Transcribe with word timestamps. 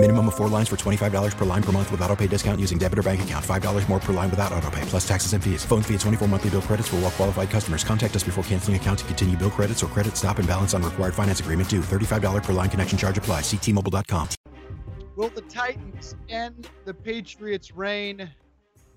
Minimum 0.00 0.28
of 0.28 0.36
four 0.36 0.46
lines 0.48 0.68
for 0.68 0.76
$25 0.76 1.36
per 1.36 1.44
line 1.44 1.62
per 1.62 1.72
month 1.72 1.90
with 1.90 2.00
auto 2.02 2.14
pay 2.14 2.28
discount 2.28 2.60
using 2.60 2.78
debit 2.78 3.00
or 3.00 3.02
bank 3.02 3.20
account. 3.22 3.44
$5 3.44 3.88
more 3.88 3.98
per 3.98 4.12
line 4.12 4.30
without 4.30 4.52
auto 4.52 4.70
pay, 4.70 4.82
plus 4.82 5.06
taxes 5.06 5.32
and 5.32 5.42
fees. 5.42 5.64
Phone 5.64 5.82
fee 5.82 5.94
at 5.94 6.00
24 6.00 6.28
monthly 6.28 6.50
bill 6.50 6.62
credits 6.62 6.86
for 6.86 6.96
all 6.96 7.02
well 7.02 7.10
qualified 7.10 7.50
customers. 7.50 7.82
Contact 7.82 8.14
us 8.14 8.22
before 8.22 8.44
canceling 8.44 8.76
account 8.76 9.00
to 9.00 9.04
continue 9.06 9.36
bill 9.36 9.50
credits 9.50 9.82
or 9.82 9.88
credit 9.88 10.16
stop 10.16 10.38
and 10.38 10.46
balance 10.46 10.72
on 10.72 10.84
required 10.84 11.14
finance 11.14 11.40
agreement 11.40 11.68
due. 11.68 11.80
$35 11.80 12.44
per 12.44 12.52
line 12.52 12.70
connection 12.70 12.96
charge 12.96 13.18
apply. 13.18 13.40
Ctmobile.com. 13.40 14.28
Will 15.16 15.30
the 15.30 15.40
Titans 15.42 16.14
end 16.28 16.70
the 16.84 16.94
Patriots' 16.94 17.74
reign? 17.74 18.30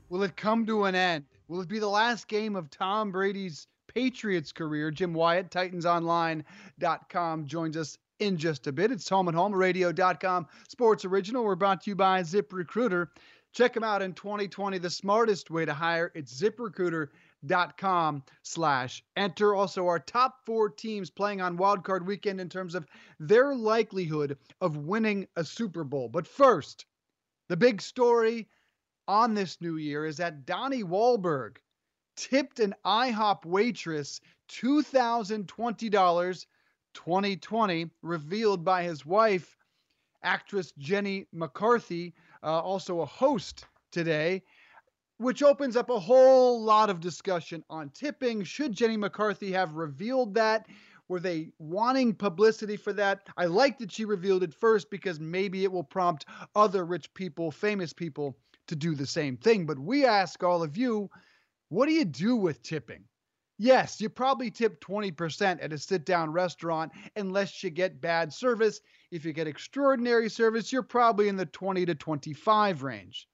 Will 0.09 0.21
it 0.21 0.37
come 0.37 0.67
to 0.67 0.83
an 0.83 0.93
end? 0.93 1.25
Will 1.47 1.61
it 1.61 1.67
be 1.67 1.79
the 1.79 1.89
last 1.89 2.27
game 2.27 2.55
of 2.55 2.69
Tom 2.69 3.11
Brady's 3.11 3.65
Patriots 3.87 4.51
career? 4.51 4.91
Jim 4.91 5.15
Wyatt, 5.15 5.49
TitansOnline.com, 5.49 7.47
joins 7.47 7.75
us 7.75 7.97
in 8.21 8.37
just 8.37 8.67
a 8.67 8.71
bit. 8.71 8.91
It's 8.91 9.09
home 9.09 9.27
at 9.27 9.33
homeradio.com, 9.33 10.47
sports 10.67 11.03
original. 11.05 11.43
We're 11.43 11.55
brought 11.55 11.81
to 11.81 11.89
you 11.89 11.95
by 11.95 12.21
ZipRecruiter. 12.21 13.07
Check 13.51 13.73
them 13.73 13.83
out 13.83 14.01
in 14.03 14.13
2020. 14.13 14.77
The 14.77 14.89
smartest 14.89 15.51
way 15.51 15.65
to 15.65 15.73
hire, 15.73 16.11
it's 16.15 16.39
ziprecruiter.com 16.39 18.23
slash 18.43 19.03
enter. 19.17 19.55
Also, 19.55 19.87
our 19.87 19.99
top 19.99 20.45
four 20.45 20.69
teams 20.69 21.09
playing 21.09 21.41
on 21.41 21.57
wildcard 21.57 22.05
weekend 22.05 22.39
in 22.39 22.47
terms 22.47 22.75
of 22.75 22.85
their 23.19 23.55
likelihood 23.55 24.37
of 24.61 24.77
winning 24.77 25.27
a 25.35 25.43
Super 25.43 25.83
Bowl. 25.83 26.07
But 26.07 26.27
first, 26.27 26.85
the 27.49 27.57
big 27.57 27.81
story 27.81 28.47
on 29.07 29.33
this 29.33 29.59
new 29.59 29.77
year 29.77 30.05
is 30.05 30.17
that 30.17 30.45
Donnie 30.45 30.83
Wahlberg 30.83 31.57
tipped 32.15 32.59
an 32.59 32.75
IHOP 32.85 33.45
waitress 33.45 34.21
$2,020 34.49 36.45
2020, 36.93 37.89
revealed 38.01 38.63
by 38.63 38.83
his 38.83 39.05
wife, 39.05 39.57
actress 40.23 40.73
Jenny 40.77 41.27
McCarthy, 41.33 42.13
uh, 42.43 42.59
also 42.59 43.01
a 43.01 43.05
host 43.05 43.65
today, 43.91 44.43
which 45.17 45.43
opens 45.43 45.75
up 45.75 45.89
a 45.89 45.99
whole 45.99 46.63
lot 46.63 46.89
of 46.89 46.99
discussion 46.99 47.63
on 47.69 47.89
tipping. 47.89 48.43
Should 48.43 48.73
Jenny 48.73 48.97
McCarthy 48.97 49.51
have 49.51 49.75
revealed 49.75 50.33
that? 50.35 50.67
Were 51.07 51.19
they 51.19 51.51
wanting 51.59 52.15
publicity 52.15 52.77
for 52.77 52.93
that? 52.93 53.27
I 53.35 53.45
like 53.45 53.77
that 53.79 53.91
she 53.91 54.05
revealed 54.05 54.43
it 54.43 54.53
first 54.53 54.89
because 54.89 55.19
maybe 55.19 55.63
it 55.63 55.71
will 55.71 55.83
prompt 55.83 56.25
other 56.55 56.85
rich 56.85 57.13
people, 57.13 57.51
famous 57.51 57.91
people, 57.91 58.37
to 58.67 58.75
do 58.75 58.95
the 58.95 59.05
same 59.05 59.35
thing. 59.35 59.65
But 59.65 59.77
we 59.77 60.05
ask 60.05 60.41
all 60.41 60.63
of 60.63 60.77
you, 60.77 61.09
what 61.67 61.87
do 61.87 61.93
you 61.93 62.05
do 62.05 62.35
with 62.37 62.63
tipping? 62.63 63.03
Yes, 63.63 64.01
you 64.01 64.09
probably 64.09 64.49
tip 64.49 64.83
20% 64.83 65.63
at 65.63 65.71
a 65.71 65.77
sit 65.77 66.03
down 66.03 66.31
restaurant 66.31 66.91
unless 67.15 67.63
you 67.63 67.69
get 67.69 68.01
bad 68.01 68.33
service. 68.33 68.81
If 69.11 69.23
you 69.23 69.33
get 69.33 69.45
extraordinary 69.45 70.31
service, 70.31 70.71
you're 70.71 70.81
probably 70.81 71.27
in 71.27 71.35
the 71.35 71.45
20 71.45 71.85
to 71.85 71.93
25 71.93 72.81
range. 72.81 73.27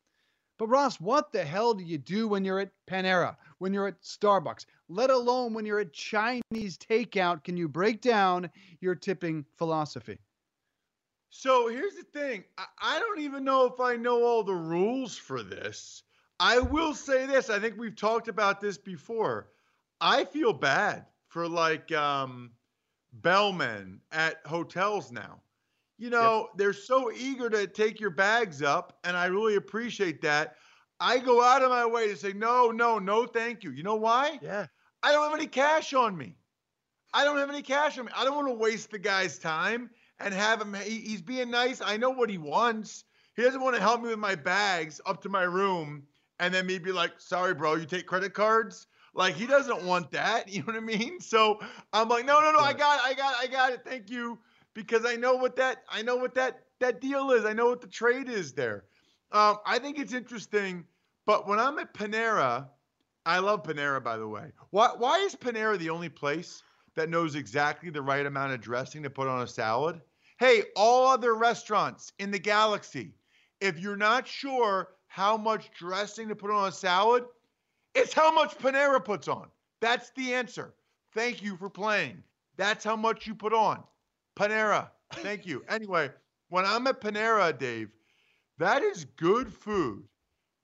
But 0.60 0.68
Ross, 0.68 1.00
what 1.00 1.32
the 1.32 1.46
hell 1.46 1.74
do 1.74 1.86
you 1.86 1.98
do 1.98 2.28
when 2.28 2.44
you're 2.44 2.60
at 2.60 2.74
Panera, 2.90 3.38
when 3.60 3.74
you're 3.74 3.88
at 3.88 4.02
Starbucks, 4.02 4.66
let 4.90 5.12
alone 5.12 5.54
when 5.54 5.66
you're 5.66 5.80
at 5.80 5.94
Chinese 5.94 6.78
takeout? 6.78 7.46
Can 7.46 7.56
you 7.56 7.70
break 7.70 8.02
down 8.02 8.50
your 8.82 8.96
tipping 8.96 9.46
philosophy? 9.56 10.20
So 11.30 11.70
here's 11.70 11.96
the 11.96 12.04
thing 12.04 12.44
I, 12.58 12.66
I 12.82 13.00
don't 13.00 13.22
even 13.22 13.46
know 13.46 13.66
if 13.66 13.80
I 13.80 13.96
know 13.96 14.26
all 14.26 14.44
the 14.44 14.54
rules 14.54 15.16
for 15.16 15.42
this. 15.42 16.04
I 16.38 16.60
will 16.60 16.94
say 16.94 17.26
this 17.26 17.50
I 17.50 17.60
think 17.60 17.76
we've 17.78 17.96
talked 17.96 18.28
about 18.28 18.60
this 18.60 18.78
before. 18.78 19.48
I 20.02 20.26
feel 20.26 20.54
bad 20.54 21.06
for 21.28 21.48
like 21.48 21.92
um, 21.92 22.52
bellmen 23.14 24.02
at 24.12 24.38
hotels 24.46 25.12
now. 25.12 25.42
You 25.98 26.12
know, 26.12 26.42
yep. 26.42 26.58
they're 26.58 26.74
so 26.74 27.12
eager 27.12 27.50
to 27.50 27.66
take 27.66 28.00
your 28.00 28.12
bags 28.12 28.62
up, 28.62 29.00
and 29.04 29.18
I 29.18 29.26
really 29.26 29.56
appreciate 29.56 30.22
that. 30.22 30.56
I 31.00 31.18
go 31.18 31.44
out 31.44 31.64
of 31.64 31.70
my 31.70 31.86
way 31.86 32.08
to 32.10 32.16
say, 32.16 32.34
no, 32.34 32.70
no, 32.70 33.00
no, 33.00 33.26
thank 33.26 33.64
you. 33.64 33.72
You 33.72 33.84
know 33.84 33.96
why? 33.96 34.40
Yeah. 34.42 34.68
I 35.02 35.12
don't 35.12 35.24
have 35.30 35.40
any 35.40 35.48
cash 35.48 35.94
on 35.94 36.16
me. 36.16 36.36
I 37.14 37.24
don't 37.24 37.38
have 37.38 37.50
any 37.50 37.62
cash 37.62 37.98
on 37.98 38.06
me. 38.06 38.12
I 38.16 38.24
don't 38.26 38.36
want 38.36 38.48
to 38.48 38.54
waste 38.54 38.92
the 38.92 39.00
guy's 39.00 39.40
time 39.40 39.90
and 40.20 40.34
have 40.34 40.62
him. 40.62 40.74
He, 40.74 41.00
he's 41.00 41.22
being 41.22 41.50
nice. 41.50 41.82
I 41.82 41.98
know 41.98 42.10
what 42.10 42.30
he 42.30 42.38
wants. 42.38 43.06
He 43.36 43.44
doesn't 43.44 43.62
want 43.62 43.76
to 43.76 43.82
help 43.82 44.02
me 44.02 44.10
with 44.10 44.20
my 44.20 44.36
bags 44.36 45.00
up 45.06 45.22
to 45.24 45.30
my 45.30 45.44
room 45.44 46.04
and 46.40 46.54
then 46.54 46.66
me 46.66 46.78
be 46.80 46.92
like, 46.92 47.14
sorry, 47.20 47.54
bro, 47.54 47.76
you 47.76 47.86
take 47.86 48.06
credit 48.06 48.34
cards? 48.34 48.88
Like 49.18 49.34
he 49.36 49.48
doesn't 49.48 49.84
want 49.84 50.12
that. 50.12 50.48
You 50.54 50.60
know 50.60 50.68
what 50.68 50.76
I 50.76 50.80
mean? 50.80 51.20
So 51.20 51.60
I'm 51.92 52.08
like, 52.08 52.26
no, 52.26 52.40
no, 52.40 52.52
no, 52.52 52.60
I 52.60 52.72
got 52.72 53.00
it, 53.00 53.06
I 53.06 53.14
got 53.14 53.34
it, 53.34 53.38
I 53.42 53.48
got 53.52 53.74
it. 53.74 53.82
Thank 53.84 54.10
you. 54.10 54.40
Because 54.74 55.06
I 55.06 55.16
know 55.16 55.36
what 55.36 55.56
that 55.58 55.84
I 55.90 56.04
know 56.04 56.16
what 56.16 56.36
that 56.36 56.64
that 56.80 57.02
deal 57.02 57.32
is. 57.32 57.44
I 57.44 57.52
know 57.52 57.66
what 57.66 57.82
the 57.82 57.88
trade 57.88 58.30
is 58.30 58.54
there. 58.54 58.86
Um, 59.32 59.58
I 59.66 59.80
think 59.80 59.98
it's 60.00 60.14
interesting. 60.14 60.86
But 61.26 61.48
when 61.48 61.60
I'm 61.60 61.80
at 61.80 61.94
Panera, 61.94 62.68
I 63.26 63.40
love 63.40 63.64
Panera, 63.64 64.02
by 64.02 64.18
the 64.18 64.28
way. 64.28 64.52
Why 64.70 64.92
why 64.96 65.18
is 65.20 65.36
Panera 65.36 65.78
the 65.80 65.90
only 65.90 66.10
place 66.10 66.62
that 66.96 67.10
knows 67.10 67.36
exactly 67.36 67.90
the 67.90 68.02
right 68.02 68.26
amount 68.26 68.54
of 68.54 68.62
dressing 68.62 69.02
to 69.04 69.10
put 69.10 69.28
on 69.28 69.42
a 69.42 69.48
salad? 69.48 70.00
Hey, 70.40 70.64
all 70.76 71.08
other 71.08 71.34
restaurants 71.34 72.14
in 72.20 72.30
the 72.30 72.40
galaxy, 72.40 73.16
if 73.60 73.80
you're 73.80 73.98
not 73.98 74.28
sure 74.28 74.90
how 75.08 75.36
much 75.36 75.72
dressing 75.72 76.28
to 76.30 76.36
put 76.36 76.52
on 76.52 76.68
a 76.68 76.72
salad, 76.72 77.26
it's 77.98 78.14
how 78.14 78.32
much 78.32 78.58
Panera 78.58 79.04
puts 79.04 79.28
on. 79.28 79.48
That's 79.82 80.12
the 80.12 80.34
answer. 80.34 80.74
Thank 81.14 81.42
you 81.42 81.58
for 81.58 81.70
playing. 81.70 82.24
That's 82.56 82.84
how 82.84 82.96
much 82.96 83.26
you 83.26 83.34
put 83.36 83.54
on. 83.54 83.84
Panera. 84.38 84.90
Thank 85.14 85.46
you. 85.46 85.64
Anyway, 85.70 86.10
when 86.50 86.66
I'm 86.66 86.88
at 86.88 87.02
Panera, 87.02 87.58
Dave, 87.58 87.90
that 88.60 88.84
is 88.84 89.06
good 89.18 89.52
food, 89.54 90.04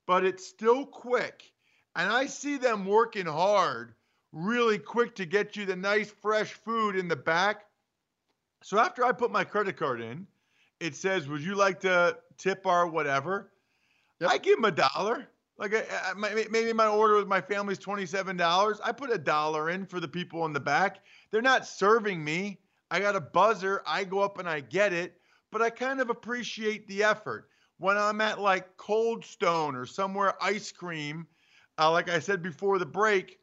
but 0.05 0.23
it's 0.23 0.45
still 0.45 0.85
quick. 0.85 1.51
And 1.95 2.11
I 2.11 2.25
see 2.25 2.57
them 2.57 2.85
working 2.85 3.25
hard, 3.25 3.93
really 4.31 4.79
quick 4.79 5.15
to 5.15 5.25
get 5.25 5.55
you 5.55 5.65
the 5.65 5.75
nice, 5.75 6.09
fresh 6.09 6.53
food 6.53 6.95
in 6.95 7.07
the 7.07 7.15
back. 7.15 7.65
So 8.63 8.79
after 8.79 9.03
I 9.03 9.11
put 9.11 9.31
my 9.31 9.43
credit 9.43 9.77
card 9.77 10.01
in, 10.01 10.25
it 10.79 10.95
says, 10.95 11.27
Would 11.27 11.41
you 11.41 11.55
like 11.55 11.79
to 11.81 12.17
tip 12.37 12.65
our 12.65 12.87
whatever? 12.87 13.51
Yep. 14.19 14.29
I 14.31 14.37
give 14.37 14.57
them 14.57 14.65
a 14.65 14.71
dollar. 14.71 15.27
Like 15.57 15.75
I, 15.75 15.83
I, 16.11 16.13
maybe 16.13 16.73
my 16.73 16.87
order 16.87 17.15
with 17.15 17.27
my 17.27 17.39
family's 17.39 17.77
twenty-seven 17.77 18.37
dollars. 18.37 18.81
I 18.83 18.91
put 18.91 19.11
a 19.11 19.17
dollar 19.17 19.69
in 19.69 19.85
for 19.85 19.99
the 19.99 20.07
people 20.07 20.45
in 20.45 20.53
the 20.53 20.59
back. 20.59 20.99
They're 21.31 21.41
not 21.41 21.67
serving 21.67 22.23
me. 22.23 22.59
I 22.89 22.99
got 22.99 23.15
a 23.15 23.21
buzzer. 23.21 23.81
I 23.85 24.03
go 24.03 24.19
up 24.19 24.39
and 24.39 24.49
I 24.49 24.61
get 24.61 24.93
it. 24.93 25.19
But 25.51 25.61
I 25.61 25.69
kind 25.69 26.01
of 26.01 26.09
appreciate 26.09 26.87
the 26.87 27.03
effort. 27.03 27.49
When 27.77 27.97
I'm 27.97 28.21
at 28.21 28.39
like 28.39 28.77
Cold 28.77 29.23
Stone 29.23 29.75
or 29.75 29.85
somewhere 29.85 30.33
ice 30.41 30.71
cream, 30.71 31.27
uh, 31.77 31.91
like 31.91 32.09
I 32.09 32.19
said 32.19 32.41
before 32.41 32.79
the 32.79 32.85
break, 32.85 33.37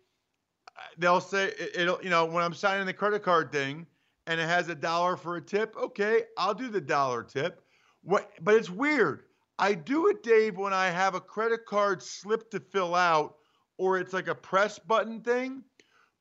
they'll 0.98 1.20
say 1.20 1.52
it'll. 1.74 2.02
You 2.02 2.10
know, 2.10 2.24
when 2.24 2.42
I'm 2.42 2.54
signing 2.54 2.86
the 2.86 2.92
credit 2.92 3.22
card 3.22 3.52
thing 3.52 3.86
and 4.26 4.40
it 4.40 4.48
has 4.48 4.68
a 4.68 4.74
dollar 4.74 5.16
for 5.16 5.36
a 5.36 5.40
tip, 5.40 5.76
okay, 5.76 6.22
I'll 6.36 6.54
do 6.54 6.68
the 6.68 6.80
dollar 6.80 7.22
tip. 7.22 7.62
What? 8.02 8.32
But 8.40 8.56
it's 8.56 8.70
weird 8.70 9.22
I 9.60 9.74
do 9.74 10.08
it, 10.08 10.22
Dave, 10.22 10.56
when 10.56 10.72
I 10.72 10.86
have 10.86 11.14
a 11.14 11.20
credit 11.20 11.66
card 11.66 12.02
slip 12.02 12.50
to 12.50 12.60
fill 12.60 12.94
out 12.94 13.36
or 13.76 13.98
it's 13.98 14.14
like 14.14 14.26
a 14.26 14.34
press 14.34 14.78
button 14.78 15.20
thing, 15.20 15.62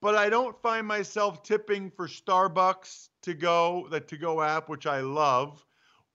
but 0.01 0.13
I 0.15 0.29
don't 0.29 0.61
find 0.61 0.85
myself 0.85 1.41
tipping 1.41 1.89
for 1.89 2.07
Starbucks 2.07 3.07
to 3.21 3.33
go, 3.33 3.87
the 3.89 4.01
to 4.01 4.17
go 4.17 4.41
app, 4.41 4.67
which 4.67 4.85
I 4.85 4.99
love, 4.99 5.65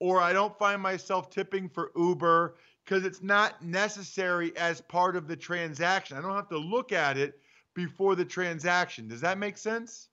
or 0.00 0.20
I 0.20 0.34
don't 0.34 0.58
find 0.58 0.82
myself 0.82 1.30
tipping 1.30 1.70
for 1.70 1.92
Uber 1.96 2.56
because 2.84 3.06
it's 3.06 3.22
not 3.22 3.64
necessary 3.64 4.54
as 4.58 4.82
part 4.82 5.16
of 5.16 5.26
the 5.26 5.36
transaction. 5.36 6.18
I 6.18 6.20
don't 6.20 6.36
have 6.36 6.50
to 6.50 6.58
look 6.58 6.92
at 6.92 7.16
it 7.16 7.40
before 7.74 8.16
the 8.16 8.24
transaction. 8.26 9.08
Does 9.08 9.22
that 9.22 9.38
make 9.38 9.56
sense? 9.56 10.08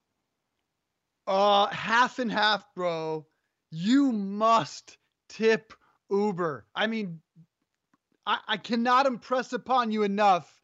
Uh, 1.26 1.66
half 1.66 2.18
and 2.18 2.32
half, 2.32 2.64
bro. 2.74 3.26
You 3.70 4.12
must 4.12 4.96
tip 5.28 5.74
Uber. 6.12 6.66
I 6.74 6.86
mean, 6.86 7.20
I, 8.26 8.38
I 8.46 8.56
cannot 8.58 9.06
impress 9.06 9.52
upon 9.52 9.90
you 9.90 10.02
enough 10.02 10.60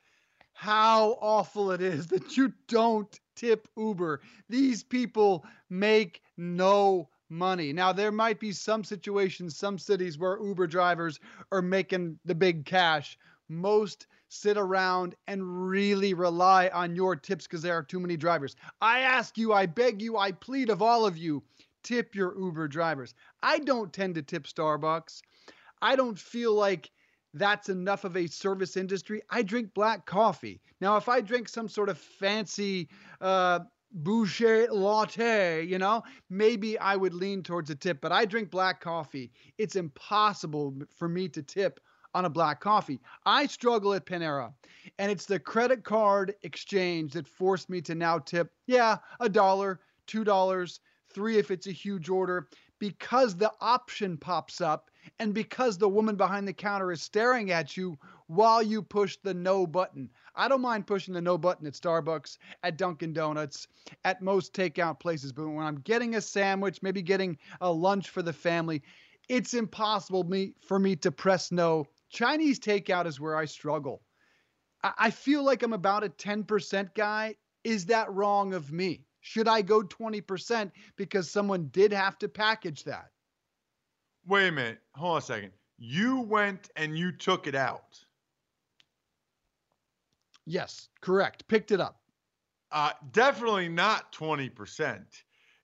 how 0.52 1.18
awful 1.20 1.70
it 1.70 1.80
is 1.80 2.08
that 2.08 2.36
you 2.36 2.52
don't 2.68 3.18
tip 3.34 3.68
Uber. 3.76 4.20
These 4.48 4.82
people 4.82 5.44
make 5.70 6.20
no 6.36 7.08
money. 7.30 7.72
Now, 7.72 7.92
there 7.92 8.12
might 8.12 8.40
be 8.40 8.52
some 8.52 8.84
situations, 8.84 9.56
some 9.56 9.78
cities 9.78 10.18
where 10.18 10.42
Uber 10.42 10.66
drivers 10.66 11.20
are 11.52 11.62
making 11.62 12.18
the 12.24 12.34
big 12.34 12.64
cash. 12.64 13.18
Most 13.48 14.06
sit 14.28 14.58
around 14.58 15.14
and 15.26 15.68
really 15.68 16.12
rely 16.12 16.68
on 16.68 16.94
your 16.94 17.16
tips 17.16 17.46
because 17.46 17.62
there 17.62 17.74
are 17.74 17.82
too 17.82 18.00
many 18.00 18.16
drivers. 18.16 18.56
I 18.80 19.00
ask 19.00 19.38
you, 19.38 19.52
I 19.52 19.66
beg 19.66 20.02
you, 20.02 20.18
I 20.18 20.32
plead 20.32 20.68
of 20.68 20.82
all 20.82 21.06
of 21.06 21.16
you 21.16 21.42
tip 21.82 22.14
your 22.14 22.38
Uber 22.38 22.68
drivers. 22.68 23.14
I 23.42 23.60
don't 23.60 23.92
tend 23.92 24.16
to 24.16 24.22
tip 24.22 24.44
Starbucks. 24.44 25.22
I 25.82 25.96
don't 25.96 26.18
feel 26.18 26.54
like 26.54 26.90
that's 27.34 27.68
enough 27.68 28.04
of 28.04 28.16
a 28.16 28.26
service 28.26 28.76
industry. 28.76 29.22
I 29.30 29.42
drink 29.42 29.74
black 29.74 30.06
coffee. 30.06 30.60
Now, 30.80 30.96
if 30.96 31.08
I 31.08 31.20
drink 31.20 31.48
some 31.48 31.68
sort 31.68 31.88
of 31.88 31.98
fancy 31.98 32.88
uh, 33.20 33.60
boucher 33.92 34.68
latte, 34.70 35.64
you 35.64 35.78
know, 35.78 36.02
maybe 36.30 36.78
I 36.78 36.96
would 36.96 37.14
lean 37.14 37.42
towards 37.42 37.70
a 37.70 37.74
tip, 37.74 38.00
but 38.00 38.12
I 38.12 38.24
drink 38.24 38.50
black 38.50 38.80
coffee. 38.80 39.30
It's 39.58 39.76
impossible 39.76 40.74
for 40.96 41.08
me 41.08 41.28
to 41.28 41.42
tip 41.42 41.80
on 42.14 42.24
a 42.24 42.30
black 42.30 42.60
coffee. 42.60 43.00
I 43.26 43.46
struggle 43.46 43.94
at 43.94 44.06
Panera, 44.06 44.52
and 44.98 45.10
it's 45.10 45.26
the 45.26 45.38
credit 45.38 45.84
card 45.84 46.34
exchange 46.42 47.12
that 47.12 47.28
forced 47.28 47.68
me 47.68 47.80
to 47.82 47.94
now 47.94 48.18
tip, 48.18 48.52
yeah, 48.66 48.96
a 49.20 49.28
dollar, 49.28 49.80
two 50.06 50.24
dollars, 50.24 50.80
three 51.12 51.38
if 51.38 51.50
it's 51.50 51.66
a 51.66 51.72
huge 51.72 52.08
order, 52.08 52.48
because 52.78 53.36
the 53.36 53.52
option 53.60 54.16
pops 54.16 54.60
up 54.60 54.90
and 55.18 55.34
because 55.34 55.78
the 55.78 55.88
woman 55.88 56.16
behind 56.16 56.46
the 56.46 56.52
counter 56.52 56.92
is 56.92 57.02
staring 57.02 57.50
at 57.50 57.76
you 57.76 57.98
while 58.26 58.62
you 58.62 58.82
push 58.82 59.16
the 59.22 59.34
no 59.34 59.66
button. 59.66 60.10
I 60.34 60.48
don't 60.48 60.60
mind 60.60 60.86
pushing 60.86 61.14
the 61.14 61.20
no 61.20 61.38
button 61.38 61.66
at 61.66 61.72
Starbucks, 61.72 62.38
at 62.62 62.76
Dunkin' 62.76 63.12
Donuts, 63.12 63.68
at 64.04 64.22
most 64.22 64.52
takeout 64.52 65.00
places, 65.00 65.32
but 65.32 65.48
when 65.48 65.64
I'm 65.64 65.80
getting 65.80 66.14
a 66.14 66.20
sandwich, 66.20 66.82
maybe 66.82 67.02
getting 67.02 67.38
a 67.60 67.72
lunch 67.72 68.10
for 68.10 68.22
the 68.22 68.32
family, 68.32 68.82
it's 69.28 69.54
impossible 69.54 70.24
me 70.24 70.54
for 70.60 70.78
me 70.78 70.96
to 70.96 71.10
press 71.10 71.52
no. 71.52 71.86
Chinese 72.10 72.58
takeout 72.58 73.06
is 73.06 73.20
where 73.20 73.36
I 73.36 73.44
struggle. 73.44 74.02
I, 74.82 74.92
I 74.98 75.10
feel 75.10 75.42
like 75.42 75.62
I'm 75.62 75.72
about 75.72 76.04
a 76.04 76.08
10% 76.08 76.94
guy. 76.94 77.36
Is 77.64 77.86
that 77.86 78.12
wrong 78.12 78.54
of 78.54 78.72
me? 78.72 79.04
Should 79.20 79.48
I 79.48 79.62
go 79.62 79.82
20% 79.82 80.70
because 80.96 81.30
someone 81.30 81.68
did 81.72 81.92
have 81.92 82.18
to 82.20 82.28
package 82.28 82.84
that? 82.84 83.10
Wait 84.28 84.48
a 84.48 84.52
minute. 84.52 84.78
Hold 84.94 85.12
on 85.12 85.18
a 85.18 85.22
second. 85.22 85.52
You 85.78 86.20
went 86.20 86.68
and 86.76 86.98
you 86.98 87.12
took 87.12 87.46
it 87.46 87.54
out. 87.54 87.98
Yes, 90.44 90.90
correct. 91.00 91.48
Picked 91.48 91.70
it 91.70 91.80
up. 91.80 91.96
Uh, 92.70 92.90
definitely 93.12 93.70
not 93.70 94.12
20%. 94.12 95.02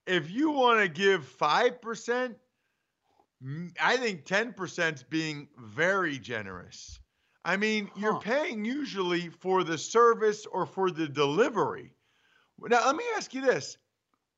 If 0.07 0.31
you 0.31 0.51
want 0.51 0.81
to 0.81 0.89
give 0.89 1.27
5%, 1.39 2.35
I 3.83 3.97
think 3.99 4.25
10% 4.25 4.95
is 4.95 5.03
being 5.03 5.49
very 5.59 6.19
generous. 6.19 6.99
I 7.45 7.59
mean, 7.59 7.89
huh. 7.89 8.01
you're 8.01 8.21
paying 8.21 8.65
usually 8.65 9.29
for 9.29 9.63
the 9.63 9.77
service 9.77 10.47
or 10.47 10.65
for 10.65 10.91
the 10.91 11.07
delivery. 11.07 11.93
Now, 12.59 12.87
let 12.87 12.97
me 12.97 13.05
ask 13.17 13.35
you 13.35 13.43
this. 13.43 13.77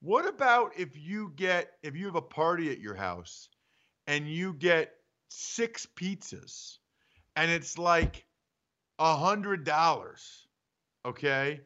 What 0.00 0.26
about 0.26 0.72
if 0.76 0.96
you 0.96 1.32
get 1.36 1.70
if 1.84 1.94
you 1.94 2.06
have 2.06 2.16
a 2.16 2.22
party 2.22 2.72
at 2.72 2.80
your 2.80 2.94
house 2.94 3.48
and 4.06 4.28
you 4.28 4.52
get 4.52 4.92
six 5.28 5.86
pizzas 5.96 6.78
and 7.34 7.50
it's 7.50 7.78
like 7.78 8.24
a 8.98 9.16
hundred 9.16 9.64
dollars, 9.64 10.46
okay? 11.04 11.60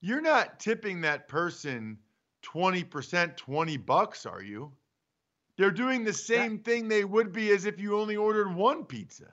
You're 0.00 0.22
not 0.22 0.60
tipping 0.60 1.02
that 1.02 1.28
person 1.28 1.98
20%, 2.42 3.36
20 3.36 3.76
bucks, 3.76 4.26
are 4.26 4.42
you? 4.42 4.72
They're 5.56 5.70
doing 5.70 6.04
the 6.04 6.12
same 6.12 6.58
thing 6.60 6.88
they 6.88 7.04
would 7.04 7.32
be 7.32 7.50
as 7.50 7.66
if 7.66 7.78
you 7.78 7.98
only 7.98 8.16
ordered 8.16 8.54
one 8.54 8.84
pizza. 8.84 9.26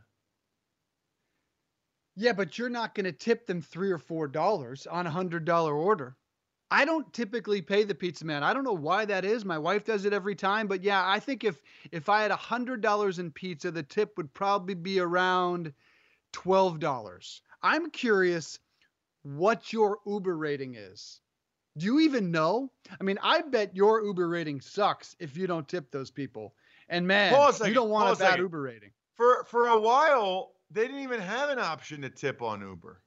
Yeah, 2.18 2.34
but 2.34 2.58
you're 2.58 2.68
not 2.68 2.96
going 2.96 3.06
to 3.06 3.12
tip 3.14 3.46
them 3.46 3.62
three 3.62 3.92
or 3.92 3.98
four 3.98 4.28
dollars 4.28 4.88
on 4.88 5.08
a 5.08 5.12
hundred 5.12 5.46
dollar 5.46 5.74
order. 5.74 6.18
I 6.70 6.84
don't 6.84 7.12
typically 7.14 7.62
pay 7.62 7.84
the 7.84 7.96
pizza 7.96 8.26
man. 8.26 8.44
I 8.44 8.54
don't 8.54 8.66
know 8.66 8.74
why 8.74 9.06
that 9.06 9.24
is. 9.24 9.46
My 9.46 9.58
wife 9.58 9.86
does 9.86 10.06
it 10.06 10.14
every 10.14 10.36
time, 10.36 10.68
but 10.68 10.84
yeah, 10.84 11.02
I 11.06 11.20
think 11.20 11.44
if 11.44 11.62
if 11.92 12.10
I 12.10 12.22
had 12.22 12.32
a 12.32 12.36
hundred 12.36 12.82
dollars 12.82 13.20
in 13.20 13.32
pizza, 13.32 13.72
the 13.72 13.84
tip 13.84 14.18
would 14.18 14.34
probably 14.34 14.74
be 14.74 15.00
around 15.00 15.74
twelve 16.34 16.80
dollars. 16.80 17.42
I'm 17.64 17.90
curious 17.90 18.60
what 19.24 19.72
your 19.72 20.00
Uber 20.06 20.36
rating 20.36 20.76
is. 20.76 21.22
Do 21.78 21.86
you 21.86 22.00
even 22.02 22.32
know? 22.32 22.72
I 23.00 23.04
mean, 23.04 23.20
I 23.22 23.42
bet 23.42 23.76
your 23.76 24.04
Uber 24.04 24.28
rating 24.28 24.60
sucks 24.62 25.16
if 25.20 25.38
you 25.38 25.48
don't 25.48 25.68
tip 25.68 25.92
those 25.92 26.12
people. 26.12 26.54
And 26.90 27.08
man, 27.08 27.34
you 27.66 27.74
don't 27.74 27.90
want 27.90 28.10
a, 28.10 28.14
a 28.14 28.16
bad 28.28 28.40
Uber 28.40 28.62
rating. 28.62 28.92
For 29.16 29.46
for 29.46 29.68
a 29.68 29.80
while, 29.80 30.54
they 30.72 30.82
didn't 30.82 31.02
even 31.02 31.22
have 31.22 31.50
an 31.50 31.60
option 31.60 32.02
to 32.02 32.10
tip 32.10 32.42
on 32.42 32.62
Uber. 32.62 33.02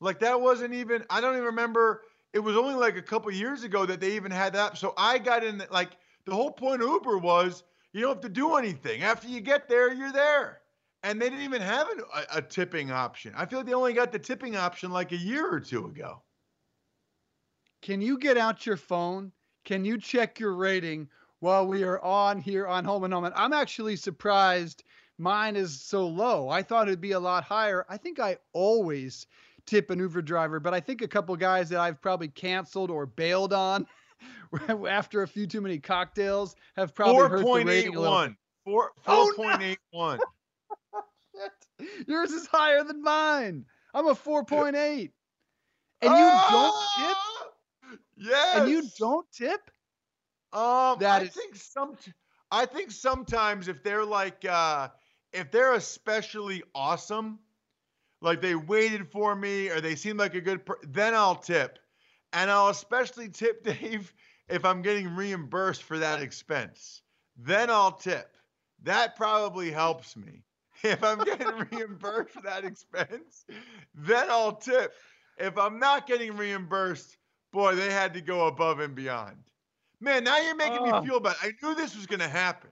Like 0.00 0.20
that 0.20 0.40
wasn't 0.40 0.74
even. 0.74 1.04
I 1.10 1.20
don't 1.20 1.34
even 1.34 1.46
remember 1.46 2.02
it 2.32 2.40
was 2.40 2.56
only 2.56 2.74
like 2.74 2.96
a 2.96 3.02
couple 3.02 3.30
years 3.32 3.64
ago 3.64 3.86
that 3.86 4.00
they 4.00 4.14
even 4.14 4.30
had 4.30 4.52
that. 4.54 4.76
So 4.76 4.94
I 4.96 5.18
got 5.18 5.44
in 5.44 5.62
like 5.70 5.96
the 6.24 6.34
whole 6.34 6.50
point 6.50 6.82
of 6.82 6.88
Uber 6.88 7.18
was 7.18 7.64
you 7.92 8.02
don't 8.02 8.10
have 8.10 8.20
to 8.20 8.28
do 8.28 8.56
anything. 8.56 9.02
After 9.02 9.28
you 9.28 9.40
get 9.40 9.68
there, 9.68 9.92
you're 9.92 10.12
there. 10.12 10.60
And 11.02 11.20
they 11.20 11.30
didn't 11.30 11.44
even 11.44 11.62
have 11.62 11.88
an, 11.88 12.00
a, 12.14 12.38
a 12.38 12.42
tipping 12.42 12.90
option. 12.90 13.32
I 13.36 13.46
feel 13.46 13.60
like 13.60 13.66
they 13.66 13.74
only 13.74 13.92
got 13.92 14.12
the 14.12 14.18
tipping 14.18 14.56
option 14.56 14.90
like 14.90 15.12
a 15.12 15.16
year 15.16 15.48
or 15.48 15.60
two 15.60 15.86
ago. 15.86 16.22
Can 17.80 18.00
you 18.00 18.18
get 18.18 18.36
out 18.36 18.66
your 18.66 18.76
phone? 18.76 19.32
Can 19.64 19.84
you 19.84 19.98
check 19.98 20.40
your 20.40 20.54
rating 20.54 21.08
while 21.40 21.66
we 21.66 21.84
are 21.84 22.00
on 22.02 22.40
here 22.40 22.66
on 22.66 22.84
Home 22.84 23.04
and 23.04 23.14
Home? 23.14 23.24
And 23.24 23.34
I'm 23.36 23.52
actually 23.52 23.96
surprised 23.96 24.82
mine 25.18 25.56
is 25.56 25.80
so 25.80 26.06
low. 26.06 26.48
I 26.48 26.62
thought 26.62 26.88
it'd 26.88 27.00
be 27.00 27.12
a 27.12 27.20
lot 27.20 27.44
higher. 27.44 27.86
I 27.88 27.96
think 27.96 28.18
I 28.18 28.38
always 28.52 29.26
tip 29.68 29.90
an 29.90 29.98
Uber 29.98 30.22
driver, 30.22 30.60
but 30.60 30.74
I 30.74 30.80
think 30.80 31.02
a 31.02 31.08
couple 31.08 31.36
guys 31.36 31.68
that 31.68 31.80
I've 31.80 32.00
probably 32.00 32.28
canceled 32.28 32.90
or 32.90 33.06
bailed 33.06 33.52
on 33.52 33.86
after 34.88 35.22
a 35.22 35.28
few 35.28 35.46
too 35.46 35.60
many 35.60 35.78
cocktails 35.78 36.56
have 36.76 36.94
probably 36.94 37.14
4. 37.14 37.28
hurt 37.28 37.44
the 37.44 37.64
rating 37.64 37.96
a 37.96 38.00
little. 38.00 38.34
4, 38.64 38.90
4.81. 39.06 39.76
Oh, 39.94 40.18
no. 40.94 41.86
Yours 42.06 42.30
is 42.30 42.46
higher 42.46 42.82
than 42.82 43.02
mine. 43.02 43.64
I'm 43.94 44.06
a 44.08 44.14
4.8. 44.14 45.10
And 46.00 46.10
you 46.10 46.10
oh, 46.10 46.88
don't 46.96 47.06
tip? 47.08 47.98
Yes. 48.16 48.58
And 48.58 48.70
you 48.70 48.82
don't 48.98 49.26
tip? 49.32 49.60
Um, 50.52 50.98
that 51.00 51.22
I 51.22 51.24
is... 51.24 51.34
think 51.34 51.56
some 51.56 51.96
I 52.50 52.64
think 52.64 52.90
sometimes 52.90 53.68
if 53.68 53.82
they're 53.82 54.04
like 54.04 54.44
uh 54.48 54.88
if 55.32 55.50
they're 55.50 55.74
especially 55.74 56.62
awesome, 56.74 57.38
like 58.20 58.40
they 58.40 58.54
waited 58.54 59.10
for 59.10 59.34
me 59.34 59.68
or 59.68 59.80
they 59.80 59.94
seem 59.94 60.16
like 60.16 60.34
a 60.34 60.40
good 60.40 60.64
per- 60.64 60.78
then 60.82 61.14
I'll 61.14 61.36
tip. 61.36 61.78
And 62.32 62.50
I'll 62.50 62.68
especially 62.68 63.28
tip 63.28 63.62
Dave 63.80 64.12
if 64.48 64.64
I'm 64.64 64.82
getting 64.82 65.14
reimbursed 65.14 65.82
for 65.82 65.98
that 65.98 66.20
expense. 66.20 67.02
Then 67.36 67.70
I'll 67.70 67.92
tip. 67.92 68.36
That 68.82 69.16
probably 69.16 69.70
helps 69.70 70.16
me. 70.16 70.42
If 70.84 71.02
I'm 71.02 71.18
getting 71.24 71.48
reimbursed 71.72 72.30
for 72.30 72.42
that 72.42 72.64
expense, 72.64 73.44
then 73.96 74.30
I'll 74.30 74.54
tip. 74.54 74.94
If 75.36 75.58
I'm 75.58 75.80
not 75.80 76.06
getting 76.06 76.36
reimbursed, 76.36 77.16
boy, 77.52 77.74
they 77.74 77.90
had 77.90 78.14
to 78.14 78.20
go 78.20 78.46
above 78.46 78.78
and 78.78 78.94
beyond. 78.94 79.38
Man, 80.00 80.22
now 80.22 80.38
you're 80.38 80.54
making 80.54 80.84
me 80.84 80.92
oh. 80.92 81.02
feel 81.02 81.18
bad. 81.18 81.34
I 81.42 81.52
knew 81.60 81.74
this 81.74 81.96
was 81.96 82.06
going 82.06 82.20
to 82.20 82.28
happen. 82.28 82.70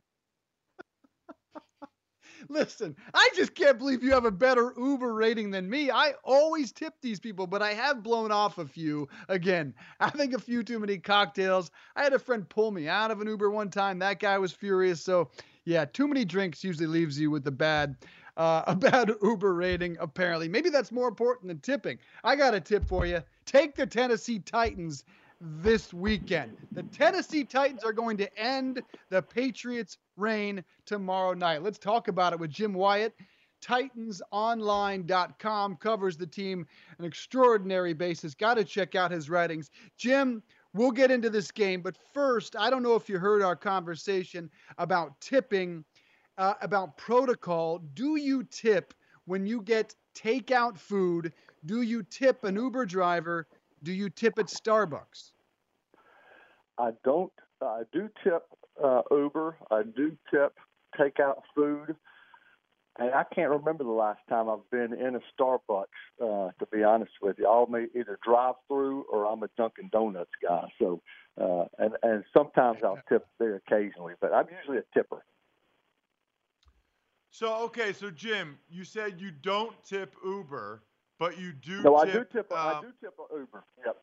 Listen, 2.49 2.97
I 3.15 3.31
just 3.35 3.55
can't 3.55 3.79
believe 3.79 4.03
you 4.03 4.13
have 4.13 4.25
a 4.25 4.31
better 4.31 4.73
Uber 4.77 5.15
rating 5.15 5.51
than 5.51 5.69
me. 5.69 5.91
I 5.91 6.15
always 6.25 6.73
tip 6.73 6.95
these 7.01 7.19
people, 7.19 7.47
but 7.47 7.63
I 7.63 7.73
have 7.75 8.03
blown 8.03 8.31
off 8.31 8.59
a 8.59 8.67
few. 8.67 9.09
Again, 9.29 9.75
having 10.01 10.35
a 10.35 10.39
few 10.39 10.63
too 10.63 10.79
many 10.79 10.99
cocktails. 10.99 11.71
I 11.97 12.03
had 12.03 12.13
a 12.13 12.19
friend 12.19 12.49
pull 12.49 12.71
me 12.71 12.89
out 12.89 13.11
of 13.11 13.21
an 13.21 13.27
Uber 13.27 13.51
one 13.51 13.71
time. 13.71 13.99
That 13.99 14.21
guy 14.21 14.39
was 14.39 14.53
furious. 14.53 15.01
So, 15.01 15.31
yeah, 15.65 15.85
too 15.85 16.07
many 16.07 16.25
drinks 16.25 16.63
usually 16.63 16.87
leaves 16.87 17.19
you 17.19 17.31
with 17.31 17.47
a 17.47 17.53
bad 17.53 17.97
uh, 18.37 18.63
a 18.67 18.77
bad 18.77 19.11
Uber 19.23 19.55
rating, 19.55 19.97
apparently. 20.01 20.49
Maybe 20.49 20.71
that's 20.71 20.93
more 20.93 21.09
important 21.09 21.49
than 21.49 21.61
tipping. 21.61 21.99
I 22.25 22.37
got 22.37 22.55
a 22.55 22.61
tip 22.61 22.87
for 22.87 23.07
you. 23.07 23.23
Take 23.45 23.75
the 23.75 23.87
Tennessee 23.87 24.39
Titans 24.41 25.05
this 25.41 25.93
weekend. 25.93 26.57
The 26.73 26.83
Tennessee 26.85 27.45
Titans 27.45 27.85
are 27.85 27.93
going 27.93 28.17
to 28.19 28.39
end 28.39 28.83
the 29.11 29.23
Patriots' 29.23 29.99
reign 30.17 30.63
tomorrow 30.85 31.35
night. 31.35 31.63
Let's 31.63 31.79
talk 31.79 32.09
about 32.09 32.33
it 32.33 32.41
with 32.41 32.51
Jim 32.51 32.73
Wyatt. 32.73 33.15
TitansOnline.com 33.63 35.77
covers 35.77 36.17
the 36.17 36.27
team 36.27 36.67
an 36.99 37.05
extraordinary 37.05 37.93
basis. 37.93 38.35
Got 38.35 38.55
to 38.55 38.65
check 38.65 38.95
out 38.95 39.11
his 39.11 39.29
writings. 39.29 39.71
Jim, 39.97 40.43
we'll 40.73 40.91
get 40.91 41.11
into 41.11 41.29
this 41.31 41.51
game, 41.51 41.83
but 41.83 41.97
first, 42.13 42.57
I 42.57 42.71
don't 42.71 42.83
know 42.83 42.95
if 42.95 43.09
you 43.09 43.19
heard 43.19 43.43
our 43.43 43.57
conversation 43.57 44.51
about 44.79 45.21
tipping, 45.21 45.85
uh, 46.39 46.55
about 46.61 46.97
protocol. 46.97 47.79
Do 47.95 48.17
you 48.17 48.45
tip 48.45 48.95
when 49.25 49.47
you 49.47 49.63
get 49.63 49.95
takeout 50.15 50.79
food? 50.79 51.33
Do 51.65 51.83
you 51.83 52.05
tip 52.05 52.45
an 52.45 52.57
Uber 52.57 52.87
driver? 52.87 53.49
Do 53.83 53.93
you 53.93 54.09
tip 54.09 54.39
at 54.39 54.47
Starbucks? 54.47 55.33
I 56.79 56.91
don't. 57.05 57.33
I 57.63 57.83
do 57.93 58.09
tip 58.23 58.43
uh, 58.83 59.03
Uber. 59.11 59.57
I 59.71 59.83
do 59.83 60.17
tip 60.31 60.55
takeout 60.99 61.43
food. 61.55 61.95
and 62.99 63.15
I 63.15 63.25
can't 63.35 63.51
remember 63.51 63.85
the 63.85 63.91
last 63.91 64.21
time 64.29 64.49
I've 64.49 64.69
been 64.71 64.93
in 64.95 65.17
a 65.17 65.21
Starbucks. 65.39 65.85
Uh, 66.21 66.51
to 66.59 66.67
be 66.73 66.83
honest 66.83 67.13
with 67.23 67.37
you, 67.39 67.47
I'll 67.47 67.67
may 67.67 67.87
either 67.95 68.19
drive 68.25 68.55
through 68.69 69.03
or 69.11 69.27
I'm 69.27 69.43
a 69.43 69.49
Dunkin' 69.57 69.91
Donuts 69.93 70.31
guy. 70.43 70.69
So, 70.79 71.03
uh, 71.41 71.65
and 71.79 71.95
and 72.03 72.25
sometimes 72.37 72.79
I'll 72.83 72.99
tip 73.09 73.27
there 73.39 73.57
occasionally, 73.57 74.15
but 74.21 74.33
I'm 74.33 74.47
usually 74.59 74.79
a 74.79 74.85
tipper. 74.95 75.25
So 77.31 77.55
okay, 77.65 77.93
so 77.93 78.11
Jim, 78.11 78.59
you 78.71 78.85
said 78.85 79.21
you 79.21 79.31
don't 79.31 79.75
tip 79.85 80.15
Uber, 80.25 80.83
but 81.19 81.39
you 81.39 81.53
do. 81.53 81.83
No, 81.83 81.99
tip, 82.05 82.09
I 82.09 82.13
do 82.13 82.25
tip. 82.25 82.53
Um, 82.53 82.59
I 82.59 82.81
do 82.81 82.93
tip 83.01 83.15
Uber. 83.33 83.65
Yep. 83.85 83.97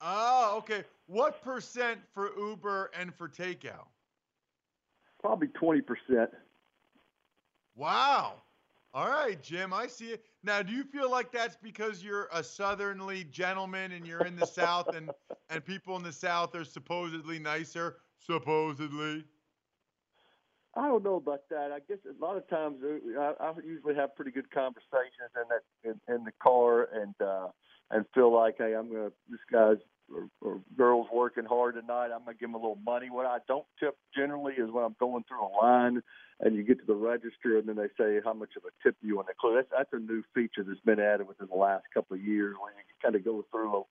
Oh, 0.00 0.54
okay. 0.58 0.84
What 1.06 1.42
percent 1.42 2.00
for 2.12 2.30
Uber 2.38 2.90
and 2.98 3.14
for 3.14 3.28
takeout? 3.28 3.86
Probably 5.20 5.48
twenty 5.48 5.80
percent. 5.80 6.30
Wow. 7.76 8.42
All 8.94 9.08
right, 9.08 9.42
Jim, 9.42 9.72
I 9.72 9.86
see 9.86 10.08
it. 10.08 10.24
Now, 10.44 10.60
do 10.60 10.70
you 10.70 10.84
feel 10.84 11.10
like 11.10 11.32
that's 11.32 11.56
because 11.56 12.04
you're 12.04 12.28
a 12.30 12.44
southerly 12.44 13.24
gentleman 13.24 13.92
and 13.92 14.06
you're 14.06 14.26
in 14.26 14.36
the 14.36 14.44
South 14.44 14.94
and, 14.94 15.10
and 15.48 15.64
people 15.64 15.96
in 15.96 16.02
the 16.02 16.12
South 16.12 16.54
are 16.54 16.64
supposedly 16.64 17.38
nicer? 17.38 17.96
Supposedly. 18.18 19.24
I 20.74 20.88
don't 20.88 21.04
know 21.04 21.16
about 21.16 21.42
that. 21.50 21.70
I 21.72 21.80
guess 21.86 21.98
a 22.08 22.24
lot 22.24 22.36
of 22.36 22.48
times 22.48 22.76
uh, 22.82 23.20
I, 23.20 23.48
I 23.48 23.52
usually 23.64 23.94
have 23.94 24.16
pretty 24.16 24.30
good 24.30 24.50
conversations 24.50 25.30
in 25.36 25.42
that 25.50 25.90
in, 26.08 26.14
in 26.14 26.24
the 26.24 26.32
car 26.42 26.88
and 26.94 27.14
uh, 27.20 27.48
and 27.90 28.04
feel 28.14 28.34
like 28.34 28.56
hey, 28.58 28.74
I'm 28.74 28.90
gonna 28.90 29.12
this 29.28 29.40
guy's 29.52 29.76
or, 30.12 30.28
or 30.40 30.60
girl's 30.76 31.08
working 31.12 31.44
hard 31.44 31.74
tonight. 31.74 32.06
I'm 32.06 32.24
gonna 32.24 32.36
give 32.40 32.48
them 32.48 32.54
a 32.54 32.58
little 32.58 32.78
money. 32.84 33.10
What 33.10 33.26
I 33.26 33.38
don't 33.46 33.66
tip 33.78 33.96
generally 34.16 34.54
is 34.54 34.70
when 34.70 34.84
I'm 34.84 34.96
going 34.98 35.24
through 35.28 35.44
a 35.44 35.52
line 35.62 36.02
and 36.40 36.56
you 36.56 36.62
get 36.62 36.80
to 36.80 36.86
the 36.86 36.94
register 36.94 37.58
and 37.58 37.68
then 37.68 37.76
they 37.76 37.88
say 37.98 38.20
how 38.24 38.32
much 38.32 38.50
of 38.56 38.62
a 38.64 38.72
tip 38.82 38.96
you 39.02 39.16
want 39.16 39.28
to 39.28 39.32
include. 39.32 39.56
That's 39.58 39.90
that's 39.90 39.92
a 39.92 40.12
new 40.12 40.22
feature 40.34 40.64
that's 40.66 40.80
been 40.80 41.00
added 41.00 41.28
within 41.28 41.48
the 41.50 41.58
last 41.58 41.84
couple 41.92 42.16
of 42.16 42.22
years 42.22 42.56
where 42.58 42.72
you 42.72 42.82
kind 43.02 43.14
of 43.14 43.24
go 43.24 43.44
through 43.50 43.84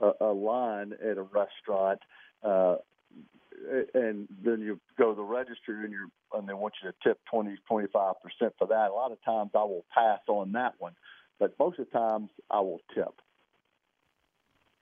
a, 0.00 0.06
a, 0.06 0.30
a 0.30 0.32
line 0.32 0.92
at 0.92 1.18
a 1.18 1.22
restaurant. 1.22 1.98
Uh, 2.44 2.76
and 3.94 4.28
then 4.42 4.60
you 4.60 4.80
go 4.98 5.10
to 5.10 5.16
the 5.16 5.22
register 5.22 5.82
and 5.82 5.92
you 5.92 6.10
and 6.34 6.48
they 6.48 6.54
want 6.54 6.74
you 6.82 6.90
to 6.90 6.96
tip 7.02 7.18
20 7.30 7.56
25 7.66 8.14
percent 8.22 8.54
for 8.58 8.66
that 8.66 8.90
a 8.90 8.92
lot 8.92 9.12
of 9.12 9.22
times 9.24 9.50
i 9.54 9.62
will 9.62 9.84
pass 9.92 10.20
on 10.28 10.52
that 10.52 10.74
one 10.78 10.94
but 11.38 11.54
most 11.58 11.78
of 11.78 11.86
the 11.90 11.98
times 11.98 12.30
i 12.50 12.60
will 12.60 12.80
tip 12.94 13.20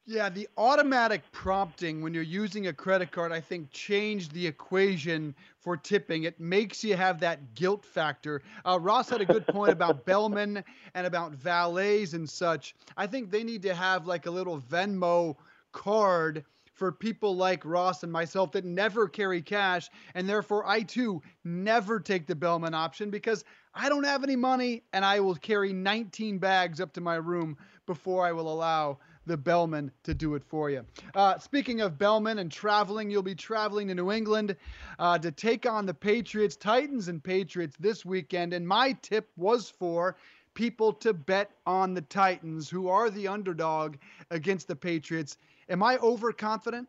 Yeah, 0.09 0.29
the 0.29 0.49
automatic 0.57 1.23
prompting 1.33 2.01
when 2.01 2.15
you're 2.15 2.23
using 2.23 2.69
a 2.69 2.73
credit 2.73 3.11
card, 3.11 3.33
I 3.33 3.41
think, 3.41 3.71
changed 3.73 4.33
the 4.33 4.47
equation 4.47 5.35
for 5.59 5.77
tipping. 5.77 6.23
It 6.23 6.39
makes 6.39 6.85
you 6.85 6.97
have 6.97 7.19
that 7.21 7.55
guilt 7.55 7.85
factor. 7.85 8.43
Uh, 8.65 8.79
Ross 8.81 9.11
had 9.11 9.21
a 9.21 9.25
good 9.25 9.47
point 9.49 9.73
about 9.73 10.05
bellmen 10.07 10.63
and 10.95 11.07
about 11.09 11.33
valets 11.33 12.13
and 12.13 12.29
such. 12.31 12.77
I 12.97 13.09
think 13.09 13.33
they 13.33 13.43
need 13.43 13.63
to 13.63 13.75
have 13.75 14.07
like 14.07 14.27
a 14.27 14.31
little 14.31 14.61
Venmo 14.61 15.37
card 15.73 16.45
for 16.77 16.93
people 16.93 17.35
like 17.35 17.65
Ross 17.65 18.03
and 18.03 18.13
myself 18.13 18.53
that 18.53 18.65
never 18.65 19.09
carry 19.09 19.43
cash. 19.43 19.91
And 20.15 20.29
therefore, 20.29 20.67
I 20.67 20.83
too 20.83 21.23
never 21.43 21.99
take 21.99 22.27
the 22.27 22.35
bellman 22.35 22.75
option 22.75 23.11
because 23.11 23.45
I 23.75 23.89
don't 23.89 24.05
have 24.05 24.23
any 24.23 24.37
money 24.37 24.85
and 24.93 25.05
I 25.05 25.21
will 25.21 25.35
carry 25.35 25.73
19 25.73 26.39
bags 26.39 26.81
up 26.81 26.93
to 26.93 27.01
my 27.01 27.17
room 27.17 27.57
before 27.87 28.27
I 28.27 28.33
will 28.33 28.53
allow 28.53 28.99
the 29.25 29.37
bellman 29.37 29.91
to 30.05 30.15
do 30.15 30.35
it 30.35 30.45
for 30.45 30.71
you. 30.71 30.85
Uh, 31.15 31.39
speaking 31.39 31.81
of 31.81 31.99
bellman 31.99 32.39
and 32.39 32.53
traveling, 32.53 33.11
you'll 33.11 33.23
be 33.23 33.35
traveling 33.35 33.89
to 33.89 33.95
New 33.95 34.13
England 34.13 34.55
uh, 34.99 35.19
to 35.19 35.33
take 35.33 35.67
on 35.67 35.85
the 35.85 35.95
Patriots, 35.95 36.57
Titans, 36.57 37.09
and 37.09 37.25
Patriots 37.25 37.77
this 37.81 38.05
weekend. 38.05 38.53
And 38.53 38.67
my 38.67 38.93
tip 39.03 39.29
was 39.37 39.69
for 39.69 40.17
people 40.55 40.93
to 40.93 41.13
bet 41.13 41.51
on 41.67 41.93
the 41.93 42.03
Titans, 42.03 42.71
who 42.71 42.89
are 42.89 43.11
the 43.11 43.29
underdog 43.29 43.97
against 44.31 44.69
the 44.69 44.77
Patriots. 44.77 45.37
Am 45.69 45.83
I 45.83 45.99
overconfident? 45.99 46.89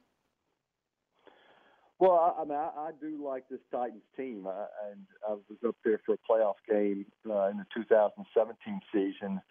Well, 1.99 2.35
I, 2.37 2.41
I 2.41 2.45
mean, 2.45 2.57
I, 2.57 2.69
I 2.77 2.91
do 3.01 3.25
like 3.25 3.49
this 3.49 3.59
Titans 3.71 4.03
team, 4.15 4.45
and 4.45 5.01
I 5.27 5.33
was 5.33 5.57
up 5.67 5.75
there 5.83 5.99
for 6.05 6.13
a 6.13 6.17
playoff 6.29 6.55
game 6.69 7.05
uh, 7.27 7.47
in 7.49 7.57
the 7.57 7.65
2017 7.73 8.79
season 8.93 9.41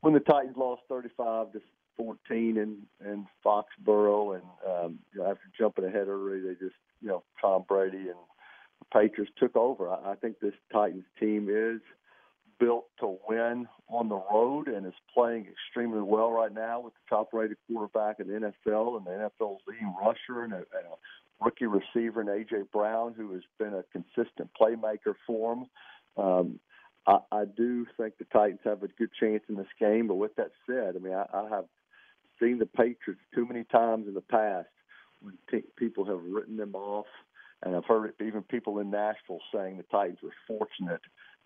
when 0.00 0.14
the 0.14 0.20
Titans 0.20 0.56
lost 0.56 0.82
35 0.88 1.52
to 1.52 1.60
14 1.96 2.56
in 2.56 2.76
in 3.04 3.26
Foxborough, 3.44 4.34
and 4.34 4.44
um, 4.66 4.98
you 5.12 5.20
know, 5.20 5.30
after 5.30 5.42
jumping 5.58 5.84
ahead 5.84 6.08
early, 6.08 6.40
they 6.40 6.52
just 6.54 6.76
you 7.00 7.08
know 7.08 7.22
Tom 7.40 7.64
Brady 7.68 7.96
and 7.96 8.16
the 8.78 8.86
Patriots 8.92 9.32
took 9.38 9.56
over. 9.56 9.90
I, 9.90 10.12
I 10.12 10.14
think 10.16 10.40
this 10.40 10.54
Titans 10.72 11.04
team 11.18 11.48
is 11.50 11.80
built 12.60 12.86
to 13.00 13.16
win 13.26 13.66
on 13.88 14.08
the 14.08 14.22
road 14.32 14.68
and 14.68 14.86
is 14.86 14.92
playing 15.12 15.46
extremely 15.50 16.02
well 16.02 16.30
right 16.30 16.52
now 16.54 16.80
with 16.80 16.92
the 16.92 17.16
top 17.16 17.32
rated 17.32 17.56
quarterback 17.66 18.20
in 18.20 18.28
the 18.28 18.34
NFL 18.34 18.98
and 18.98 19.06
the 19.06 19.30
NFL's 19.40 19.62
leading 19.66 19.92
rusher 20.00 20.44
and 20.44 20.52
a, 20.52 20.58
and 20.58 20.86
a 20.86 21.44
rookie 21.44 21.66
receiver 21.66 22.20
in 22.20 22.28
A.J. 22.28 22.64
Brown, 22.72 23.14
who 23.16 23.32
has 23.32 23.42
been 23.58 23.74
a 23.74 23.82
consistent 23.90 24.50
playmaker 24.60 25.14
for 25.26 25.56
them. 25.56 25.66
Um, 26.22 26.60
I, 27.06 27.18
I 27.32 27.44
do 27.44 27.86
think 27.96 28.18
the 28.18 28.26
Titans 28.26 28.60
have 28.64 28.82
a 28.82 28.88
good 28.88 29.10
chance 29.18 29.42
in 29.48 29.56
this 29.56 29.66
game, 29.80 30.06
but 30.06 30.16
with 30.16 30.36
that 30.36 30.50
said, 30.66 30.94
I 30.96 30.98
mean, 30.98 31.14
I, 31.14 31.24
I 31.32 31.48
have 31.48 31.64
seen 32.40 32.58
the 32.58 32.66
Patriots 32.66 33.22
too 33.34 33.46
many 33.46 33.64
times 33.64 34.06
in 34.06 34.14
the 34.14 34.20
past 34.20 34.68
when 35.22 35.38
t- 35.50 35.66
people 35.76 36.04
have 36.04 36.22
written 36.22 36.58
them 36.58 36.74
off, 36.74 37.06
and 37.62 37.74
I've 37.74 37.86
heard 37.86 38.12
even 38.20 38.42
people 38.42 38.78
in 38.78 38.90
Nashville 38.90 39.40
saying 39.52 39.78
the 39.78 39.82
Titans 39.84 40.18
were 40.22 40.30
fortunate 40.46 41.00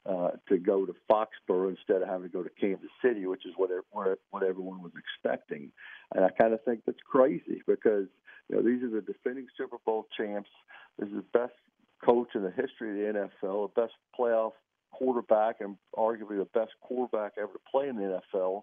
uh, 0.07 0.31
to 0.49 0.59
go 0.59 0.85
to 0.85 0.95
Foxborough 1.11 1.71
instead 1.71 2.03
of 2.03 2.09
having 2.09 2.29
to 2.29 2.33
go 2.33 2.43
to 2.43 2.51
Kansas 2.61 2.91
City, 3.03 3.27
which 3.27 3.47
is 3.47 3.53
what 3.57 3.71
where, 3.91 4.17
what 4.31 4.43
everyone 4.43 4.83
was 4.83 4.93
expecting. 4.99 5.73
And 6.15 6.25
I 6.25 6.29
kind 6.31 6.53
of 6.53 6.63
think 6.65 6.83
that's 6.85 6.99
crazy 7.05 7.63
because 7.67 8.07
you 8.49 8.57
know 8.57 8.63
these 8.63 8.83
are 8.83 8.91
the 8.91 9.01
defending 9.01 9.47
Super 9.57 9.77
Bowl 9.85 10.07
champs. 10.17 10.51
This 10.99 11.09
is 11.09 11.17
the 11.17 11.39
best 11.39 11.55
coach 12.05 12.29
in 12.35 12.43
the 12.43 12.51
history 12.51 13.09
of 13.09 13.15
the 13.15 13.21
NFL, 13.47 13.71
the 13.75 13.81
best 13.81 13.95
playoff 14.19 14.53
quarterback, 14.93 15.57
and 15.61 15.77
arguably 15.97 16.39
the 16.39 16.49
best 16.53 16.73
quarterback 16.81 17.33
ever 17.39 17.53
to 17.53 17.61
play 17.71 17.89
in 17.89 17.97
the 17.97 18.21
NFL. 18.35 18.63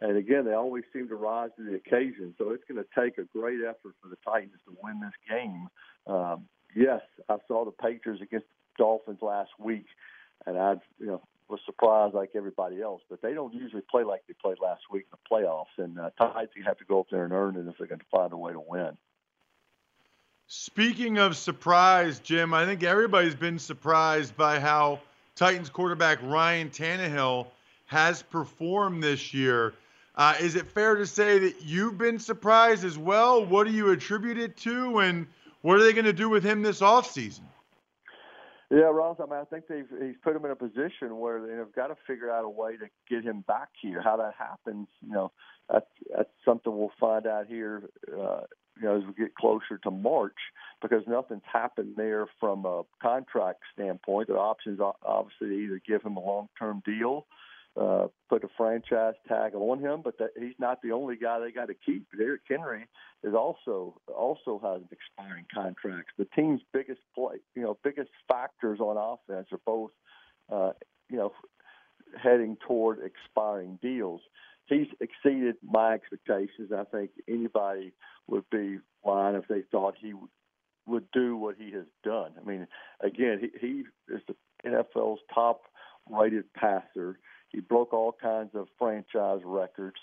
And 0.00 0.16
again, 0.16 0.44
they 0.44 0.54
always 0.54 0.84
seem 0.92 1.08
to 1.08 1.14
rise 1.14 1.50
to 1.56 1.64
the 1.64 1.74
occasion. 1.76 2.34
So 2.38 2.50
it's 2.50 2.64
going 2.68 2.82
to 2.82 3.00
take 3.00 3.18
a 3.18 3.24
great 3.36 3.60
effort 3.60 3.94
for 4.02 4.08
the 4.08 4.16
Titans 4.24 4.60
to 4.66 4.76
win 4.82 5.00
this 5.00 5.12
game. 5.28 5.68
Um, 6.06 6.46
yes, 6.74 7.00
I 7.28 7.36
saw 7.48 7.64
the 7.64 7.72
Patriots 7.72 8.22
against 8.22 8.46
the 8.46 8.84
Dolphins 8.84 9.18
last 9.20 9.50
week, 9.58 9.86
and 10.46 10.58
I, 10.58 10.74
you 10.98 11.06
know, 11.06 11.22
was 11.48 11.60
surprised 11.66 12.14
like 12.14 12.30
everybody 12.34 12.80
else. 12.80 13.02
But 13.10 13.22
they 13.22 13.34
don't 13.34 13.52
usually 13.52 13.82
play 13.82 14.04
like 14.04 14.22
they 14.26 14.34
played 14.34 14.58
last 14.62 14.82
week 14.90 15.06
in 15.12 15.18
the 15.18 15.36
playoffs. 15.36 15.76
And 15.78 15.98
uh, 15.98 16.10
Titans 16.18 16.66
have 16.66 16.78
to 16.78 16.84
go 16.84 17.00
up 17.00 17.06
there 17.10 17.24
and 17.24 17.32
earn 17.32 17.56
it 17.56 17.68
if 17.68 17.76
they're 17.78 17.86
going 17.86 18.00
to 18.00 18.06
find 18.10 18.32
a 18.32 18.36
way 18.36 18.52
to 18.52 18.60
win. 18.60 18.96
Speaking 20.46 21.18
of 21.18 21.36
surprise, 21.36 22.18
Jim, 22.18 22.52
I 22.54 22.64
think 22.64 22.82
everybody's 22.82 23.36
been 23.36 23.58
surprised 23.58 24.36
by 24.36 24.58
how 24.58 25.00
Titans 25.36 25.70
quarterback 25.70 26.18
Ryan 26.22 26.70
Tannehill 26.70 27.46
has 27.86 28.22
performed 28.22 29.02
this 29.02 29.32
year. 29.32 29.74
Uh, 30.16 30.34
is 30.40 30.56
it 30.56 30.66
fair 30.66 30.96
to 30.96 31.06
say 31.06 31.38
that 31.38 31.62
you've 31.62 31.96
been 31.96 32.18
surprised 32.18 32.84
as 32.84 32.98
well? 32.98 33.44
What 33.44 33.66
do 33.66 33.72
you 33.72 33.90
attribute 33.90 34.38
it 34.38 34.56
to, 34.58 34.98
and 34.98 35.26
what 35.62 35.78
are 35.78 35.82
they 35.84 35.92
going 35.92 36.04
to 36.04 36.12
do 36.12 36.28
with 36.28 36.42
him 36.42 36.62
this 36.62 36.80
offseason? 36.80 37.42
Yeah, 38.70 38.90
Ross. 38.92 39.16
I 39.18 39.24
mean, 39.24 39.40
I 39.40 39.44
think 39.44 39.66
they've 39.68 39.88
he's 40.00 40.16
put 40.22 40.36
him 40.36 40.44
in 40.44 40.52
a 40.52 40.56
position 40.56 41.18
where 41.18 41.40
they've 41.40 41.74
got 41.74 41.88
to 41.88 41.96
figure 42.06 42.30
out 42.30 42.44
a 42.44 42.48
way 42.48 42.76
to 42.76 42.86
get 43.08 43.24
him 43.24 43.44
back 43.48 43.68
here. 43.82 44.00
How 44.00 44.16
that 44.18 44.34
happens, 44.38 44.86
you 45.00 45.12
know, 45.12 45.32
that's 45.68 45.86
that's 46.16 46.30
something 46.44 46.76
we'll 46.76 46.92
find 47.00 47.26
out 47.26 47.46
here. 47.46 47.82
Uh, 48.08 48.42
you 48.80 48.86
know, 48.86 48.96
as 48.96 49.02
we 49.04 49.12
get 49.12 49.34
closer 49.34 49.76
to 49.82 49.90
March, 49.90 50.36
because 50.80 51.02
nothing's 51.06 51.42
happened 51.52 51.94
there 51.96 52.26
from 52.38 52.64
a 52.64 52.82
contract 53.02 53.60
standpoint. 53.74 54.28
The 54.28 54.34
options 54.34 54.80
obviously 55.04 55.64
either 55.64 55.80
give 55.86 56.02
him 56.02 56.16
a 56.16 56.20
long-term 56.20 56.82
deal 56.86 57.26
uh, 57.76 58.08
put 58.28 58.44
a 58.44 58.48
franchise 58.56 59.14
tag 59.28 59.54
on 59.54 59.78
him, 59.78 60.00
but 60.02 60.18
that, 60.18 60.30
he's 60.38 60.58
not 60.58 60.82
the 60.82 60.92
only 60.92 61.16
guy 61.16 61.38
they 61.38 61.52
got 61.52 61.66
to 61.66 61.74
keep. 61.74 62.06
Derrick 62.16 62.42
Henry 62.48 62.86
is 63.22 63.34
also 63.34 64.00
also 64.08 64.60
has 64.62 64.82
an 64.82 64.88
expiring 64.90 65.46
contract. 65.52 66.10
The 66.18 66.26
team's 66.36 66.62
biggest 66.72 67.00
play, 67.14 67.36
you 67.54 67.62
know, 67.62 67.78
biggest 67.84 68.10
factors 68.28 68.80
on 68.80 68.96
offense 68.96 69.48
are 69.52 69.60
both, 69.64 69.90
uh, 70.52 70.72
you 71.08 71.16
know, 71.16 71.32
heading 72.20 72.56
toward 72.66 72.98
expiring 73.04 73.78
deals. 73.80 74.20
He's 74.66 74.88
exceeded 75.00 75.56
my 75.62 75.94
expectations. 75.94 76.72
I 76.76 76.84
think 76.84 77.10
anybody 77.28 77.92
would 78.28 78.48
be 78.50 78.78
lying 79.04 79.36
if 79.36 79.48
they 79.48 79.62
thought 79.70 79.94
he 80.00 80.12
would, 80.14 80.30
do 81.12 81.36
what 81.36 81.54
he 81.56 81.70
has 81.70 81.84
done. 82.02 82.32
I 82.40 82.44
mean, 82.44 82.66
again, 83.00 83.38
he, 83.40 83.50
he 83.60 83.84
is 84.12 84.20
the 84.26 84.34
NFL's 84.66 85.20
top 85.32 85.62
rated 86.08 86.52
passer. 86.52 87.20
He 87.50 87.60
broke 87.60 87.92
all 87.92 88.12
kinds 88.12 88.54
of 88.54 88.68
franchise 88.78 89.40
records. 89.44 89.98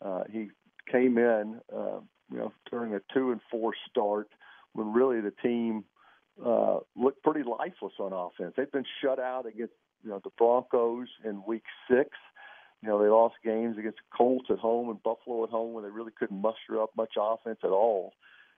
Uh, 0.00 0.22
he 0.30 0.50
came 0.90 1.18
in, 1.18 1.60
uh, 1.74 2.00
you 2.30 2.38
know, 2.38 2.52
during 2.70 2.94
a 2.94 3.00
two 3.12 3.30
and 3.32 3.40
four 3.50 3.72
start 3.90 4.28
when 4.72 4.92
really 4.92 5.20
the 5.20 5.32
team 5.42 5.84
uh, 6.44 6.78
looked 6.96 7.22
pretty 7.22 7.42
lifeless 7.42 7.92
on 7.98 8.12
offense. 8.12 8.54
They've 8.56 8.70
been 8.70 8.86
shut 9.02 9.18
out 9.18 9.46
against 9.46 9.74
you 10.02 10.10
know 10.10 10.20
the 10.22 10.30
Broncos 10.38 11.08
in 11.24 11.42
Week 11.46 11.64
Six. 11.90 12.10
You 12.82 12.88
know 12.88 13.02
they 13.02 13.08
lost 13.08 13.34
games 13.44 13.78
against 13.78 13.98
the 13.98 14.16
Colts 14.16 14.46
at 14.50 14.58
home 14.58 14.88
and 14.88 15.02
Buffalo 15.02 15.44
at 15.44 15.50
home 15.50 15.72
where 15.72 15.82
they 15.82 15.90
really 15.90 16.12
couldn't 16.18 16.40
muster 16.40 16.80
up 16.82 16.90
much 16.96 17.12
offense 17.18 17.58
at 17.62 17.70
all. 17.70 18.12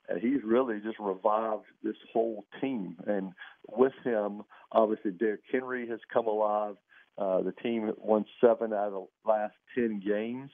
And 0.08 0.20
he's 0.20 0.42
really 0.44 0.80
just 0.80 0.98
revived 0.98 1.64
this 1.82 1.96
whole 2.12 2.44
team. 2.60 2.96
And 3.06 3.32
with 3.70 3.94
him, 4.04 4.42
obviously 4.70 5.12
Derrick 5.12 5.40
Henry 5.50 5.88
has 5.88 6.00
come 6.12 6.26
alive. 6.26 6.76
Uh, 7.16 7.42
the 7.42 7.52
team 7.52 7.92
won 7.98 8.24
seven 8.40 8.72
out 8.72 8.88
of 8.88 8.92
the 8.92 9.30
last 9.30 9.54
ten 9.74 10.00
games. 10.04 10.50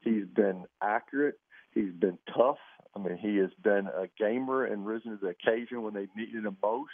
He's 0.00 0.26
been 0.26 0.64
accurate. 0.82 1.38
He's 1.74 1.92
been 1.92 2.18
tough. 2.34 2.58
I 2.96 3.00
mean, 3.00 3.18
he 3.18 3.36
has 3.36 3.50
been 3.62 3.86
a 3.86 4.08
gamer 4.18 4.64
and 4.64 4.86
risen 4.86 5.12
to 5.12 5.18
the 5.18 5.28
occasion 5.28 5.82
when 5.82 5.94
they 5.94 6.08
needed 6.16 6.44
him 6.44 6.56
most. 6.62 6.90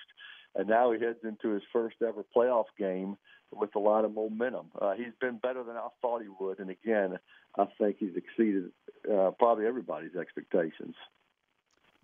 And 0.56 0.68
now 0.68 0.92
he 0.92 1.00
heads 1.00 1.18
into 1.24 1.54
his 1.54 1.62
first 1.72 1.96
ever 2.06 2.24
playoff 2.36 2.66
game 2.78 3.16
with 3.52 3.74
a 3.76 3.78
lot 3.78 4.04
of 4.04 4.14
momentum. 4.14 4.66
Uh, 4.80 4.94
he's 4.94 5.14
been 5.20 5.38
better 5.38 5.62
than 5.64 5.76
I 5.76 5.88
thought 6.00 6.22
he 6.22 6.28
would. 6.40 6.58
And 6.58 6.70
again, 6.70 7.18
I 7.56 7.66
think 7.78 7.96
he's 7.98 8.16
exceeded 8.16 8.70
uh, 9.12 9.30
probably 9.38 9.66
everybody's 9.66 10.16
expectations. 10.16 10.94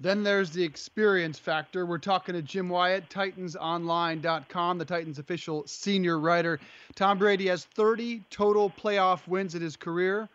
Then 0.01 0.23
there's 0.23 0.51
the 0.51 0.65
experience 0.65 1.39
factor. 1.39 1.85
We're 1.85 1.99
talking 1.99 2.35
to 2.35 2.41
Jim 2.41 2.71
Wyatt, 2.71 3.11
TitansOnline.com, 3.11 4.79
the 4.79 4.85
Titans 4.87 5.19
official 5.19 5.67
senior 5.67 6.19
writer. 6.19 6.59
Tom 6.95 7.19
Brady 7.19 7.49
has 7.49 7.67
30 7.67 8.25
total 8.31 8.71
playoff 8.71 9.29
wins 9.29 9.55
in 9.55 9.61
his 9.61 9.77
career. 9.77 10.31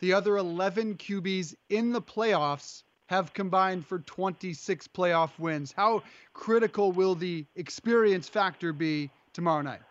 The 0.00 0.12
other 0.12 0.36
11 0.36 0.96
QBs 0.96 1.54
in 1.70 1.92
the 1.92 2.02
playoffs 2.02 2.82
have 3.06 3.32
combined 3.32 3.86
for 3.86 4.00
26 4.00 4.88
playoff 4.88 5.38
wins. 5.38 5.70
How 5.70 6.02
critical 6.32 6.90
will 6.90 7.14
the 7.14 7.46
experience 7.54 8.28
factor 8.28 8.72
be 8.72 9.10
tomorrow 9.32 9.62
night? 9.62 9.82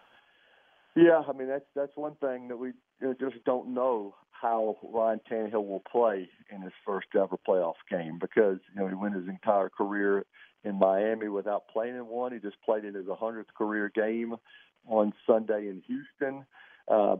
Yeah, 0.95 1.21
I 1.27 1.31
mean 1.31 1.47
that's 1.47 1.65
that's 1.75 1.95
one 1.95 2.15
thing 2.15 2.49
that 2.49 2.57
we 2.57 2.71
just 3.19 3.43
don't 3.45 3.73
know 3.73 4.13
how 4.43 4.77
Ryan 4.83 5.21
Tannehill 5.31 5.65
will 5.65 5.83
play 5.89 6.29
in 6.51 6.61
his 6.61 6.73
first 6.85 7.07
ever 7.15 7.37
playoff 7.47 7.75
game 7.89 8.19
because 8.19 8.59
you 8.75 8.81
know 8.81 8.87
he 8.87 8.93
went 8.93 9.15
his 9.15 9.27
entire 9.27 9.69
career 9.69 10.25
in 10.65 10.77
Miami 10.77 11.29
without 11.29 11.69
playing 11.69 11.95
in 11.95 12.07
one. 12.07 12.33
He 12.33 12.39
just 12.39 12.61
played 12.63 12.83
in 12.83 12.93
his 12.93 13.05
100th 13.05 13.53
career 13.57 13.89
game 13.95 14.35
on 14.85 15.13
Sunday 15.25 15.69
in 15.69 15.81
Houston. 15.87 16.45
Uh, 16.89 17.15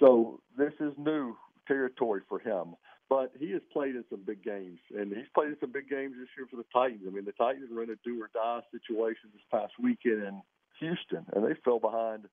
so 0.00 0.40
this 0.56 0.72
is 0.80 0.94
new 0.96 1.36
territory 1.68 2.22
for 2.26 2.38
him. 2.38 2.74
But 3.08 3.32
he 3.38 3.52
has 3.52 3.62
played 3.72 3.94
in 3.94 4.04
some 4.10 4.22
big 4.26 4.42
games, 4.42 4.80
and 4.96 5.12
he's 5.12 5.28
played 5.32 5.50
in 5.50 5.56
some 5.60 5.70
big 5.70 5.88
games 5.88 6.14
this 6.18 6.28
year 6.36 6.46
for 6.50 6.56
the 6.56 6.64
Titans. 6.72 7.02
I 7.06 7.10
mean, 7.10 7.24
the 7.24 7.32
Titans 7.32 7.70
were 7.70 7.84
in 7.84 7.90
a 7.90 7.96
do 8.02 8.20
or 8.20 8.30
die 8.34 8.60
situation 8.72 9.30
this 9.32 9.44
past 9.52 9.74
weekend 9.80 10.24
in 10.24 10.42
Houston, 10.80 11.24
and 11.32 11.44
they 11.44 11.54
fell 11.64 11.78
behind 11.78 12.24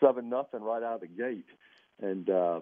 seven 0.00 0.30
nothing 0.30 0.62
right 0.62 0.82
out 0.82 0.94
of 0.94 1.00
the 1.02 1.08
gate. 1.08 1.44
And 2.00 2.30
uh, 2.30 2.60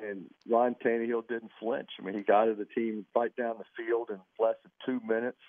and 0.00 0.26
Ryan 0.48 0.76
Tannehill 0.84 1.28
didn't 1.28 1.52
flinch. 1.60 1.90
I 1.98 2.04
mean, 2.04 2.14
he 2.14 2.22
guided 2.22 2.58
the 2.58 2.66
team 2.66 3.06
right 3.14 3.34
down 3.36 3.56
the 3.58 3.84
field 3.84 4.10
in 4.10 4.18
less 4.38 4.56
than 4.62 4.72
two 4.84 5.06
minutes, 5.06 5.40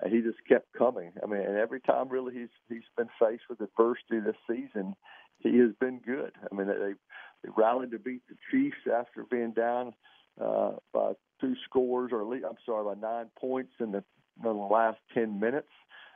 and 0.00 0.12
he 0.12 0.20
just 0.20 0.38
kept 0.48 0.72
coming. 0.72 1.12
I 1.22 1.26
mean, 1.26 1.40
and 1.40 1.56
every 1.56 1.80
time 1.80 2.08
really 2.08 2.34
he's 2.34 2.48
he's 2.68 2.88
been 2.96 3.08
faced 3.20 3.44
with 3.48 3.60
adversity 3.60 4.20
this 4.20 4.36
season, 4.48 4.94
he 5.38 5.58
has 5.58 5.70
been 5.80 6.00
good. 6.00 6.32
I 6.50 6.54
mean, 6.54 6.68
they 6.68 6.94
they 7.42 7.50
rallied 7.56 7.90
to 7.92 7.98
beat 7.98 8.22
the 8.28 8.36
Chiefs 8.50 8.86
after 8.92 9.24
being 9.24 9.52
down 9.52 9.94
uh, 10.40 10.72
by 10.92 11.12
two 11.40 11.54
scores, 11.64 12.12
or 12.12 12.24
least, 12.24 12.44
I'm 12.48 12.56
sorry, 12.64 12.94
by 12.94 13.00
nine 13.00 13.26
points 13.38 13.72
in 13.80 13.92
the, 13.92 13.98
in 14.38 14.42
the 14.42 14.52
last 14.52 14.98
10 15.14 15.38
minutes. 15.40 15.68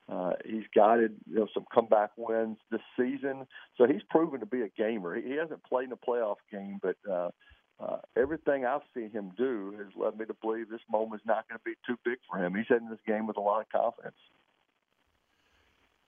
Uh, 0.09 0.33
he's 0.45 0.65
guided 0.75 1.15
you 1.29 1.37
know 1.37 1.47
some 1.55 1.65
comeback 1.73 2.11
wins 2.17 2.57
this 2.73 2.81
season, 2.99 3.47
so 3.77 3.87
he's 3.87 4.03
proven 4.11 4.41
to 4.41 4.47
be 4.47 4.63
a 4.63 4.69
gamer. 4.77 5.15
He, 5.15 5.23
he 5.23 5.37
hasn't 5.37 5.63
played 5.63 5.85
in 5.85 5.93
a 5.93 5.97
playoff 5.97 6.37
game, 6.51 6.81
but 6.83 6.97
uh, 7.09 7.29
uh, 7.81 7.97
everything 8.17 8.67
I've 8.67 8.83
seen 8.95 9.11
him 9.11 9.33
do 9.37 9.75
has 9.79 9.89
led 9.97 10.19
me 10.19 10.27
to 10.27 10.35
believe 10.35 10.69
this 10.69 10.81
moment 10.91 11.23
is 11.23 11.27
not 11.27 11.49
going 11.49 11.59
to 11.59 11.65
be 11.65 11.75
too 11.87 11.99
big 12.05 12.19
for 12.31 12.39
him. 12.39 12.55
He's 12.55 12.67
heading 12.69 12.91
this 12.91 12.99
game 13.07 13.27
with 13.27 13.37
a 13.37 13.41
lot 13.41 13.61
of 13.61 13.69
confidence. 13.71 14.17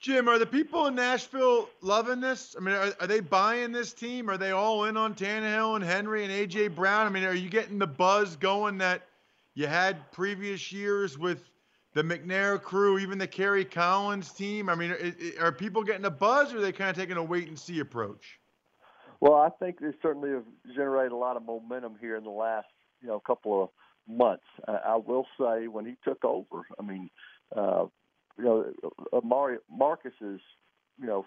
Jim, 0.00 0.28
are 0.28 0.38
the 0.38 0.46
people 0.46 0.88
in 0.88 0.96
Nashville 0.96 1.68
loving 1.80 2.20
this? 2.20 2.56
I 2.58 2.60
mean, 2.60 2.74
are, 2.74 2.92
are, 3.00 3.06
they 3.06 3.20
buying 3.20 3.70
this 3.70 3.92
team? 3.92 4.28
Are 4.28 4.36
they 4.36 4.50
all 4.50 4.84
in 4.86 4.96
on 4.96 5.14
Tannehill 5.14 5.76
and 5.76 5.84
Henry 5.84 6.24
and 6.24 6.32
AJ 6.32 6.74
Brown? 6.74 7.06
I 7.06 7.10
mean, 7.10 7.22
are 7.22 7.32
you 7.32 7.48
getting 7.48 7.78
the 7.78 7.86
buzz 7.86 8.34
going 8.34 8.78
that 8.78 9.02
you 9.54 9.68
had 9.68 10.10
previous 10.10 10.72
years 10.72 11.16
with 11.16 11.48
the 11.94 12.02
McNair 12.02 12.60
crew, 12.60 12.98
even 12.98 13.16
the 13.16 13.28
Kerry 13.28 13.64
Collins 13.64 14.32
team? 14.32 14.68
I 14.68 14.74
mean, 14.74 14.90
are, 14.90 15.46
are 15.46 15.52
people 15.52 15.84
getting 15.84 16.04
a 16.04 16.10
buzz, 16.10 16.52
or 16.52 16.58
are 16.58 16.60
they 16.60 16.72
kind 16.72 16.90
of 16.90 16.96
taking 16.96 17.16
a 17.16 17.22
wait 17.22 17.46
and 17.46 17.56
see 17.56 17.78
approach? 17.78 18.40
Well, 19.22 19.34
I 19.34 19.50
think 19.50 19.78
they 19.78 19.92
certainly 20.02 20.30
have 20.30 20.42
generated 20.74 21.12
a 21.12 21.16
lot 21.16 21.36
of 21.36 21.44
momentum 21.44 21.94
here 22.00 22.16
in 22.16 22.24
the 22.24 22.30
last, 22.30 22.66
you 23.00 23.06
know, 23.06 23.20
couple 23.20 23.62
of 23.62 23.68
months. 24.12 24.42
I, 24.66 24.72
I 24.72 24.96
will 24.96 25.26
say 25.38 25.68
when 25.68 25.86
he 25.86 25.94
took 26.02 26.24
over, 26.24 26.62
I 26.76 26.82
mean, 26.82 27.08
uh, 27.56 27.84
you 28.36 28.44
know, 28.44 28.64
Amari 29.12 29.58
Marcus's, 29.70 30.40
you 31.00 31.06
know, 31.06 31.24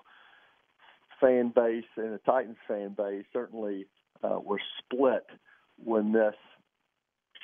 fan 1.21 1.53
base 1.55 1.85
and 1.95 2.13
the 2.13 2.19
Titans 2.25 2.57
fan 2.67 2.95
base 2.97 3.23
certainly 3.31 3.87
uh, 4.21 4.39
were 4.43 4.59
split 4.79 5.25
when 5.81 6.11
this 6.11 6.35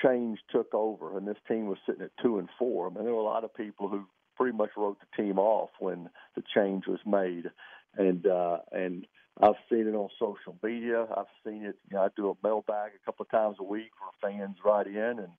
change 0.04 0.40
took 0.52 0.74
over 0.74 1.18
and 1.18 1.26
this 1.26 1.38
team 1.48 1.68
was 1.68 1.78
sitting 1.86 2.02
at 2.02 2.12
two 2.22 2.40
and 2.40 2.50
four. 2.60 2.88
I 2.88 2.90
mean, 2.94 3.06
there 3.06 3.14
were 3.14 3.22
a 3.22 3.24
lot 3.24 3.46
of 3.46 3.56
people 3.56 3.88
who 3.88 4.04
pretty 4.36 4.58
much 4.58 4.72
wrote 4.76 4.98
the 5.00 5.24
team 5.24 5.40
off 5.40 5.70
when 5.80 6.10
the 6.36 6.44
change 6.54 6.88
was 6.88 7.00
made, 7.06 7.50
and 7.98 8.28
uh, 8.28 8.58
and 8.74 9.08
I've 9.40 9.56
seen 9.70 9.88
it 9.88 9.96
on 9.96 10.10
social 10.20 10.58
media. 10.62 11.06
I've 11.16 11.26
seen 11.46 11.64
it. 11.64 11.76
You 11.90 11.98
know, 11.98 12.04
I 12.04 12.08
do 12.16 12.30
a 12.30 12.48
mailbag 12.48 12.92
a 12.96 13.06
couple 13.06 13.24
of 13.24 13.32
times 13.32 13.58
a 13.60 13.64
week 13.64 13.92
where 14.00 14.32
fans 14.32 14.58
write 14.64 14.88
in 14.88 14.96
and 15.20 15.32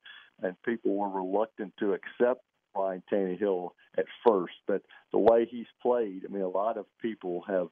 and 0.42 0.60
people 0.62 0.96
were 0.96 1.08
reluctant 1.08 1.72
to 1.78 1.92
accept 1.92 2.42
Ryan 2.74 3.02
Tannehill 3.12 3.70
at 3.98 4.06
first, 4.26 4.54
but 4.66 4.82
the 5.12 5.18
way 5.18 5.46
he's 5.48 5.66
played, 5.80 6.22
I 6.26 6.32
mean, 6.32 6.42
a 6.42 6.48
lot 6.48 6.78
of 6.78 6.86
people 7.00 7.44
have 7.46 7.68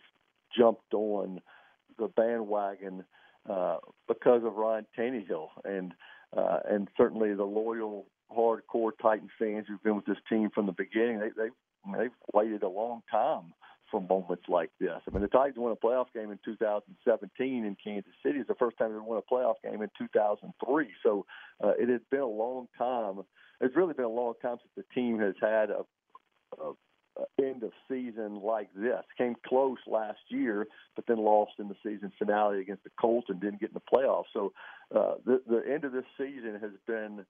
jumped 0.57 0.93
on 0.95 1.41
the 1.99 2.09
bandwagon 2.09 3.05
uh, 3.49 3.79
because 4.07 4.43
of 4.45 4.55
Ryan 4.55 4.87
Tannehill, 4.97 5.49
and 5.65 5.95
uh, 6.37 6.59
and 6.69 6.89
certainly 6.97 7.35
the 7.35 7.45
loyal, 7.45 8.07
hardcore 8.31 8.93
Titan 9.01 9.29
fans 9.39 9.67
who've 9.67 9.83
been 9.83 9.97
with 9.97 10.07
this 10.07 10.19
team 10.29 10.51
from 10.55 10.67
the 10.67 10.73
beginning. 10.73 11.19
They 11.19 11.31
they 11.37 11.49
they've 11.99 12.11
waited 12.33 12.63
a 12.63 12.69
long 12.69 13.03
time 13.11 13.55
for 13.91 14.01
moments 14.01 14.45
like 14.49 14.71
this. 14.79 15.01
I 15.07 15.11
mean, 15.11 15.23
the 15.23 15.29
Titans 15.29 15.59
won 15.59 15.73
a 15.73 15.77
playoff 15.77 16.07
game 16.15 16.31
in 16.31 16.39
2017 16.45 17.65
in 17.65 17.77
Kansas 17.83 18.13
City. 18.25 18.39
It's 18.39 18.49
the 18.49 18.55
first 18.55 18.79
time 18.79 18.93
they 18.93 18.99
won 18.99 19.19
a 19.19 19.35
playoff 19.35 19.57
game 19.63 19.83
in 19.83 19.91
2003. 19.99 20.89
So 21.03 21.27
uh, 21.63 21.73
it 21.79 21.89
has 21.89 22.01
been 22.11 22.21
a 22.21 22.27
long 22.27 22.69
time. 22.79 23.21
It's 23.61 23.77
really 23.77 23.95
been 23.95 24.05
a 24.05 24.09
long 24.09 24.35
time 24.41 24.57
since 24.61 24.87
the 24.87 24.95
team 24.95 25.19
has 25.21 25.35
had 25.41 25.71
a, 25.71 25.85
a, 26.63 26.73
end 27.43 27.63
of 27.63 27.73
season 27.89 28.41
like 28.43 28.71
this. 28.75 29.03
Came 29.19 29.35
close 29.47 29.79
last 29.87 30.21
year, 30.29 30.67
but 30.97 31.05
then 31.07 31.19
lost 31.19 31.53
in 31.59 31.69
the 31.69 31.77
season 31.83 32.13
finale 32.19 32.61
against 32.61 32.85
the 32.85 32.91
Colts 32.99 33.29
and 33.29 33.41
didn't 33.41 33.61
get 33.61 33.71
in 33.71 33.75
the 33.75 33.81
playoffs. 33.81 34.25
So 34.33 34.53
uh, 34.95 35.15
the 35.27 35.43
the 35.47 35.63
end 35.71 35.85
of 35.85 35.93
this 35.93 36.05
season 36.17 36.59
has 36.61 36.71
been 36.87 37.27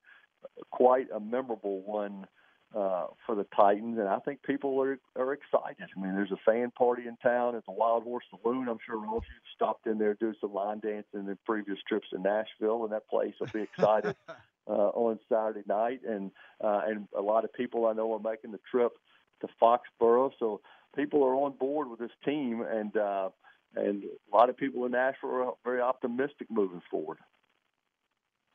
quite 0.71 1.09
a 1.15 1.19
memorable 1.19 1.83
one 1.83 2.27
uh, 2.75 3.07
for 3.27 3.35
the 3.35 3.47
Titans, 3.57 3.99
and 3.99 4.09
I 4.09 4.19
think 4.21 4.43
people 4.43 4.81
are 4.83 4.99
are 5.17 5.33
excited. 5.33 5.89
I 5.97 6.01
mean, 6.01 6.15
there's 6.15 6.31
a 6.31 6.39
fan 6.47 6.71
party 6.71 7.07
in 7.07 7.17
town 7.17 7.57
at 7.57 7.65
the 7.67 7.73
Wild 7.73 8.05
Horse 8.05 8.25
Saloon. 8.31 8.69
I'm 8.69 8.79
sure 8.85 9.05
all 9.07 9.19
of 9.19 9.25
you 9.25 9.41
stopped 9.55 9.87
in 9.87 9.99
there 9.99 10.15
do 10.15 10.35
some 10.41 10.55
line 10.55 10.79
dancing 10.81 11.29
in 11.29 11.39
previous 11.45 11.79
trips 11.89 12.09
to 12.11 12.21
Nashville, 12.21 12.85
and 12.85 12.93
that 12.93 13.09
place 13.09 13.35
will 13.41 13.49
be 13.53 13.63
excited 13.63 14.15
uh, 14.69 14.71
on 14.71 15.19
Saturday 15.29 15.65
night. 15.67 16.01
And 16.09 16.31
uh, 16.63 16.83
and 16.87 17.09
a 17.17 17.23
lot 17.23 17.45
of 17.45 17.53
people 17.53 17.87
I 17.87 17.93
know 17.93 18.13
are 18.15 18.21
making 18.21 18.53
the 18.53 18.61
trip 18.71 18.93
to 19.41 19.49
Foxborough, 19.61 20.31
so 20.39 20.61
people 20.95 21.25
are 21.25 21.35
on 21.35 21.53
board 21.53 21.91
with 21.91 21.99
this 21.99 22.11
team, 22.25 22.63
and 22.63 22.97
uh, 22.97 23.31
and 23.75 24.05
a 24.05 24.37
lot 24.37 24.49
of 24.49 24.57
people 24.57 24.85
in 24.87 24.93
Nashville 24.93 25.31
are 25.31 25.53
very 25.65 25.81
optimistic 25.81 26.49
moving 26.51 26.83
forward. 26.91 27.19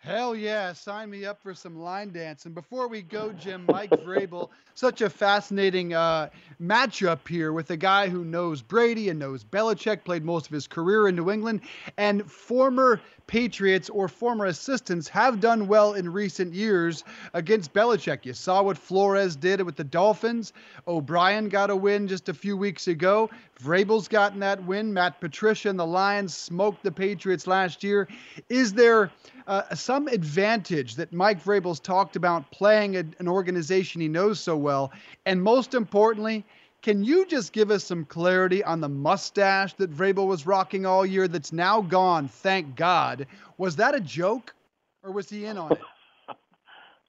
Hell 0.05 0.35
yeah, 0.35 0.71
sign 0.73 1.09
me 1.09 1.25
up 1.25 1.41
for 1.41 1.55
some 1.55 1.79
line 1.79 2.11
dance. 2.11 2.45
And 2.45 2.53
before 2.53 2.87
we 2.87 3.01
go, 3.01 3.31
Jim, 3.31 3.65
Mike 3.67 3.89
Vrabel, 3.89 4.49
such 4.75 5.01
a 5.01 5.09
fascinating 5.09 5.95
uh, 5.95 6.29
matchup 6.61 7.27
here 7.27 7.51
with 7.51 7.71
a 7.71 7.77
guy 7.77 8.07
who 8.07 8.23
knows 8.23 8.61
Brady 8.61 9.09
and 9.09 9.17
knows 9.17 9.43
Belichick, 9.43 10.03
played 10.03 10.23
most 10.23 10.45
of 10.45 10.51
his 10.51 10.67
career 10.67 11.07
in 11.07 11.15
New 11.15 11.31
England, 11.31 11.61
and 11.97 12.29
former 12.29 13.01
Patriots 13.27 13.89
or 13.89 14.07
former 14.07 14.45
assistants 14.45 15.07
have 15.07 15.39
done 15.39 15.67
well 15.67 15.93
in 15.93 16.11
recent 16.11 16.53
years 16.53 17.03
against 17.33 17.73
Belichick. 17.73 18.25
You 18.25 18.33
saw 18.33 18.61
what 18.61 18.77
Flores 18.77 19.35
did 19.35 19.61
with 19.61 19.75
the 19.75 19.83
Dolphins. 19.83 20.53
O'Brien 20.87 21.49
got 21.49 21.71
a 21.71 21.75
win 21.75 22.07
just 22.07 22.29
a 22.29 22.33
few 22.35 22.55
weeks 22.55 22.87
ago. 22.87 23.31
Vrabel's 23.59 24.07
gotten 24.07 24.41
that 24.41 24.63
win. 24.63 24.93
Matt 24.93 25.19
Patricia 25.19 25.69
and 25.69 25.79
the 25.79 25.87
Lions 25.87 26.35
smoked 26.35 26.83
the 26.83 26.91
Patriots 26.91 27.47
last 27.47 27.83
year. 27.83 28.07
Is 28.47 28.73
there 28.73 29.11
uh, 29.47 29.73
some 29.73 29.94
advantage 30.07 30.95
that 30.95 31.11
Mike 31.13 31.43
Vrabel's 31.43 31.79
talked 31.79 32.15
about 32.15 32.51
playing 32.51 32.95
a, 32.97 33.03
an 33.19 33.27
organization 33.27 34.01
he 34.01 34.07
knows 34.07 34.39
so 34.39 34.55
well? 34.55 34.91
And 35.25 35.41
most 35.41 35.73
importantly, 35.73 36.45
Can 36.85 37.03
you 37.03 37.25
just 37.25 37.51
give 37.51 37.71
us 37.71 37.83
some 37.83 38.05
clarity 38.05 38.63
on 38.63 38.79
the 38.79 38.87
mustache 38.87 39.73
that 39.77 39.91
Vrabel 39.91 40.27
was 40.27 40.45
rocking 40.45 40.85
all 40.85 41.03
year 41.03 41.27
that's 41.27 41.51
now 41.51 41.81
gone, 41.81 42.27
thank 42.27 42.75
God? 42.75 43.25
Was 43.57 43.77
that 43.77 43.95
a 43.95 43.99
joke 43.99 44.53
or 45.01 45.11
was 45.11 45.27
he 45.27 45.47
in 45.47 45.57
on 45.57 45.71
it? 45.71 45.81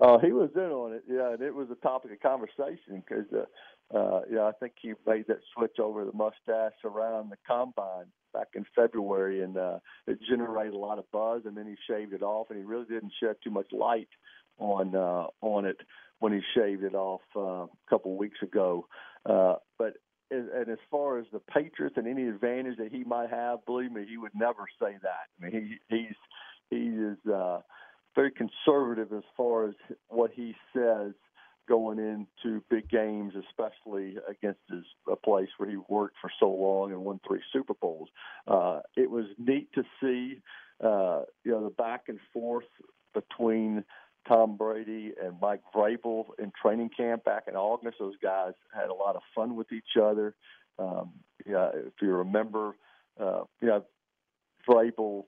uh, 0.01 0.17
he 0.25 0.33
was 0.33 0.49
in 0.55 0.63
on 0.63 0.95
it, 0.95 1.05
yeah, 1.07 1.35
and 1.35 1.43
it 1.43 1.55
was 1.55 1.69
a 1.71 1.75
topic 1.75 2.11
of 2.13 2.21
conversation 2.21 3.05
because, 3.07 3.31
uh, 3.35 3.45
uh, 3.95 4.21
yeah, 4.31 4.43
I 4.43 4.53
think 4.53 4.75
he 4.81 4.95
made 5.07 5.27
that 5.29 5.41
switch 5.55 5.79
over 5.79 6.05
the 6.05 6.13
mustache 6.13 6.79
around 6.85 7.31
the 7.31 7.37
combine 7.47 8.07
back 8.33 8.49
in 8.55 8.65
February, 8.75 9.43
and 9.43 9.57
uh, 9.57 9.79
it 10.07 10.19
generated 10.29 10.75
a 10.75 10.79
lot 10.79 10.99
of 10.99 11.11
buzz. 11.13 11.43
And 11.45 11.57
then 11.57 11.67
he 11.67 11.77
shaved 11.89 12.13
it 12.13 12.23
off, 12.23 12.49
and 12.51 12.59
he 12.59 12.65
really 12.65 12.87
didn't 12.87 13.13
shed 13.21 13.37
too 13.45 13.51
much 13.51 13.69
light 13.73 14.09
on 14.59 14.97
uh, 14.97 15.27
on 15.41 15.67
it 15.67 15.77
when 16.19 16.33
he 16.33 16.41
shaved 16.55 16.83
it 16.83 16.95
off 16.95 17.21
uh, 17.37 17.65
a 17.65 17.69
couple 17.89 18.17
weeks 18.17 18.39
ago. 18.43 18.87
Uh, 19.25 19.55
but 19.79 19.95
and 20.33 20.69
as 20.69 20.79
far 20.91 21.19
as 21.19 21.27
the 21.33 21.39
Patriots 21.39 21.97
and 21.97 22.09
any 22.09 22.27
advantage 22.27 22.79
that 22.79 22.91
he 22.91 23.05
might 23.05 23.31
have, 23.31 23.65
believe 23.65 23.93
me, 23.93 24.05
he 24.09 24.17
would 24.17 24.35
never 24.35 24.65
say 24.81 24.97
that. 25.03 25.29
I 25.41 25.45
mean, 25.45 25.79
he 25.89 25.97
he's 25.97 26.17
he 26.71 26.89
is 26.89 27.19
uh, 27.33 27.61
very 28.17 28.33
conservative 28.33 29.13
as 29.13 29.23
far 29.37 29.69
as 29.69 29.75
what 30.09 30.33
he 30.35 30.57
says 30.75 31.13
going 31.69 31.99
into 31.99 32.63
big 32.71 32.89
games, 32.89 33.35
especially 33.49 34.17
against 34.29 34.61
his 34.71 34.85
a 35.11 35.17
place 35.17 35.49
where 35.59 35.69
he 35.69 35.77
worked 35.89 36.17
for 36.21 36.31
so 36.39 36.51
long 36.51 36.93
and 36.93 37.05
won 37.05 37.21
three 37.27 37.41
Super 37.53 37.75
Bowls. 37.75 38.09
Uh, 38.47 38.81
it 38.97 39.11
was 39.11 39.27
neat 39.39 39.69
to 39.75 39.83
see, 40.01 40.41
uh, 40.83 41.23
you 41.45 41.53
know, 41.53 41.65
the 41.65 41.71
back 41.71 42.05
and 42.09 42.19
forth 42.33 42.65
between 43.15 43.85
Tom 44.29 44.57
Brady 44.57 45.13
and 45.23 45.41
Mike 45.41 45.63
Vrabel 45.75 46.27
in 46.39 46.53
training 46.61 46.91
camp 46.97 47.25
back 47.25 47.45
in 47.49 47.55
August. 47.55 47.97
Those 47.99 48.17
guys 48.23 48.53
had 48.75 48.89
a 48.89 48.95
lot 48.95 49.17
of 49.17 49.23
fun 49.35 49.57
with 49.57 49.73
each 49.73 49.97
other. 50.01 50.35
Um, 50.79 51.13
yeah, 51.47 51.71
if 51.75 51.95
you 52.03 52.13
remember, 52.13 52.77
uh, 53.21 53.43
you 53.61 53.69
know, 53.69 53.85
Vrabel 54.69 55.25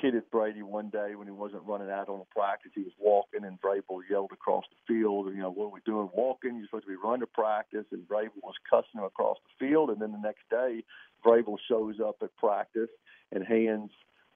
kidded 0.00 0.30
Brady 0.30 0.62
one 0.62 0.90
day 0.90 1.14
when 1.14 1.26
he 1.26 1.32
wasn't 1.32 1.62
running 1.64 1.90
out 1.90 2.08
on 2.08 2.18
the 2.18 2.24
practice. 2.26 2.72
He 2.74 2.82
was 2.82 2.92
walking, 2.98 3.44
and 3.44 3.60
Vrabel 3.60 4.00
yelled 4.08 4.32
across 4.32 4.64
the 4.68 4.94
field, 4.94 5.26
"You 5.28 5.40
know, 5.40 5.50
what 5.50 5.66
are 5.66 5.74
we 5.74 5.80
doing? 5.84 6.10
Walking? 6.14 6.56
You're 6.56 6.66
supposed 6.66 6.84
to 6.84 6.90
be 6.90 6.96
running 6.96 7.20
to 7.20 7.26
practice." 7.26 7.86
And 7.92 8.06
Vrabel 8.08 8.42
was 8.42 8.54
cussing 8.68 9.00
him 9.00 9.04
across 9.04 9.38
the 9.44 9.66
field. 9.66 9.90
And 9.90 10.00
then 10.00 10.12
the 10.12 10.18
next 10.18 10.48
day, 10.50 10.84
Vrabel 11.24 11.58
shows 11.68 12.00
up 12.00 12.16
at 12.22 12.34
practice 12.36 12.90
and 13.32 13.44
hands 13.44 13.90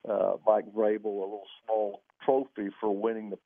uh, 0.08 0.36
Mike 0.46 0.66
Vrabel 0.72 1.04
a 1.04 1.08
little 1.08 1.46
small 1.64 2.02
trophy 2.24 2.70
for 2.80 2.94
winning 2.94 3.30
the 3.30 3.38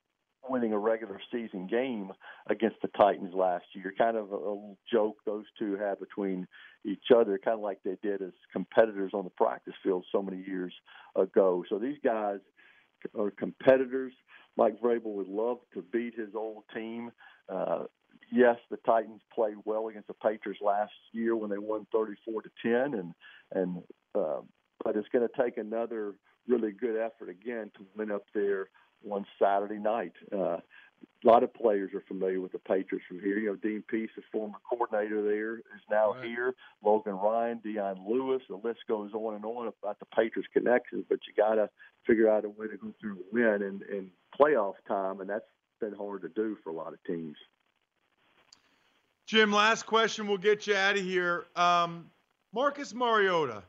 winning 0.48 0.72
a 0.72 0.78
regular 0.78 1.20
season 1.32 1.66
game 1.66 2.12
against 2.48 2.76
the 2.82 2.88
Titans 2.88 3.34
last 3.34 3.64
year. 3.72 3.92
Kind 3.96 4.16
of 4.16 4.32
a, 4.32 4.36
a 4.36 4.74
joke 4.90 5.16
those 5.24 5.44
two 5.58 5.76
had 5.76 5.98
between 6.00 6.46
each 6.84 7.10
other, 7.14 7.38
kind 7.38 7.56
of 7.56 7.60
like 7.60 7.78
they 7.84 7.96
did 8.02 8.22
as 8.22 8.32
competitors 8.52 9.12
on 9.14 9.24
the 9.24 9.30
practice 9.30 9.74
field 9.82 10.04
so 10.12 10.22
many 10.22 10.42
years 10.46 10.72
ago. 11.16 11.64
So 11.68 11.78
these 11.78 11.98
guys 12.04 12.38
are 13.18 13.30
competitors. 13.30 14.12
Mike 14.56 14.80
Vrabel 14.80 15.14
would 15.14 15.28
love 15.28 15.58
to 15.74 15.82
beat 15.82 16.14
his 16.14 16.34
old 16.34 16.64
team. 16.74 17.10
Uh, 17.48 17.84
yes, 18.30 18.56
the 18.70 18.76
Titans 18.78 19.20
played 19.34 19.56
well 19.64 19.88
against 19.88 20.08
the 20.08 20.14
Patriots 20.14 20.60
last 20.62 20.92
year 21.12 21.36
when 21.36 21.50
they 21.50 21.58
won 21.58 21.86
34 21.92 22.42
to 22.42 22.50
10, 22.62 22.98
and 22.98 23.14
and 23.52 23.82
uh, 24.14 24.40
but 24.84 24.96
it's 24.96 25.08
going 25.08 25.26
to 25.26 25.42
take 25.42 25.56
another 25.56 26.14
really 26.46 26.72
good 26.72 26.96
effort 26.96 27.30
again 27.30 27.70
to 27.76 27.86
win 27.96 28.10
up 28.10 28.24
there 28.34 28.68
one 29.04 29.24
Saturday 29.38 29.78
night. 29.78 30.12
Uh, 30.32 30.58
a 31.24 31.26
lot 31.26 31.42
of 31.42 31.52
players 31.54 31.92
are 31.94 32.02
familiar 32.06 32.40
with 32.40 32.52
the 32.52 32.58
Patriots 32.58 33.06
from 33.08 33.20
here. 33.20 33.38
You 33.38 33.50
know, 33.50 33.56
Dean 33.56 33.82
Pees, 33.88 34.10
the 34.16 34.22
former 34.30 34.58
coordinator 34.68 35.22
there, 35.22 35.56
is 35.56 35.82
now 35.90 36.12
right. 36.12 36.24
here. 36.24 36.54
Logan 36.84 37.14
Ryan, 37.14 37.60
Dion 37.62 38.04
Lewis, 38.06 38.42
the 38.48 38.56
list 38.56 38.80
goes 38.88 39.12
on 39.14 39.34
and 39.34 39.44
on 39.44 39.68
about 39.68 39.98
the 39.98 40.06
Patriots 40.06 40.48
connections. 40.52 41.04
But 41.08 41.20
you 41.26 41.32
got 41.36 41.54
to 41.54 41.70
figure 42.06 42.30
out 42.30 42.44
a 42.44 42.48
way 42.48 42.68
to 42.68 42.76
go 42.76 42.92
through 43.00 43.12
and 43.12 43.24
win 43.32 43.62
and, 43.62 43.82
in 43.82 44.10
playoff 44.38 44.74
time, 44.86 45.20
and 45.20 45.30
that's 45.30 45.44
been 45.80 45.94
hard 45.94 46.22
to 46.22 46.28
do 46.28 46.56
for 46.62 46.70
a 46.70 46.74
lot 46.74 46.92
of 46.92 47.02
teams. 47.04 47.36
Jim, 49.26 49.50
last 49.50 49.86
question. 49.86 50.26
We'll 50.26 50.36
get 50.36 50.66
you 50.66 50.76
out 50.76 50.96
of 50.96 51.02
here. 51.02 51.46
Um, 51.56 52.10
Marcus 52.52 52.92
Mariota, 52.92 53.62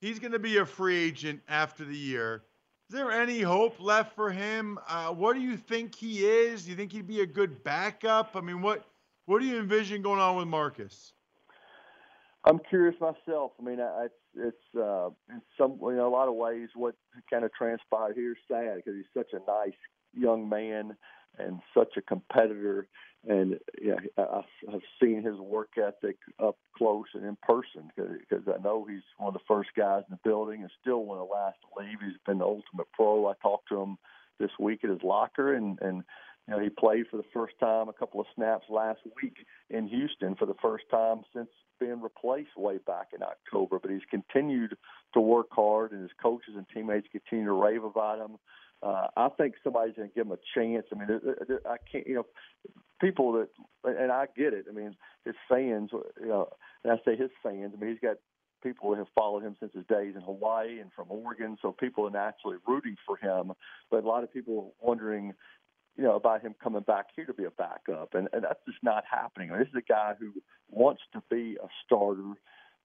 he's 0.00 0.20
going 0.20 0.32
to 0.32 0.38
be 0.38 0.58
a 0.58 0.66
free 0.66 0.96
agent 0.96 1.40
after 1.48 1.84
the 1.84 1.96
year. 1.96 2.44
Is 2.88 2.96
there 2.96 3.10
any 3.10 3.40
hope 3.40 3.80
left 3.80 4.14
for 4.14 4.30
him? 4.30 4.78
Uh, 4.88 5.08
what 5.08 5.34
do 5.34 5.40
you 5.40 5.56
think 5.56 5.94
he 5.94 6.26
is? 6.26 6.64
Do 6.64 6.70
you 6.70 6.76
think 6.76 6.92
he'd 6.92 7.06
be 7.06 7.20
a 7.20 7.26
good 7.26 7.64
backup? 7.64 8.32
I 8.34 8.40
mean, 8.40 8.60
what 8.60 8.84
what 9.26 9.40
do 9.40 9.46
you 9.46 9.58
envision 9.58 10.02
going 10.02 10.20
on 10.20 10.36
with 10.36 10.48
Marcus? 10.48 11.12
I'm 12.44 12.58
curious 12.68 12.96
myself. 13.00 13.52
I 13.58 13.62
mean, 13.62 13.78
it's 13.80 14.14
it's 14.34 14.76
uh, 14.76 15.08
in 15.30 15.40
some 15.56 15.78
know 15.80 16.06
a 16.06 16.10
lot 16.10 16.28
of 16.28 16.34
ways 16.34 16.68
what 16.74 16.94
kind 17.30 17.44
of 17.44 17.52
transpired 17.54 18.16
here 18.16 18.32
is 18.32 18.38
sad 18.48 18.76
because 18.76 18.94
he's 18.96 19.04
such 19.16 19.32
a 19.32 19.50
nice 19.50 19.78
young 20.12 20.48
man 20.48 20.96
and 21.38 21.60
such 21.76 21.96
a 21.96 22.02
competitor. 22.02 22.88
And 23.28 23.58
yeah, 23.80 23.96
I, 24.18 24.42
have 24.70 24.80
seen 25.00 25.22
his 25.22 25.36
work 25.36 25.70
ethic 25.78 26.16
up 26.42 26.56
close 26.76 27.06
and 27.14 27.24
in 27.24 27.36
person 27.42 27.90
because 27.96 28.42
I 28.48 28.60
know 28.60 28.84
he's 28.88 29.02
one 29.16 29.28
of 29.28 29.34
the 29.34 29.46
first 29.46 29.70
guys 29.76 30.02
in 30.08 30.16
the 30.16 30.28
building 30.28 30.62
and 30.62 30.70
still 30.80 31.04
one 31.04 31.18
of 31.18 31.28
the 31.28 31.32
last 31.32 31.58
to 31.60 31.84
leave. 31.84 31.98
He's 32.00 32.18
been 32.26 32.38
the 32.38 32.44
ultimate 32.44 32.90
pro. 32.92 33.28
I 33.28 33.34
talked 33.40 33.68
to 33.68 33.80
him 33.80 33.98
this 34.40 34.50
week 34.58 34.80
at 34.82 34.90
his 34.90 35.02
locker, 35.04 35.54
and 35.54 35.78
and 35.80 36.02
you 36.48 36.54
know 36.54 36.58
he 36.58 36.68
played 36.68 37.06
for 37.10 37.16
the 37.16 37.28
first 37.32 37.54
time 37.60 37.88
a 37.88 37.92
couple 37.92 38.20
of 38.20 38.26
snaps 38.34 38.66
last 38.68 39.00
week 39.22 39.36
in 39.70 39.86
Houston 39.86 40.34
for 40.34 40.46
the 40.46 40.56
first 40.60 40.84
time 40.90 41.22
since 41.32 41.48
being 41.78 42.00
replaced 42.00 42.56
way 42.56 42.78
back 42.78 43.08
in 43.14 43.22
October. 43.22 43.78
But 43.80 43.92
he's 43.92 44.00
continued 44.10 44.76
to 45.14 45.20
work 45.20 45.48
hard, 45.52 45.92
and 45.92 46.02
his 46.02 46.10
coaches 46.20 46.54
and 46.56 46.66
teammates 46.74 47.06
continue 47.12 47.46
to 47.46 47.52
rave 47.52 47.84
about 47.84 48.18
him. 48.18 48.38
Uh, 48.82 49.06
I 49.16 49.28
think 49.36 49.54
somebody's 49.62 49.94
going 49.94 50.08
to 50.08 50.14
give 50.14 50.26
him 50.26 50.32
a 50.32 50.38
chance. 50.54 50.86
I 50.92 50.98
mean, 50.98 51.20
I 51.66 51.76
can't, 51.90 52.06
you 52.06 52.14
know, 52.16 52.26
people 53.00 53.32
that, 53.32 53.48
and 53.84 54.10
I 54.10 54.26
get 54.36 54.52
it. 54.54 54.66
I 54.68 54.72
mean, 54.72 54.96
his 55.24 55.34
fans, 55.48 55.90
you 55.92 56.26
know, 56.26 56.48
and 56.82 56.92
I 56.92 56.96
say 57.04 57.16
his 57.16 57.30
fans. 57.42 57.72
I 57.76 57.80
mean, 57.80 57.90
he's 57.90 58.00
got 58.00 58.16
people 58.62 58.90
who 58.90 58.98
have 58.98 59.08
followed 59.14 59.42
him 59.42 59.56
since 59.60 59.72
his 59.74 59.86
days 59.86 60.14
in 60.16 60.22
Hawaii 60.22 60.80
and 60.80 60.90
from 60.94 61.10
Oregon, 61.10 61.56
so 61.60 61.72
people 61.72 62.06
are 62.06 62.10
naturally 62.10 62.58
rooting 62.66 62.96
for 63.06 63.16
him. 63.16 63.52
But 63.90 64.04
a 64.04 64.08
lot 64.08 64.24
of 64.24 64.32
people 64.32 64.74
wondering, 64.80 65.32
you 65.96 66.04
know, 66.04 66.16
about 66.16 66.42
him 66.42 66.54
coming 66.62 66.82
back 66.82 67.06
here 67.14 67.26
to 67.26 67.34
be 67.34 67.44
a 67.44 67.50
backup, 67.50 68.14
and, 68.14 68.28
and 68.32 68.44
that's 68.44 68.60
just 68.66 68.82
not 68.82 69.04
happening. 69.10 69.50
I 69.50 69.54
mean, 69.54 69.60
This 69.60 69.68
is 69.68 69.82
a 69.86 69.92
guy 69.92 70.14
who 70.18 70.32
wants 70.68 71.02
to 71.12 71.22
be 71.30 71.56
a 71.62 71.66
starter 71.84 72.34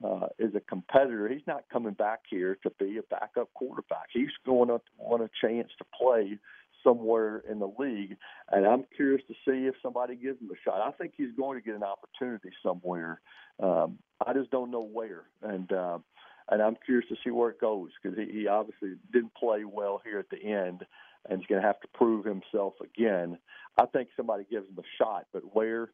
uh, 0.04 0.28
is 0.40 0.54
a 0.56 0.60
competitor. 0.60 1.28
He's 1.28 1.48
not 1.48 1.64
coming 1.72 1.94
back 1.94 2.22
here 2.30 2.58
to 2.64 2.70
be 2.80 2.98
a 2.98 3.04
backup 3.04 3.54
quarterback. 3.54 4.08
He's 4.14 4.30
going 4.46 4.70
to 4.70 4.80
want 4.98 5.24
a 5.24 5.30
chance 5.42 5.70
to 5.80 5.86
play 5.98 6.38
somewhere 6.84 7.44
in 7.50 7.60
the 7.60 7.72
league, 7.80 8.16
and 8.52 8.66
I'm 8.66 8.86
curious 8.96 9.22
to 9.28 9.34
see 9.46 9.66
if 9.66 9.76
somebody 9.82 10.16
gives 10.16 10.40
him 10.40 10.50
a 10.52 10.60
shot. 10.64 10.82
I 10.82 10.92
think 10.92 11.14
he's 11.18 11.36
going 11.36 11.60
to 11.60 11.66
get 11.66 11.76
an 11.76 11.84
opportunity 11.84 12.50
somewhere. 12.64 13.20
Um, 13.62 13.98
I 14.26 14.34
just 14.34 14.52
don't 14.52 14.72
know 14.72 14.84
where, 14.84 15.24
and 15.42 15.72
uh, 15.72 15.98
and 16.50 16.62
I'm 16.62 16.78
curious 16.86 17.10
to 17.10 17.16
see 17.24 17.32
where 17.32 17.50
it 17.50 17.60
goes 17.60 17.90
because 18.02 18.18
he, 18.18 18.42
he 18.42 18.48
obviously 18.48 18.94
didn't 19.12 19.34
play 19.34 19.64
well 19.66 20.02
here 20.06 20.20
at 20.20 20.30
the 20.30 20.42
end, 20.42 20.86
and 21.30 21.40
he's 21.40 21.48
going 21.48 21.62
to 21.62 21.68
have 21.68 21.80
to 21.82 21.88
prove 21.94 22.24
himself 22.24 22.76
again. 22.82 23.38
I 23.78 23.86
think 23.88 24.10
somebody 24.16 24.46
gives 24.50 24.68
him 24.70 24.78
a 24.78 25.04
shot, 25.04 25.26
but 25.34 25.56
where? 25.56 25.90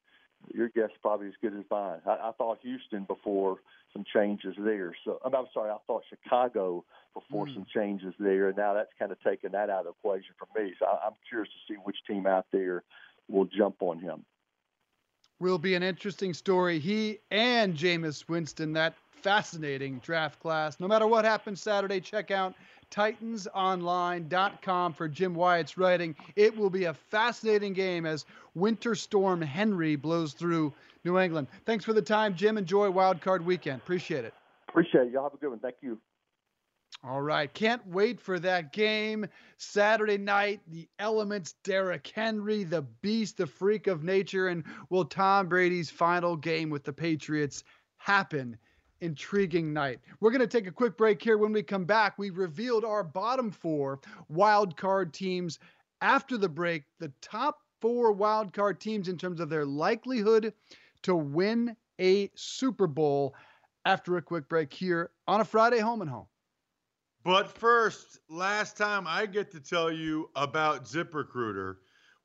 Your 0.53 0.69
guess 0.69 0.89
probably 1.01 1.27
as 1.27 1.34
good 1.41 1.53
as 1.53 1.63
mine. 1.69 1.99
I, 2.06 2.29
I 2.29 2.32
thought 2.38 2.60
Houston 2.63 3.03
before 3.03 3.58
some 3.91 4.03
changes 4.12 4.56
there. 4.58 4.95
So 5.06 5.19
I'm, 5.23 5.36
I'm 5.36 5.45
sorry, 5.53 5.71
I 5.71 5.77
thought 5.88 6.03
Chicago 6.10 6.84
before 7.13 7.45
mm. 7.45 7.53
some 7.53 7.65
changes 7.73 8.13
there, 8.19 8.47
and 8.47 8.58
now 8.58 8.73
that's 8.73 8.91
kind 8.97 9.12
of 9.12 9.21
taken 9.21 9.51
that 9.51 9.69
out 9.69 9.86
of 9.86 9.93
the 10.03 10.10
equation 10.10 10.34
for 10.38 10.47
me. 10.60 10.73
So 10.79 10.86
I, 10.86 11.08
I'm 11.08 11.13
curious 11.29 11.49
to 11.49 11.73
see 11.73 11.77
which 11.84 11.97
team 12.08 12.25
out 12.25 12.47
there 12.51 12.84
will 13.29 13.45
jump 13.45 13.77
on 13.82 13.99
him. 13.99 14.25
Will 15.39 15.58
be 15.58 15.75
an 15.75 15.84
interesting 15.84 16.34
story. 16.34 16.79
He 16.79 17.19
and 17.32 17.75
Jameis 17.75 18.27
Winston, 18.29 18.73
that 18.73 18.95
fascinating 19.21 19.99
draft 19.99 20.39
class. 20.39 20.79
No 20.79 20.88
matter 20.88 21.08
what 21.08 21.25
happens 21.25 21.62
Saturday, 21.62 21.99
check 21.99 22.32
out 22.32 22.56
titansonline.com 22.93 24.93
for 24.93 25.08
Jim 25.08 25.34
Wyatt's 25.34 25.77
writing. 25.77 26.15
It 26.36 26.56
will 26.56 26.69
be 26.69 26.86
a 26.86 26.93
fascinating 26.93 27.73
game 27.73 28.06
as 28.06 28.25
Winter 28.53 28.93
Storm 28.93 29.41
Henry 29.41 29.95
blows 29.95 30.34
through 30.34 30.73
New 31.03 31.19
England. 31.19 31.47
Thanks 31.65 31.84
for 31.84 31.93
the 31.93 32.01
time, 32.01 32.36
Jim. 32.36 32.58
Enjoy 32.58 32.89
Wild 32.91 33.21
Card 33.21 33.45
Weekend. 33.45 33.82
Appreciate 33.82 34.25
it. 34.25 34.34
Appreciate 34.69 35.08
it. 35.08 35.13
Y'all 35.13 35.23
have 35.23 35.34
a 35.34 35.38
good 35.38 35.49
one. 35.49 35.60
Thank 35.60 35.77
you. 35.82 35.99
All 37.03 37.21
right. 37.21 37.51
Can't 37.53 37.86
wait 37.88 38.21
for 38.21 38.39
that 38.39 38.71
game. 38.71 39.25
Saturday 39.58 40.17
night, 40.17 40.62
the 40.67 40.88
elements, 40.99 41.56
Derrick 41.63 42.10
Henry, 42.13 42.63
the 42.63 42.84
beast, 43.01 43.38
the 43.38 43.47
freak 43.47 43.88
of 43.88 44.03
nature, 44.03 44.47
and 44.47 44.63
will 44.89 45.06
Tom 45.06 45.49
Brady's 45.49 45.89
final 45.89 46.38
game 46.38 46.69
with 46.69 46.84
the 46.84 46.93
Patriots 46.93 47.63
happen 47.97 48.58
intriguing 49.03 49.73
night. 49.73 49.99
We're 50.19 50.31
going 50.31 50.41
to 50.41 50.47
take 50.47 50.65
a 50.65 50.71
quick 50.71 50.97
break 50.97 51.21
here. 51.21 51.37
When 51.37 51.51
we 51.51 51.61
come 51.61 51.85
back, 51.85 52.17
we 52.17 52.29
revealed 52.29 52.85
our 52.85 53.03
bottom 53.03 53.51
four 53.51 53.99
wild 54.29 54.77
card 54.77 55.13
teams. 55.13 55.59
After 56.01 56.37
the 56.37 56.49
break, 56.49 56.83
the 56.99 57.11
top 57.21 57.59
four 57.81 58.13
wild 58.13 58.53
card 58.53 58.79
teams 58.79 59.09
in 59.09 59.17
terms 59.17 59.39
of 59.39 59.49
their 59.49 59.65
likelihood 59.65 60.53
to 61.03 61.15
win 61.15 61.75
a 61.99 62.29
Super 62.35 62.87
Bowl 62.87 63.35
after 63.85 64.15
a 64.17 64.21
quick 64.21 64.47
break 64.47 64.73
here 64.73 65.11
on 65.27 65.41
a 65.41 65.45
Friday 65.45 65.79
home 65.79 66.01
and 66.01 66.09
home. 66.09 66.27
But 67.25 67.49
first, 67.49 68.19
last 68.29 68.77
time 68.77 69.05
I 69.07 69.25
get 69.25 69.51
to 69.51 69.59
tell 69.59 69.91
you 69.91 70.29
about 70.35 70.85
ZipRecruiter. 70.85 71.75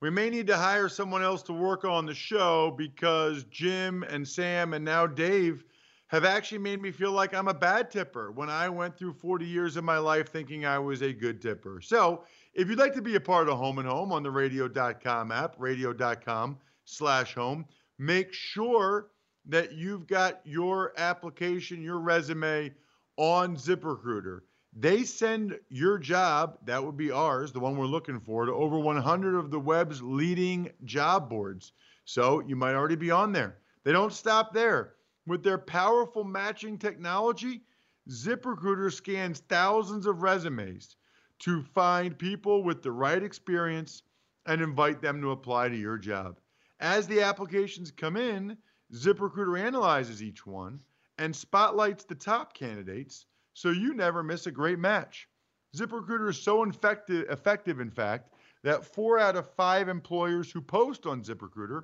We 0.00 0.10
may 0.10 0.30
need 0.30 0.46
to 0.46 0.56
hire 0.56 0.88
someone 0.88 1.22
else 1.22 1.42
to 1.44 1.52
work 1.52 1.84
on 1.84 2.06
the 2.06 2.14
show 2.14 2.72
because 2.76 3.44
Jim 3.44 4.04
and 4.04 4.26
Sam 4.26 4.74
and 4.74 4.84
now 4.84 5.08
Dave 5.08 5.64
have 6.08 6.24
actually 6.24 6.58
made 6.58 6.80
me 6.80 6.90
feel 6.90 7.12
like 7.12 7.34
I'm 7.34 7.48
a 7.48 7.54
bad 7.54 7.90
tipper 7.90 8.30
when 8.30 8.48
I 8.48 8.68
went 8.68 8.96
through 8.96 9.12
40 9.12 9.46
years 9.46 9.76
of 9.76 9.84
my 9.84 9.98
life 9.98 10.28
thinking 10.28 10.64
I 10.64 10.78
was 10.78 11.02
a 11.02 11.12
good 11.12 11.40
tipper. 11.40 11.80
So 11.82 12.24
if 12.54 12.68
you'd 12.68 12.78
like 12.78 12.94
to 12.94 13.02
be 13.02 13.16
a 13.16 13.20
part 13.20 13.48
of 13.48 13.58
Home 13.58 13.78
and 13.78 13.88
Home 13.88 14.10
on 14.10 14.22
the 14.22 14.30
radio.com 14.30 15.30
app, 15.30 15.54
radio.com 15.58 16.58
slash 16.84 17.34
home, 17.34 17.66
make 17.98 18.32
sure 18.32 19.08
that 19.46 19.72
you've 19.72 20.06
got 20.06 20.40
your 20.44 20.92
application, 20.96 21.82
your 21.82 21.98
resume 21.98 22.72
on 23.18 23.56
ZipRecruiter. 23.56 24.40
They 24.74 25.04
send 25.04 25.58
your 25.68 25.98
job, 25.98 26.58
that 26.64 26.82
would 26.82 26.96
be 26.96 27.10
ours, 27.10 27.52
the 27.52 27.60
one 27.60 27.76
we're 27.76 27.86
looking 27.86 28.20
for, 28.20 28.46
to 28.46 28.52
over 28.52 28.78
100 28.78 29.36
of 29.36 29.50
the 29.50 29.60
web's 29.60 30.00
leading 30.02 30.70
job 30.84 31.28
boards. 31.28 31.72
So 32.04 32.40
you 32.40 32.56
might 32.56 32.74
already 32.74 32.96
be 32.96 33.10
on 33.10 33.32
there. 33.32 33.56
They 33.84 33.92
don't 33.92 34.12
stop 34.12 34.54
there. 34.54 34.94
With 35.28 35.42
their 35.42 35.58
powerful 35.58 36.24
matching 36.24 36.78
technology, 36.78 37.60
ZipRecruiter 38.08 38.90
scans 38.90 39.40
thousands 39.40 40.06
of 40.06 40.22
resumes 40.22 40.96
to 41.40 41.62
find 41.62 42.18
people 42.18 42.62
with 42.62 42.82
the 42.82 42.92
right 42.92 43.22
experience 43.22 44.04
and 44.46 44.62
invite 44.62 45.02
them 45.02 45.20
to 45.20 45.32
apply 45.32 45.68
to 45.68 45.76
your 45.76 45.98
job. 45.98 46.40
As 46.80 47.06
the 47.06 47.20
applications 47.20 47.90
come 47.90 48.16
in, 48.16 48.56
ZipRecruiter 48.94 49.60
analyzes 49.60 50.22
each 50.22 50.46
one 50.46 50.80
and 51.18 51.36
spotlights 51.36 52.04
the 52.04 52.14
top 52.14 52.54
candidates 52.54 53.26
so 53.52 53.68
you 53.68 53.92
never 53.92 54.22
miss 54.22 54.46
a 54.46 54.50
great 54.50 54.78
match. 54.78 55.28
ZipRecruiter 55.76 56.30
is 56.30 56.40
so 56.40 56.62
effective, 56.62 57.28
effective, 57.28 57.80
in 57.80 57.90
fact, 57.90 58.32
that 58.62 58.82
four 58.82 59.18
out 59.18 59.36
of 59.36 59.50
five 59.50 59.90
employers 59.90 60.50
who 60.50 60.62
post 60.62 61.04
on 61.04 61.22
ZipRecruiter 61.22 61.82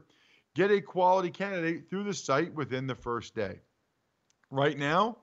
get 0.54 0.70
a 0.70 0.80
quality 0.80 1.30
candidate 1.30 1.88
through 1.88 2.04
the 2.04 2.14
site 2.14 2.54
within 2.54 2.86
the 2.86 2.94
first 2.94 3.34
day. 3.34 3.60
Right 4.50 4.78
now, 4.78 5.18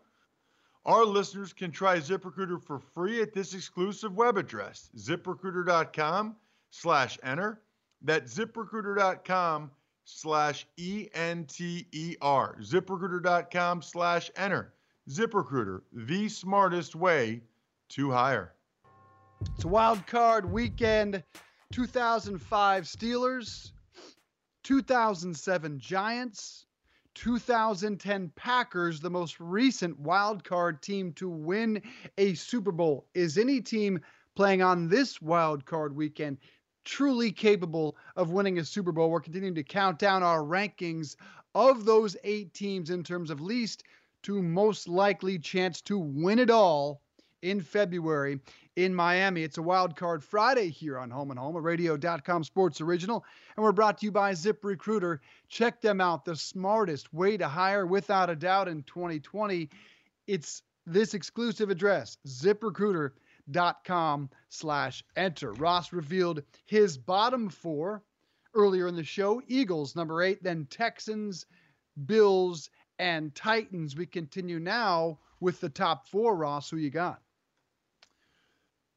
our 0.85 1.05
listeners 1.05 1.53
can 1.53 1.71
try 1.71 1.97
ZipRecruiter 1.97 2.61
for 2.61 2.79
free 2.79 3.21
at 3.21 3.33
this 3.33 3.53
exclusive 3.53 4.15
web 4.15 4.37
address, 4.37 4.89
ziprecruiter.com 4.97 6.35
slash 6.71 7.19
enter. 7.23 7.61
That's 8.01 8.35
ziprecruiter.com 8.35 9.71
slash 10.05 10.65
E-N-T-E-R. 10.77 12.57
ZipRecruiter.com 12.61 13.81
slash 13.81 14.31
enter. 14.35 14.73
ZipRecruiter, 15.09 15.81
the 15.93 16.29
smartest 16.29 16.95
way 16.95 17.41
to 17.89 18.11
hire. 18.11 18.53
It's 19.55 19.65
wild 19.65 20.05
card 20.07 20.51
weekend. 20.51 21.23
2005 21.71 22.83
Steelers, 22.83 23.71
2007 24.63 25.79
Giants, 25.79 26.65
2010 27.15 28.31
Packers, 28.35 28.99
the 28.99 29.09
most 29.09 29.39
recent 29.39 29.99
wild 29.99 30.43
card 30.43 30.81
team 30.81 31.11
to 31.13 31.29
win 31.29 31.81
a 32.17 32.33
Super 32.35 32.71
Bowl. 32.71 33.07
Is 33.13 33.37
any 33.37 33.61
team 33.61 33.99
playing 34.35 34.61
on 34.61 34.87
this 34.87 35.21
wild 35.21 35.65
card 35.65 35.95
weekend 35.95 36.37
truly 36.83 37.31
capable 37.31 37.97
of 38.15 38.31
winning 38.31 38.59
a 38.59 38.65
Super 38.65 38.91
Bowl? 38.91 39.09
We're 39.09 39.19
continuing 39.19 39.55
to 39.55 39.63
count 39.63 39.99
down 39.99 40.23
our 40.23 40.41
rankings 40.41 41.15
of 41.55 41.85
those 41.85 42.15
eight 42.23 42.53
teams 42.53 42.89
in 42.89 43.03
terms 43.03 43.29
of 43.29 43.41
least 43.41 43.83
to 44.23 44.41
most 44.41 44.87
likely 44.87 45.39
chance 45.39 45.81
to 45.81 45.97
win 45.97 46.39
it 46.39 46.49
all 46.49 47.01
in 47.41 47.59
February 47.59 48.39
in 48.75 48.95
Miami. 48.95 49.43
It's 49.43 49.57
a 49.57 49.61
wild 49.61 49.95
card 49.95 50.23
Friday 50.23 50.69
here 50.69 50.97
on 50.97 51.11
Home 51.11 51.31
and 51.31 51.39
Home, 51.39 51.55
a 51.55 51.61
radio.com 51.61 52.43
sports 52.43 52.81
original. 52.81 53.25
And 53.55 53.63
we're 53.63 53.71
brought 53.71 53.99
to 53.99 54.05
you 54.05 54.11
by 54.11 54.33
Zip 54.33 54.63
Recruiter. 54.63 55.21
Check 55.49 55.81
them 55.81 55.99
out, 55.99 56.25
the 56.25 56.35
smartest 56.35 57.13
way 57.13 57.37
to 57.37 57.47
hire 57.47 57.85
without 57.85 58.29
a 58.29 58.35
doubt 58.35 58.67
in 58.67 58.83
2020. 58.83 59.69
It's 60.27 60.63
this 60.85 61.13
exclusive 61.13 61.69
address, 61.69 62.17
ziprecruiter.com 62.27 64.29
slash 64.49 65.03
enter. 65.15 65.51
Ross 65.53 65.93
revealed 65.93 66.43
his 66.65 66.97
bottom 66.97 67.49
four 67.49 68.03
earlier 68.53 68.87
in 68.87 68.95
the 68.95 69.03
show 69.03 69.41
Eagles, 69.47 69.95
number 69.95 70.21
eight, 70.21 70.43
then 70.43 70.65
Texans, 70.69 71.45
Bills, 72.05 72.69
and 72.99 73.33
Titans. 73.35 73.95
We 73.95 74.05
continue 74.05 74.59
now 74.59 75.19
with 75.39 75.59
the 75.59 75.69
top 75.69 76.07
four. 76.07 76.35
Ross, 76.35 76.69
who 76.69 76.77
you 76.77 76.89
got? 76.89 77.21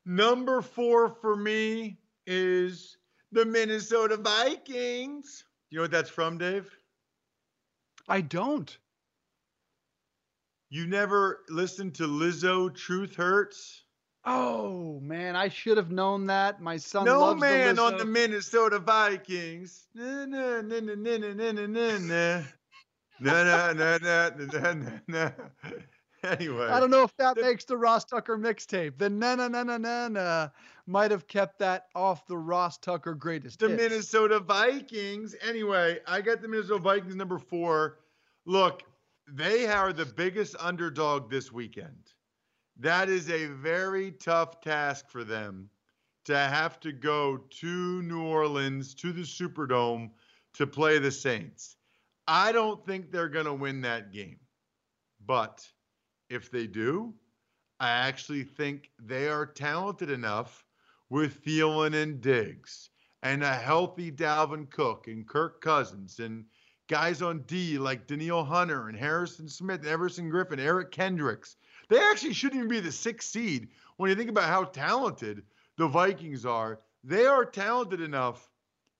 Number 0.06 0.60
four 0.60 1.08
for 1.08 1.36
me 1.36 1.98
is 2.26 2.96
the 3.32 3.44
Minnesota 3.44 4.16
Vikings. 4.16 5.44
You 5.70 5.78
know 5.78 5.82
what 5.82 5.90
that's 5.90 6.10
from, 6.10 6.38
Dave? 6.38 6.70
I 8.08 8.20
don't. 8.20 8.76
You 10.68 10.86
never 10.86 11.40
listened 11.48 11.94
to 11.96 12.04
Lizzo 12.04 12.74
Truth 12.74 13.16
Hurts? 13.16 13.82
Oh 14.26 15.00
man, 15.00 15.36
I 15.36 15.48
should 15.48 15.76
have 15.76 15.90
known 15.90 16.26
that. 16.26 16.60
My 16.60 16.76
son 16.76 17.04
no 17.04 17.20
loves 17.20 17.40
man 17.40 17.76
the 17.76 17.82
on 17.82 17.98
the 17.98 18.04
Minnesota 18.04 18.78
Vikings. 18.78 19.86
Na, 19.94 20.24
na, 20.24 20.60
na, 20.62 20.80
na, 20.80 20.94
na, 20.94 21.16
na, 21.18 21.52
na, 21.52 21.66
na, 21.66 21.98
na. 21.98 22.42
Na, 23.20 23.44
na, 23.44 23.72
na, 23.72 23.98
na, 23.98 24.30
na, 24.36 24.72
na, 24.72 25.00
na. 25.06 25.32
Anyway, 26.40 26.66
I 26.66 26.80
don't 26.80 26.90
know 26.90 27.02
if 27.02 27.14
that 27.18 27.37
makes 27.37 27.64
the 27.64 27.76
Ross 27.76 28.04
Tucker 28.04 28.38
mixtape. 28.38 28.96
The 28.96 29.10
na 29.10 29.34
na 29.34 29.48
na 29.48 29.62
na 29.62 29.76
na 29.76 30.08
na 30.08 30.48
might 30.87 31.10
have 31.10 31.26
kept 31.26 31.58
that 31.58 31.88
off 31.94 32.26
the 32.26 32.37
Ross 32.37 32.78
Tucker 32.78 33.14
greatest. 33.14 33.58
the 33.58 33.68
hits. 33.68 33.82
Minnesota 33.82 34.40
Vikings. 34.40 35.34
Anyway, 35.46 35.98
I 36.06 36.20
got 36.20 36.40
the 36.40 36.48
Minnesota 36.48 36.80
Vikings 36.80 37.14
number 37.14 37.38
four. 37.38 37.98
Look, 38.46 38.84
they 39.28 39.66
are 39.66 39.92
the 39.92 40.06
biggest 40.06 40.56
underdog 40.58 41.30
this 41.30 41.52
weekend. 41.52 42.12
That 42.78 43.08
is 43.08 43.30
a 43.30 43.46
very 43.46 44.12
tough 44.12 44.60
task 44.60 45.10
for 45.10 45.24
them 45.24 45.68
to 46.24 46.37
have 46.37 46.80
to 46.80 46.92
go 46.92 47.37
to 47.37 48.02
New 48.02 48.22
Orleans, 48.22 48.94
to 48.94 49.12
the 49.12 49.22
Superdome, 49.22 50.10
to 50.54 50.66
play 50.66 50.98
the 50.98 51.10
Saints. 51.10 51.76
I 52.26 52.52
don't 52.52 52.84
think 52.87 53.10
they're 53.10 53.28
going 53.28 53.44
to 53.44 53.52
win 53.52 53.82
that 53.82 54.10
game. 54.12 54.38
But 55.26 55.66
if 56.28 56.50
they 56.50 56.66
do, 56.66 57.14
I 57.80 57.90
actually 57.90 58.44
think 58.44 58.90
they 58.98 59.28
are 59.28 59.46
talented 59.46 60.10
enough 60.10 60.64
with 61.10 61.44
Thielen 61.44 61.94
and 61.94 62.20
Diggs 62.20 62.90
and 63.22 63.42
a 63.42 63.54
healthy 63.54 64.10
Dalvin 64.10 64.70
Cook 64.70 65.06
and 65.08 65.26
Kirk 65.26 65.60
Cousins 65.60 66.18
and 66.18 66.44
guys 66.88 67.22
on 67.22 67.40
D 67.46 67.78
like 67.78 68.06
Danielle 68.06 68.44
Hunter 68.44 68.88
and 68.88 68.96
Harrison 68.96 69.48
Smith, 69.48 69.80
and 69.80 69.88
Everson 69.88 70.30
Griffen, 70.30 70.58
Eric 70.58 70.92
Kendricks. 70.92 71.56
They 71.88 71.98
actually 71.98 72.34
shouldn't 72.34 72.58
even 72.58 72.68
be 72.68 72.80
the 72.80 72.92
sixth 72.92 73.30
seed 73.30 73.68
when 73.96 74.10
you 74.10 74.16
think 74.16 74.30
about 74.30 74.48
how 74.48 74.64
talented 74.64 75.42
the 75.76 75.88
Vikings 75.88 76.44
are. 76.44 76.80
They 77.02 77.26
are 77.26 77.44
talented 77.44 78.00
enough 78.00 78.48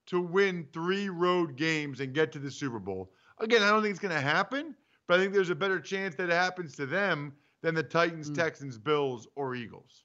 to 0.07 0.21
win 0.21 0.67
three 0.71 1.09
road 1.09 1.55
games 1.55 1.99
and 1.99 2.13
get 2.13 2.31
to 2.33 2.39
the 2.39 2.51
Super 2.51 2.79
Bowl. 2.79 3.11
Again, 3.39 3.63
I 3.63 3.69
don't 3.69 3.81
think 3.81 3.91
it's 3.91 3.99
going 3.99 4.13
to 4.13 4.21
happen, 4.21 4.75
but 5.07 5.19
I 5.19 5.23
think 5.23 5.33
there's 5.33 5.49
a 5.49 5.55
better 5.55 5.79
chance 5.79 6.15
that 6.15 6.29
it 6.29 6.33
happens 6.33 6.75
to 6.75 6.85
them 6.85 7.33
than 7.61 7.75
the 7.75 7.83
Titans, 7.83 8.29
Mm. 8.29 8.35
Texans, 8.35 8.77
Bills, 8.77 9.27
or 9.35 9.55
Eagles. 9.55 10.03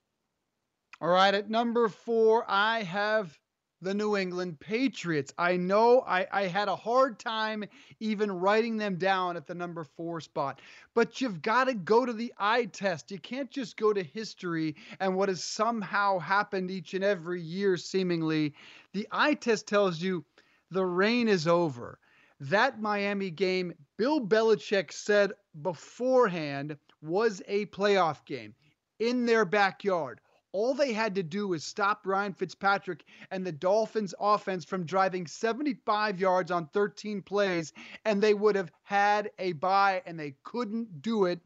All 1.01 1.09
right, 1.09 1.35
at 1.35 1.49
number 1.49 1.89
four, 1.89 2.45
I 2.49 2.83
have 2.83 3.39
the 3.83 3.95
New 3.95 4.17
England 4.17 4.61
Patriots. 4.61 5.33
I 5.39 5.57
know 5.57 6.03
I, 6.03 6.27
I 6.31 6.43
had 6.43 6.69
a 6.69 6.77
hard 6.77 7.19
time 7.19 7.65
even 7.99 8.31
writing 8.31 8.77
them 8.77 8.97
down 8.97 9.37
at 9.39 9.47
the 9.47 9.55
number 9.55 9.85
four 9.85 10.21
spot, 10.21 10.61
but 10.95 11.21
you've 11.21 11.41
got 11.41 11.65
to 11.65 11.75
go 11.75 12.05
to 12.05 12.13
the 12.13 12.33
eye 12.39 12.67
test. 12.67 13.11
You 13.11 13.19
can't 13.19 13.51
just 13.51 13.79
go 13.79 13.95
to 13.95 14.03
history 14.03 14.77
and 15.01 15.17
what 15.17 15.31
has 15.31 15.43
somehow 15.43 16.19
happened 16.19 16.71
each 16.71 16.93
and 16.93 17.03
every 17.03 17.41
year, 17.41 17.79
seemingly. 17.79 18.55
The 18.93 19.09
eye 19.11 19.35
test 19.35 19.67
tells 19.67 20.03
you 20.03 20.27
the 20.71 20.85
reign 20.85 21.27
is 21.29 21.47
over. 21.47 21.99
That 22.41 22.81
Miami 22.81 23.31
game, 23.31 23.75
Bill 23.99 24.19
Belichick 24.19 24.93
said 24.93 25.33
beforehand, 25.61 26.79
was 27.03 27.43
a 27.47 27.67
playoff 27.67 28.25
game 28.25 28.55
in 28.99 29.27
their 29.27 29.45
backyard. 29.45 30.23
All 30.53 30.73
they 30.73 30.95
had 30.95 31.15
to 31.17 31.23
do 31.23 31.49
was 31.49 31.65
stop 31.65 32.07
Ryan 32.07 32.33
Fitzpatrick 32.33 33.05
and 33.31 33.47
the 33.47 33.53
Dolphins 33.53 34.15
offense 34.19 34.65
from 34.65 34.87
driving 34.87 35.27
75 35.27 36.19
yards 36.19 36.51
on 36.51 36.67
13 36.69 37.21
plays, 37.23 37.75
and 38.07 38.23
they 38.23 38.35
would 38.35 38.57
have 38.57 38.73
had 38.83 39.31
a 39.39 39.53
bye, 39.53 40.03
and 40.07 40.19
they 40.19 40.35
couldn't 40.43 41.03
do 41.03 41.27
it. 41.27 41.41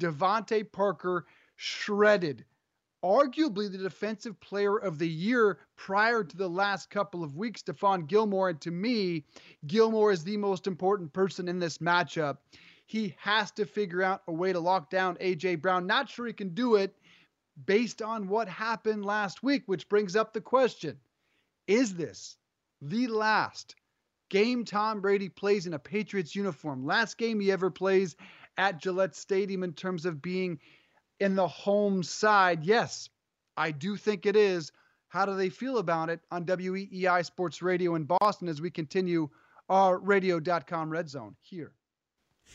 DeVante 0.00 0.70
Parker 0.72 1.26
shredded 1.54 2.44
arguably 3.04 3.70
the 3.70 3.78
defensive 3.78 4.38
player 4.40 4.76
of 4.76 4.98
the 4.98 5.08
year 5.08 5.58
prior 5.76 6.22
to 6.22 6.36
the 6.36 6.48
last 6.48 6.90
couple 6.90 7.22
of 7.22 7.36
weeks, 7.36 7.62
Stephon 7.62 8.06
Gilmore. 8.06 8.50
And 8.50 8.60
to 8.60 8.70
me, 8.70 9.24
Gilmore 9.66 10.12
is 10.12 10.24
the 10.24 10.36
most 10.36 10.66
important 10.66 11.12
person 11.12 11.48
in 11.48 11.58
this 11.58 11.78
matchup. 11.78 12.38
He 12.86 13.14
has 13.18 13.50
to 13.52 13.64
figure 13.64 14.02
out 14.02 14.22
a 14.26 14.32
way 14.32 14.52
to 14.52 14.60
lock 14.60 14.90
down 14.90 15.16
A.J. 15.20 15.56
Brown. 15.56 15.86
Not 15.86 16.08
sure 16.08 16.26
he 16.26 16.32
can 16.32 16.54
do 16.54 16.74
it 16.74 16.96
based 17.66 18.02
on 18.02 18.28
what 18.28 18.48
happened 18.48 19.04
last 19.04 19.42
week, 19.42 19.62
which 19.66 19.88
brings 19.88 20.16
up 20.16 20.32
the 20.32 20.40
question 20.40 20.98
Is 21.66 21.94
this 21.94 22.36
the 22.82 23.06
last 23.06 23.76
game 24.28 24.64
Tom 24.64 25.00
Brady 25.00 25.28
plays 25.28 25.66
in 25.66 25.74
a 25.74 25.78
Patriots 25.78 26.34
uniform? 26.34 26.84
Last 26.84 27.16
game 27.16 27.40
he 27.40 27.52
ever 27.52 27.70
plays 27.70 28.16
at 28.56 28.80
Gillette 28.80 29.14
Stadium 29.14 29.62
in 29.62 29.72
terms 29.72 30.04
of 30.04 30.20
being 30.20 30.58
in 31.20 31.36
the 31.36 31.46
home 31.46 32.02
side? 32.02 32.64
Yes, 32.64 33.08
I 33.56 33.70
do 33.70 33.96
think 33.96 34.26
it 34.26 34.36
is. 34.36 34.72
How 35.08 35.26
do 35.26 35.36
they 35.36 35.48
feel 35.48 35.78
about 35.78 36.08
it 36.08 36.20
on 36.30 36.44
WEEI 36.44 37.24
Sports 37.24 37.62
Radio 37.62 37.94
in 37.94 38.04
Boston 38.04 38.48
as 38.48 38.60
we 38.60 38.70
continue 38.70 39.28
our 39.68 39.98
radio.com 39.98 40.90
red 40.90 41.08
zone 41.08 41.36
here? 41.40 41.72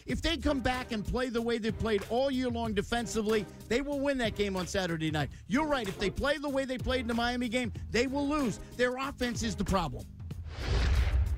If 0.05 0.21
they 0.21 0.37
come 0.37 0.59
back 0.59 0.91
and 0.91 1.05
play 1.05 1.29
the 1.29 1.41
way 1.41 1.57
they 1.57 1.71
played 1.71 2.03
all 2.09 2.29
year 2.29 2.49
long 2.49 2.73
defensively, 2.73 3.45
they 3.67 3.81
will 3.81 3.99
win 3.99 4.17
that 4.19 4.35
game 4.35 4.55
on 4.55 4.67
Saturday 4.67 5.11
night. 5.11 5.29
You're 5.47 5.67
right. 5.67 5.87
If 5.87 5.97
they 5.99 6.09
play 6.09 6.37
the 6.37 6.49
way 6.49 6.65
they 6.65 6.77
played 6.77 7.01
in 7.01 7.07
the 7.07 7.13
Miami 7.13 7.49
game, 7.49 7.71
they 7.91 8.07
will 8.07 8.27
lose. 8.27 8.59
Their 8.77 8.97
offense 8.97 9.43
is 9.43 9.55
the 9.55 9.65
problem. 9.65 10.05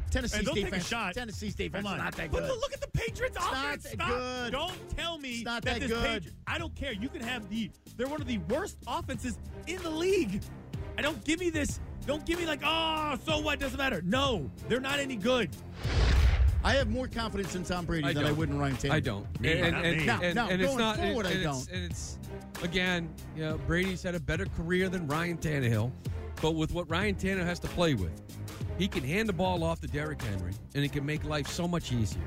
Tennessee's 0.09 0.47
Hey, 0.49 0.63
defense. 0.63 0.87
shot. 0.87 1.13
Tennessee's 1.13 1.55
defense 1.55 1.85
Hold 1.85 1.95
is 1.95 1.99
on. 1.99 2.05
not 2.05 2.15
that 2.15 2.31
good. 2.31 2.43
Look, 2.43 2.61
look 2.61 2.73
at 2.73 2.81
the 2.81 2.87
Patriots 2.87 3.35
It's 3.35 3.45
not 3.45 3.53
offense. 3.65 3.83
that 3.83 3.91
Stop. 3.93 4.09
good. 4.09 4.51
Don't 4.53 4.89
tell 4.97 5.17
me 5.17 5.29
It's 5.35 5.43
not 5.45 5.63
that, 5.63 5.79
that 5.79 5.87
this 5.87 5.91
good. 5.91 6.23
Patri- 6.23 6.31
I 6.47 6.57
don't 6.57 6.75
care. 6.75 6.93
You 6.93 7.09
can 7.09 7.21
have 7.21 7.49
the. 7.49 7.69
They're 7.97 8.07
one 8.07 8.21
of 8.21 8.27
the 8.27 8.37
worst 8.49 8.77
offenses 8.87 9.37
in 9.67 9.81
the 9.83 9.89
league. 9.89 10.41
I 10.97 11.01
don't 11.01 11.23
give 11.23 11.39
me 11.39 11.49
this. 11.49 11.79
Don't 12.05 12.25
give 12.25 12.39
me 12.39 12.45
like, 12.45 12.61
oh, 12.63 13.17
so 13.25 13.39
what? 13.39 13.59
Doesn't 13.59 13.77
matter. 13.77 14.01
No, 14.03 14.49
they're 14.69 14.79
not 14.79 14.99
any 14.99 15.15
good. 15.17 15.49
I 16.63 16.73
have 16.73 16.89
more 16.89 17.07
confidence 17.07 17.55
in 17.55 17.63
Tom 17.63 17.85
Brady 17.85 18.07
I 18.07 18.13
than 18.13 18.23
I 18.23 18.27
don't. 18.29 18.37
would 18.37 18.49
in 18.49 18.57
Ryan 18.57 18.75
Tannehill. 18.77 18.91
I 18.91 18.99
don't. 18.99 19.41
Me, 19.41 19.51
and, 19.59 19.75
and. 19.75 20.05
No, 20.05 20.19
and, 20.21 20.35
no, 20.35 20.47
and 20.49 20.61
it's 20.61 20.75
not. 20.75 20.97
forward, 20.97 21.25
and, 21.27 21.39
I 21.39 21.43
don't. 21.43 21.57
It's, 21.57 21.67
and 21.71 21.83
it's 21.85 22.17
again, 22.63 23.09
you 23.35 23.43
know, 23.43 23.57
Brady's 23.67 24.01
had 24.03 24.15
a 24.15 24.19
better 24.19 24.45
career 24.47 24.89
than 24.89 25.05
Ryan 25.07 25.37
Tannehill, 25.37 25.91
but 26.41 26.51
with 26.55 26.71
what 26.73 26.89
Ryan 26.89 27.15
Tannehill 27.15 27.45
has 27.45 27.59
to 27.59 27.67
play 27.67 27.93
with, 27.93 28.21
he 28.77 28.87
can 28.87 29.03
hand 29.03 29.27
the 29.27 29.33
ball 29.33 29.63
off 29.63 29.81
to 29.81 29.87
Derrick 29.87 30.21
Henry, 30.21 30.53
and 30.75 30.83
it 30.83 30.91
can 30.91 31.05
make 31.05 31.23
life 31.23 31.47
so 31.47 31.67
much 31.67 31.91
easier. 31.91 32.21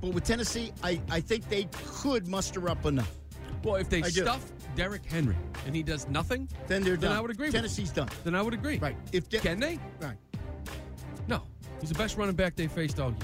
But 0.00 0.12
with 0.14 0.24
Tennessee, 0.24 0.72
I, 0.82 1.00
I 1.10 1.20
think 1.20 1.48
they 1.48 1.64
could 1.84 2.28
muster 2.28 2.68
up 2.68 2.86
enough. 2.86 3.12
Well, 3.64 3.74
if 3.76 3.88
they 3.90 3.98
I 3.98 4.10
do. 4.10 4.22
stuff 4.22 4.44
Derrick 4.76 5.04
Henry 5.04 5.34
and 5.66 5.74
he 5.74 5.82
does 5.82 6.06
nothing, 6.08 6.48
Then 6.68 6.82
they're 6.84 6.96
then 6.96 7.10
done. 7.10 7.18
I 7.18 7.20
would 7.20 7.32
agree. 7.32 7.46
with 7.46 7.54
Tennessee's 7.56 7.90
done. 7.90 8.08
Then 8.22 8.36
I 8.36 8.42
would 8.42 8.54
agree. 8.54 8.78
Right. 8.78 8.96
If 9.12 9.28
De- 9.28 9.40
Can 9.40 9.58
they? 9.58 9.80
Right. 10.00 10.16
No. 11.26 11.42
He's 11.80 11.88
the 11.90 11.96
best 11.98 12.16
running 12.16 12.36
back 12.36 12.54
they 12.54 12.68
faced 12.68 13.00
all 13.00 13.10
year. 13.10 13.18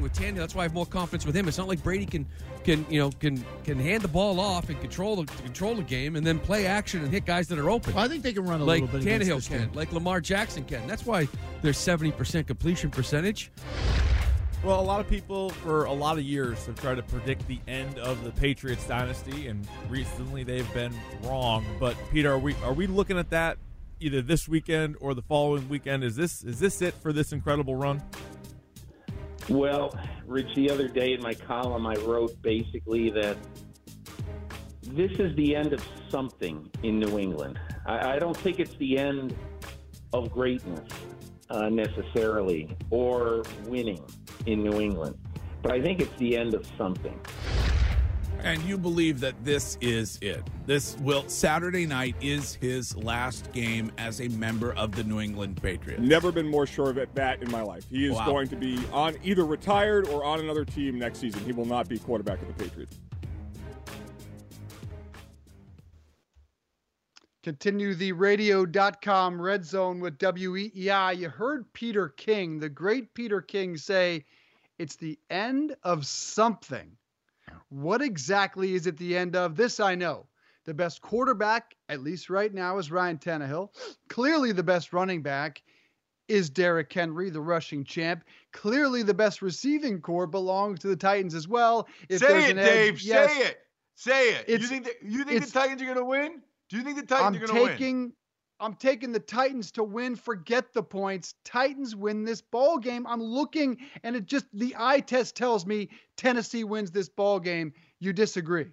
With 0.00 0.12
Tannehill, 0.12 0.36
that's 0.36 0.54
why 0.54 0.62
I 0.62 0.64
have 0.64 0.74
more 0.74 0.86
confidence 0.86 1.24
with 1.24 1.34
him. 1.34 1.48
It's 1.48 1.58
not 1.58 1.68
like 1.68 1.82
Brady 1.82 2.06
can 2.06 2.26
can 2.64 2.84
you 2.90 3.00
know 3.00 3.10
can 3.10 3.44
can 3.64 3.78
hand 3.78 4.02
the 4.02 4.08
ball 4.08 4.40
off 4.40 4.68
and 4.68 4.80
control 4.80 5.22
the 5.22 5.24
control 5.42 5.74
the 5.74 5.82
game 5.82 6.16
and 6.16 6.26
then 6.26 6.38
play 6.38 6.66
action 6.66 7.02
and 7.02 7.12
hit 7.12 7.24
guys 7.24 7.48
that 7.48 7.58
are 7.58 7.70
open. 7.70 7.94
Well, 7.94 8.04
I 8.04 8.08
think 8.08 8.22
they 8.22 8.32
can 8.32 8.44
run 8.44 8.60
a 8.60 8.64
like 8.64 8.82
little 8.82 9.00
bit 9.00 9.06
Tannehill 9.06 9.36
this 9.36 9.48
can, 9.48 9.60
team. 9.60 9.70
like 9.74 9.92
Lamar 9.92 10.20
Jackson 10.20 10.64
can. 10.64 10.86
That's 10.86 11.06
why 11.06 11.28
they're 11.62 11.72
seventy 11.72 12.12
percent 12.12 12.46
completion 12.46 12.90
percentage. 12.90 13.50
Well, 14.62 14.80
a 14.80 14.82
lot 14.82 15.00
of 15.00 15.08
people 15.08 15.50
for 15.50 15.84
a 15.84 15.92
lot 15.92 16.18
of 16.18 16.24
years 16.24 16.66
have 16.66 16.80
tried 16.80 16.96
to 16.96 17.02
predict 17.02 17.46
the 17.46 17.60
end 17.68 17.98
of 17.98 18.24
the 18.24 18.32
Patriots 18.32 18.86
dynasty, 18.86 19.46
and 19.48 19.66
recently 19.88 20.44
they've 20.44 20.72
been 20.74 20.94
wrong. 21.22 21.64
But 21.78 21.96
Peter, 22.10 22.32
are 22.32 22.38
we 22.38 22.54
are 22.64 22.72
we 22.72 22.86
looking 22.86 23.18
at 23.18 23.30
that 23.30 23.58
either 24.00 24.20
this 24.20 24.48
weekend 24.48 24.96
or 25.00 25.14
the 25.14 25.22
following 25.22 25.68
weekend? 25.68 26.04
Is 26.04 26.16
this 26.16 26.42
is 26.42 26.58
this 26.58 26.82
it 26.82 26.94
for 26.94 27.12
this 27.12 27.32
incredible 27.32 27.76
run? 27.76 28.02
Well, 29.48 29.96
Rich, 30.26 30.54
the 30.56 30.70
other 30.70 30.88
day 30.88 31.12
in 31.12 31.22
my 31.22 31.34
column, 31.34 31.86
I 31.86 31.94
wrote 31.96 32.40
basically 32.42 33.10
that 33.10 33.36
this 34.82 35.12
is 35.12 35.36
the 35.36 35.54
end 35.54 35.72
of 35.72 35.86
something 36.10 36.68
in 36.82 36.98
New 36.98 37.18
England. 37.18 37.58
I, 37.86 38.14
I 38.14 38.18
don't 38.18 38.36
think 38.36 38.58
it's 38.58 38.74
the 38.76 38.98
end 38.98 39.36
of 40.12 40.32
greatness 40.32 40.88
uh, 41.50 41.68
necessarily 41.68 42.76
or 42.90 43.44
winning 43.66 44.04
in 44.46 44.64
New 44.64 44.80
England, 44.80 45.16
but 45.62 45.72
I 45.72 45.80
think 45.80 46.00
it's 46.00 46.16
the 46.18 46.36
end 46.36 46.54
of 46.54 46.66
something. 46.76 47.18
And 48.42 48.62
you 48.62 48.78
believe 48.78 49.18
that 49.20 49.34
this 49.44 49.76
is 49.80 50.18
it. 50.22 50.42
This 50.66 50.96
will 50.98 51.28
Saturday 51.28 51.84
night 51.86 52.14
is 52.20 52.54
his 52.54 52.96
last 52.96 53.52
game 53.52 53.90
as 53.98 54.20
a 54.20 54.28
member 54.28 54.72
of 54.74 54.92
the 54.92 55.02
New 55.02 55.20
England 55.20 55.60
Patriots. 55.60 56.00
Never 56.02 56.30
been 56.30 56.48
more 56.48 56.66
sure 56.66 56.90
of 56.90 56.98
it, 56.98 57.12
that 57.14 57.42
in 57.42 57.50
my 57.50 57.62
life. 57.62 57.84
He 57.90 58.06
is 58.06 58.12
Wow. 58.12 58.26
going 58.26 58.48
to 58.48 58.56
be 58.56 58.78
on 58.92 59.16
either 59.24 59.44
retired 59.44 60.06
or 60.08 60.22
on 60.24 60.38
another 60.40 60.64
team 60.64 60.98
next 60.98 61.18
season. 61.18 61.44
He 61.44 61.52
will 61.52 61.64
not 61.64 61.88
be 61.88 61.98
quarterback 61.98 62.40
of 62.40 62.48
the 62.48 62.64
Patriots. 62.64 62.96
Continue 67.42 67.94
the 67.94 68.12
radio.com 68.12 69.40
red 69.40 69.64
zone 69.64 70.00
with 70.00 70.18
WEEI. 70.18 71.16
You 71.16 71.28
heard 71.28 71.72
Peter 71.72 72.08
King, 72.08 72.58
the 72.58 72.68
great 72.68 73.14
Peter 73.14 73.40
King, 73.40 73.76
say 73.76 74.24
it's 74.78 74.96
the 74.96 75.18
end 75.30 75.76
of 75.84 76.06
something. 76.06 76.90
What 77.76 78.00
exactly 78.00 78.72
is 78.74 78.86
it 78.86 78.96
the 78.96 79.14
end 79.14 79.36
of? 79.36 79.54
This 79.54 79.80
I 79.80 79.94
know. 79.94 80.26
The 80.64 80.72
best 80.72 81.02
quarterback, 81.02 81.76
at 81.90 82.00
least 82.00 82.30
right 82.30 82.52
now, 82.52 82.78
is 82.78 82.90
Ryan 82.90 83.18
Tannehill. 83.18 83.68
Clearly, 84.08 84.52
the 84.52 84.62
best 84.62 84.94
running 84.94 85.20
back 85.22 85.62
is 86.26 86.48
Derrick 86.48 86.90
Henry, 86.90 87.28
the 87.28 87.40
rushing 87.40 87.84
champ. 87.84 88.24
Clearly, 88.52 89.02
the 89.02 89.12
best 89.12 89.42
receiving 89.42 90.00
corps 90.00 90.26
belongs 90.26 90.80
to 90.80 90.88
the 90.88 90.96
Titans 90.96 91.34
as 91.34 91.46
well. 91.46 91.86
If 92.08 92.20
say 92.20 92.46
it, 92.46 92.50
an 92.52 92.58
edge- 92.58 92.68
Dave. 92.68 93.02
yes, 93.02 93.30
Say 93.30 93.38
it. 93.42 93.58
Say 93.94 94.28
it. 94.30 94.48
You 94.48 94.66
think 94.66 94.84
that, 94.84 94.94
you 95.02 95.24
think 95.24 95.44
the 95.44 95.50
Titans 95.50 95.82
are 95.82 95.84
going 95.84 95.98
to 95.98 96.04
win? 96.04 96.40
Do 96.70 96.78
you 96.78 96.82
think 96.82 96.96
the 96.96 97.04
Titans 97.06 97.36
I'm 97.36 97.42
are 97.42 97.46
going 97.46 97.58
to 97.58 97.62
win? 97.62 97.72
taking 97.72 98.12
I'm 98.60 98.74
taking 98.74 99.12
the 99.12 99.20
Titans 99.20 99.70
to 99.72 99.84
win. 99.84 100.16
Forget 100.16 100.72
the 100.72 100.82
points. 100.82 101.34
Titans 101.44 101.94
win 101.94 102.24
this 102.24 102.40
ball 102.40 102.78
game. 102.78 103.06
I'm 103.06 103.22
looking 103.22 103.78
and 104.02 104.16
it 104.16 104.26
just 104.26 104.46
the 104.52 104.74
eye 104.78 105.00
test 105.00 105.36
tells 105.36 105.66
me 105.66 105.90
Tennessee 106.16 106.64
wins 106.64 106.90
this 106.90 107.08
ball 107.08 107.38
game. 107.38 107.72
You 108.00 108.12
disagree? 108.12 108.66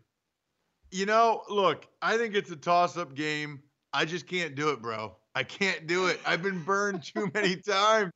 You 0.91 1.05
know, 1.05 1.41
look, 1.49 1.87
I 2.01 2.17
think 2.17 2.35
it's 2.35 2.51
a 2.51 2.55
toss-up 2.55 3.15
game. 3.15 3.61
I 3.93 4.05
just 4.05 4.27
can't 4.27 4.55
do 4.55 4.69
it, 4.69 4.81
bro. 4.81 5.15
I 5.35 5.43
can't 5.43 5.87
do 5.87 6.07
it. 6.07 6.19
I've 6.25 6.43
been 6.43 6.63
burned 6.63 7.03
too 7.03 7.31
many 7.33 7.55
times. 7.55 8.11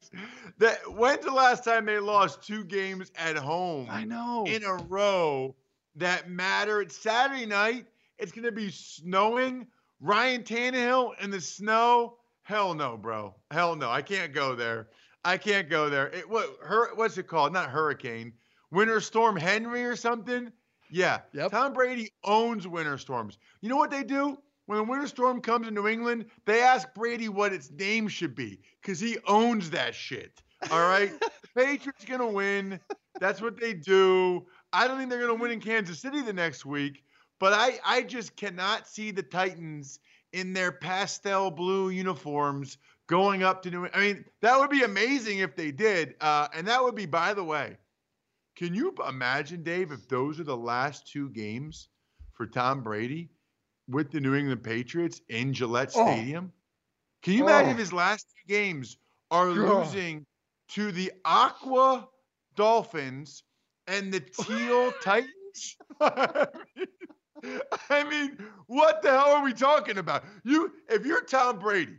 That 0.59 0.77
when's 0.91 1.25
the 1.25 1.31
last 1.31 1.63
time 1.63 1.85
they 1.85 1.99
lost 1.99 2.43
two 2.43 2.63
games 2.63 3.11
at 3.15 3.35
home? 3.35 3.87
I 3.89 4.03
know. 4.05 4.45
in 4.47 4.63
a 4.63 4.75
row 4.87 5.55
that 5.95 6.29
matter. 6.29 6.81
It's 6.81 6.95
Saturday 6.95 7.45
night. 7.45 7.87
It's 8.19 8.31
gonna 8.31 8.51
be 8.51 8.69
snowing. 8.69 9.67
Ryan 9.99 10.43
Tannehill 10.43 11.11
in 11.21 11.31
the 11.31 11.41
snow. 11.41 12.17
Hell 12.43 12.73
no, 12.73 12.97
bro. 12.97 13.35
Hell 13.51 13.75
no. 13.75 13.89
I 13.89 14.01
can't 14.01 14.33
go 14.33 14.55
there. 14.55 14.87
I 15.25 15.37
can't 15.37 15.69
go 15.69 15.89
there. 15.89 16.07
It 16.07 16.29
what 16.29 16.57
her 16.61 16.95
what's 16.95 17.17
it 17.17 17.27
called? 17.27 17.53
Not 17.53 17.69
hurricane. 17.69 18.33
Winter 18.71 19.01
storm 19.01 19.35
Henry 19.35 19.83
or 19.83 19.95
something. 19.95 20.51
Yeah. 20.89 21.19
Yep. 21.33 21.51
Tom 21.51 21.73
Brady 21.73 22.11
owns 22.23 22.67
winter 22.67 22.97
storms. 22.97 23.37
You 23.61 23.69
know 23.69 23.75
what 23.75 23.91
they 23.91 24.03
do? 24.03 24.37
When 24.67 24.79
a 24.79 24.83
winter 24.83 25.07
storm 25.07 25.41
comes 25.41 25.67
in 25.67 25.73
New 25.73 25.87
England, 25.87 26.25
they 26.45 26.61
ask 26.61 26.93
Brady 26.93 27.29
what 27.29 27.53
its 27.53 27.71
name 27.71 28.07
should 28.07 28.35
be 28.35 28.59
because 28.81 28.99
he 28.99 29.17
owns 29.25 29.69
that 29.71 29.95
shit. 29.95 30.41
All 30.71 30.87
right. 30.87 31.11
Patriots 31.55 32.05
gonna 32.05 32.27
win. 32.27 32.79
That's 33.19 33.41
what 33.41 33.59
they 33.59 33.73
do. 33.73 34.45
I 34.73 34.87
don't 34.87 34.97
think 34.97 35.09
they're 35.09 35.21
gonna 35.21 35.35
win 35.35 35.51
in 35.51 35.61
Kansas 35.61 35.99
City 35.99 36.21
the 36.21 36.33
next 36.33 36.65
week, 36.65 37.03
but 37.39 37.53
I 37.53 37.79
I 37.85 38.01
just 38.03 38.35
cannot 38.35 38.87
see 38.87 39.11
the 39.11 39.23
Titans 39.23 39.99
in 40.33 40.53
their 40.53 40.71
pastel 40.71 41.49
blue 41.51 41.89
uniforms 41.89 42.77
going 43.07 43.43
up 43.43 43.61
to 43.63 43.71
New. 43.71 43.87
I 43.93 43.99
mean, 43.99 44.25
that 44.41 44.59
would 44.59 44.69
be 44.69 44.83
amazing 44.83 45.39
if 45.39 45.55
they 45.55 45.71
did, 45.71 46.15
uh, 46.21 46.47
and 46.53 46.67
that 46.67 46.83
would 46.83 46.95
be, 46.95 47.05
by 47.05 47.33
the 47.33 47.43
way, 47.43 47.77
can 48.55 48.73
you 48.73 48.93
imagine, 49.07 49.63
Dave, 49.63 49.91
if 49.91 50.07
those 50.09 50.39
are 50.39 50.43
the 50.43 50.57
last 50.57 51.07
two 51.07 51.29
games 51.29 51.89
for 52.33 52.45
Tom 52.45 52.83
Brady 52.83 53.29
with 53.87 54.11
the 54.11 54.19
New 54.19 54.35
England 54.35 54.63
Patriots 54.63 55.21
in 55.29 55.53
Gillette 55.53 55.91
Oh. 55.95 56.05
Stadium? 56.05 56.51
Can 57.23 57.33
you 57.33 57.43
imagine 57.43 57.69
Oh. 57.69 57.73
if 57.73 57.77
his 57.77 57.93
last 57.93 58.27
two 58.29 58.53
games 58.53 58.97
are 59.31 59.53
God. 59.53 59.85
losing 59.85 60.25
to 60.69 60.91
the 60.91 61.11
Aqua 61.23 62.07
Dolphins 62.55 63.43
and 63.87 64.11
the 64.13 64.19
Teal 64.19 64.91
Titans? 65.01 65.77
I 67.89 68.03
mean, 68.03 68.37
what 68.67 69.01
the 69.01 69.09
hell 69.11 69.31
are 69.31 69.43
we 69.43 69.53
talking 69.53 69.97
about? 69.97 70.23
You, 70.43 70.71
if 70.89 71.05
you're 71.05 71.23
Tom 71.23 71.59
Brady, 71.59 71.97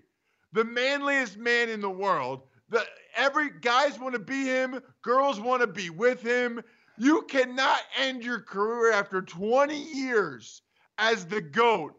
the 0.52 0.64
manliest 0.64 1.36
man 1.36 1.68
in 1.68 1.80
the 1.80 1.90
world, 1.90 2.42
the 2.68 2.84
every 3.16 3.50
guys 3.60 3.98
want 3.98 4.14
to 4.14 4.20
be 4.20 4.44
him, 4.44 4.80
girls 5.02 5.40
want 5.40 5.60
to 5.62 5.66
be 5.66 5.90
with 5.90 6.22
him. 6.22 6.60
You 6.98 7.22
cannot 7.22 7.80
end 7.96 8.24
your 8.24 8.40
career 8.40 8.92
after 8.92 9.22
20 9.22 9.76
years 9.76 10.62
as 10.98 11.26
the 11.26 11.40
GOAT 11.40 11.94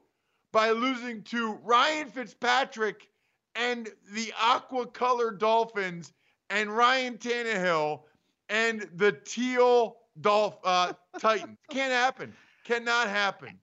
by 0.52 0.72
losing 0.72 1.24
to 1.24 1.54
Ryan 1.64 2.10
Fitzpatrick 2.10 3.08
and 3.56 3.90
the 4.14 4.34
aqua 4.40 4.88
colored 4.88 5.40
Dolphins 5.40 6.12
and 6.50 6.76
Ryan 6.76 7.18
Tannehill 7.18 8.02
and 8.50 8.90
the 8.96 9.12
teal 9.12 9.98
Dolph 10.22 10.58
uh, 10.64 10.94
Titans. 11.20 11.58
Can't 11.72 11.94
happen. 11.94 12.34
Cannot 12.70 13.10
happen. 13.10 13.60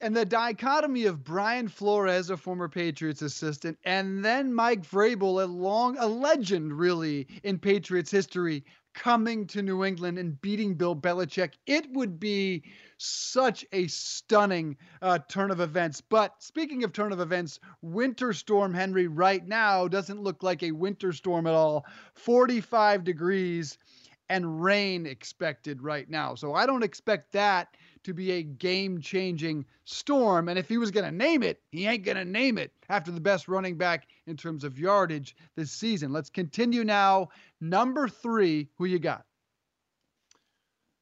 And 0.00 0.16
the 0.16 0.24
dichotomy 0.24 1.04
of 1.04 1.22
Brian 1.22 1.68
Flores, 1.68 2.30
a 2.30 2.36
former 2.38 2.66
Patriots 2.66 3.20
assistant, 3.20 3.76
and 3.84 4.24
then 4.24 4.54
Mike 4.54 4.84
Vrabel, 4.84 5.42
a 5.42 5.46
long, 5.46 5.98
a 5.98 6.06
legend 6.06 6.72
really 6.72 7.26
in 7.42 7.58
Patriots 7.58 8.10
history, 8.10 8.64
coming 8.94 9.46
to 9.48 9.60
New 9.60 9.84
England 9.84 10.18
and 10.18 10.40
beating 10.40 10.76
Bill 10.76 10.96
Belichick. 10.96 11.52
It 11.66 11.92
would 11.92 12.18
be 12.18 12.64
such 12.96 13.66
a 13.70 13.86
stunning 13.88 14.78
uh, 15.02 15.18
turn 15.28 15.50
of 15.50 15.60
events. 15.60 16.00
But 16.00 16.42
speaking 16.42 16.84
of 16.84 16.94
turn 16.94 17.12
of 17.12 17.20
events, 17.20 17.60
Winter 17.82 18.32
Storm 18.32 18.72
Henry 18.72 19.08
right 19.08 19.46
now 19.46 19.88
doesn't 19.88 20.22
look 20.22 20.42
like 20.42 20.62
a 20.62 20.72
winter 20.72 21.12
storm 21.12 21.46
at 21.46 21.52
all. 21.52 21.84
45 22.14 23.04
degrees 23.04 23.76
and 24.32 24.62
rain 24.62 25.04
expected 25.04 25.82
right 25.82 26.08
now. 26.08 26.34
So 26.34 26.54
I 26.54 26.64
don't 26.64 26.82
expect 26.82 27.32
that 27.32 27.76
to 28.04 28.14
be 28.14 28.32
a 28.32 28.42
game 28.42 29.00
changing 29.00 29.64
storm. 29.84 30.48
And 30.48 30.58
if 30.58 30.68
he 30.68 30.78
was 30.78 30.90
going 30.90 31.04
to 31.04 31.16
name 31.16 31.42
it, 31.42 31.60
he 31.70 31.86
ain't 31.86 32.04
going 32.04 32.16
to 32.16 32.24
name 32.24 32.58
it 32.58 32.72
after 32.88 33.10
the 33.10 33.20
best 33.20 33.48
running 33.48 33.76
back 33.76 34.08
in 34.26 34.36
terms 34.36 34.64
of 34.64 34.78
yardage 34.78 35.36
this 35.56 35.70
season. 35.70 36.12
Let's 36.12 36.30
continue 36.30 36.84
now. 36.84 37.28
Number 37.60 38.08
three, 38.08 38.68
who 38.76 38.84
you 38.84 38.98
got? 38.98 39.24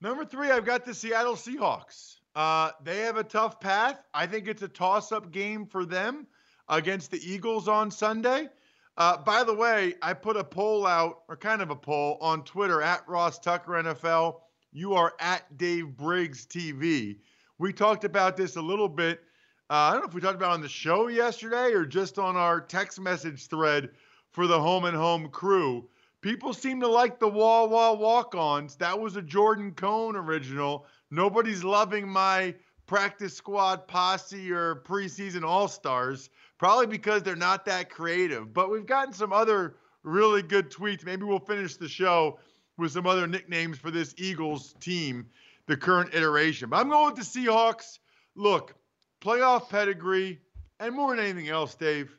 Number 0.01 0.25
three, 0.25 0.51
I've 0.51 0.65
got 0.65 0.85
the 0.85 0.95
Seattle 0.95 1.35
Seahawks. 1.35 2.17
Uh, 2.35 2.71
they 2.83 3.01
have 3.01 3.17
a 3.17 3.25
tough 3.25 3.61
path. 3.61 4.01
I 4.15 4.27
think 4.27 4.49
it's 4.49 4.63
a 4.63 4.69
toss 4.69 5.13
up 5.13 5.31
game 5.31 5.67
for 5.67 5.85
them 5.85 6.27
against 6.69 7.11
the 7.11 7.21
Eagles 7.23 7.69
on 7.69 7.91
Sunday. 7.91 8.49
Uh, 8.97 9.17
by 9.17 9.45
the 9.45 9.55
way, 9.55 9.95
I 10.03 10.13
put 10.15 10.37
a 10.37 10.45
poll 10.45 10.87
out, 10.87 11.23
or 11.29 11.37
kind 11.37 11.63
of 11.63 11.71
a 11.71 11.77
poll, 11.77 12.19
on 12.21 12.45
Twitter 12.45 12.83
at 12.83 13.07
Ross 13.09 13.39
Tucker 13.39 13.73
NFL. 13.73 14.41
You 14.73 14.95
are 14.95 15.15
at 15.19 15.59
Dave 15.59 15.97
Briggs 15.97 16.47
TV. 16.47 17.17
We 17.59 17.73
talked 17.73 18.05
about 18.05 18.37
this 18.37 18.55
a 18.55 18.63
little 18.63 18.89
bit. 18.89 19.21
Uh, 19.69 19.75
I 19.75 19.93
don't 19.93 20.03
know 20.03 20.09
if 20.09 20.15
we 20.15 20.21
talked 20.21 20.37
about 20.37 20.53
on 20.53 20.61
the 20.61 20.69
show 20.69 21.09
yesterday 21.09 21.73
or 21.73 21.85
just 21.85 22.21
on 22.21 22.37
our 22.37 22.61
text 22.61 23.01
message 23.01 23.49
thread 23.49 23.91
for 24.31 24.47
the 24.47 24.61
home 24.61 24.85
and 24.85 24.97
home 24.97 25.29
crew. 25.29 25.89
People 26.21 26.55
seem 26.55 26.81
to 26.81 26.87
like 26.87 27.19
the 27.19 27.29
wall 27.29 27.69
wall 27.69 27.97
walk 27.97 28.37
ons. 28.37 28.77
That 28.77 29.01
was 29.01 29.17
a 29.17 29.23
Jordan 29.23 29.73
Cohn 29.73 30.15
original. 30.15 30.87
Nobody's 31.11 31.65
loving 31.65 32.09
my 32.09 32.55
practice 32.87 33.35
squad 33.35 33.89
posse 33.89 34.53
or 34.53 34.77
preseason 34.87 35.43
all 35.43 35.67
stars, 35.67 36.31
probably 36.59 36.87
because 36.87 37.25
they're 37.25 37.35
not 37.35 37.65
that 37.65 37.91
creative. 37.91 38.55
But 38.55 38.71
we've 38.71 38.87
gotten 38.87 39.15
some 39.15 39.33
other 39.33 39.75
really 40.05 40.43
good 40.43 40.71
tweets. 40.71 41.05
Maybe 41.05 41.25
we'll 41.25 41.41
finish 41.41 41.77
the 41.77 41.89
show 41.89 42.39
with 42.81 42.93
some 42.93 43.07
other 43.07 43.27
nicknames 43.27 43.79
for 43.79 43.91
this 43.91 44.15
Eagles 44.17 44.75
team, 44.81 45.27
the 45.67 45.77
current 45.77 46.15
iteration. 46.15 46.71
But 46.71 46.79
I'm 46.79 46.89
going 46.89 47.15
with 47.15 47.33
the 47.33 47.41
Seahawks. 47.41 47.99
Look, 48.35 48.75
playoff 49.21 49.69
pedigree, 49.69 50.41
and 50.79 50.95
more 50.95 51.15
than 51.15 51.25
anything 51.25 51.49
else, 51.49 51.75
Dave, 51.75 52.17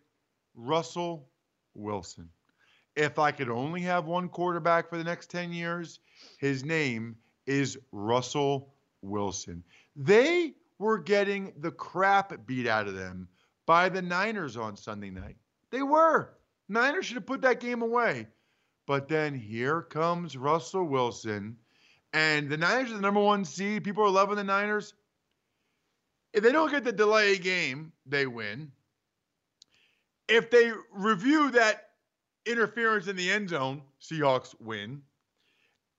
Russell 0.55 1.28
Wilson. 1.74 2.30
If 2.95 3.20
I 3.20 3.32
could 3.32 3.49
only 3.49 3.82
have 3.82 4.05
one 4.05 4.30
quarterback 4.30 4.89
for 4.89 4.97
the 4.97 5.03
next 5.03 5.32
10 5.32 5.51
years, 5.53 5.99
his 6.38 6.64
name 6.64 7.16
is 7.47 7.78
Russell 7.91 8.74
Wilson. 9.01 9.64
They 9.95 10.53
were 10.78 10.97
getting 10.97 11.53
the 11.59 11.72
crap 11.72 12.45
beat 12.45 12.68
out 12.68 12.88
of 12.88 12.95
them 12.95 13.28
by 13.66 13.89
the 13.89 14.01
Niners 14.01 14.57
on 14.57 14.76
Sunday 14.76 15.09
night. 15.09 15.38
They 15.72 15.82
were. 15.82 16.34
Niners 16.68 17.05
should 17.05 17.16
have 17.16 17.26
put 17.26 17.41
that 17.41 17.59
game 17.59 17.82
away. 17.82 18.28
But 18.91 19.07
then 19.07 19.33
here 19.33 19.83
comes 19.83 20.35
Russell 20.35 20.83
Wilson, 20.83 21.55
and 22.11 22.49
the 22.49 22.57
Niners 22.57 22.91
are 22.91 22.95
the 22.95 22.99
number 22.99 23.21
one 23.21 23.45
seed. 23.45 23.85
People 23.85 24.03
are 24.03 24.09
loving 24.09 24.35
the 24.35 24.43
Niners. 24.43 24.95
If 26.33 26.43
they 26.43 26.51
don't 26.51 26.69
get 26.69 26.83
the 26.83 26.91
delay 26.91 27.37
game, 27.37 27.93
they 28.05 28.27
win. 28.27 28.69
If 30.27 30.49
they 30.51 30.73
review 30.91 31.51
that 31.51 31.91
interference 32.45 33.07
in 33.07 33.15
the 33.15 33.31
end 33.31 33.47
zone, 33.47 33.81
Seahawks 34.01 34.59
win. 34.59 35.03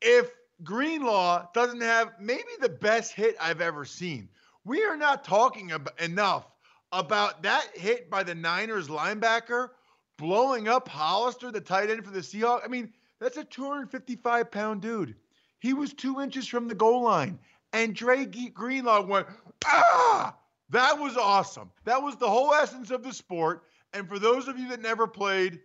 If 0.02 0.30
Greenlaw 0.62 1.46
doesn't 1.54 1.80
have 1.80 2.12
maybe 2.20 2.42
the 2.60 2.68
best 2.68 3.14
hit 3.14 3.36
I've 3.40 3.62
ever 3.62 3.86
seen, 3.86 4.28
we 4.66 4.84
are 4.84 4.98
not 4.98 5.24
talking 5.24 5.72
about 5.72 5.98
enough 5.98 6.44
about 6.92 7.42
that 7.44 7.68
hit 7.74 8.10
by 8.10 8.22
the 8.22 8.34
Niners 8.34 8.88
linebacker 8.88 9.70
blowing 10.18 10.68
up 10.68 10.88
Hollister, 10.88 11.50
the 11.50 11.60
tight 11.60 11.90
end 11.90 12.04
for 12.04 12.10
the 12.10 12.20
Seahawks. 12.20 12.64
I 12.64 12.68
mean, 12.68 12.92
that's 13.20 13.36
a 13.36 13.44
255 13.44 14.50
pound 14.50 14.82
dude. 14.82 15.14
He 15.60 15.74
was 15.74 15.92
two 15.92 16.20
inches 16.20 16.48
from 16.48 16.68
the 16.68 16.74
goal 16.74 17.02
line. 17.02 17.38
And 17.72 17.94
Dre 17.94 18.26
Greenlaw 18.26 19.06
went, 19.06 19.26
ah! 19.64 20.36
That 20.70 20.98
was 20.98 21.16
awesome. 21.16 21.70
That 21.84 22.02
was 22.02 22.16
the 22.16 22.28
whole 22.28 22.52
essence 22.54 22.90
of 22.90 23.02
the 23.02 23.12
sport. 23.12 23.64
And 23.92 24.08
for 24.08 24.18
those 24.18 24.48
of 24.48 24.58
you 24.58 24.68
that 24.68 24.80
never 24.80 25.06
played, 25.06 25.60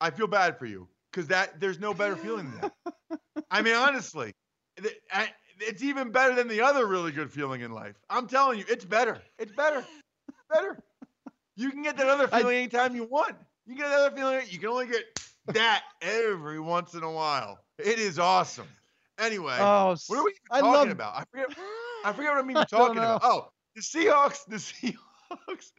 I 0.00 0.10
feel 0.10 0.26
bad 0.26 0.58
for 0.58 0.66
you 0.66 0.88
because 1.10 1.28
that 1.28 1.60
there's 1.60 1.78
no 1.78 1.94
better 1.94 2.16
feeling 2.16 2.50
than 2.50 2.60
that. 2.60 3.20
I 3.50 3.62
mean, 3.62 3.76
honestly, 3.76 4.32
it's 5.60 5.82
even 5.82 6.10
better 6.10 6.34
than 6.34 6.48
the 6.48 6.60
other 6.60 6.86
really 6.86 7.12
good 7.12 7.30
feeling 7.30 7.60
in 7.60 7.70
life. 7.70 7.94
I'm 8.10 8.26
telling 8.26 8.58
you, 8.58 8.64
it's 8.68 8.84
better. 8.84 9.22
It's 9.38 9.52
better. 9.52 9.84
It's 10.28 10.38
better. 10.50 10.82
You 11.56 11.70
can 11.70 11.82
get 11.82 11.96
that 11.96 12.08
other 12.08 12.26
feeling 12.26 12.56
anytime 12.56 12.96
you 12.96 13.04
want. 13.04 13.36
You 13.66 13.76
get 13.76 13.86
another 13.86 14.14
feeling. 14.14 14.42
You 14.48 14.58
can 14.58 14.68
only 14.68 14.86
get 14.86 15.04
that 15.48 15.84
every 16.02 16.60
once 16.60 16.94
in 16.94 17.02
a 17.02 17.10
while. 17.10 17.58
It 17.78 17.98
is 17.98 18.18
awesome. 18.18 18.68
Anyway, 19.18 19.56
oh, 19.58 19.96
what 20.08 20.18
are 20.18 20.24
we 20.24 20.34
I 20.50 20.60
talking 20.60 20.72
love... 20.72 20.88
about? 20.90 21.14
I 21.16 21.24
forget. 21.30 21.58
I 22.04 22.12
forget 22.16 22.32
what 22.32 22.44
I'm 22.44 22.50
even 22.50 22.66
talking 22.66 22.98
about. 22.98 23.20
Oh, 23.24 23.48
the 23.74 23.80
Seahawks. 23.80 24.44
The 24.46 24.56
Seahawks. 24.56 24.98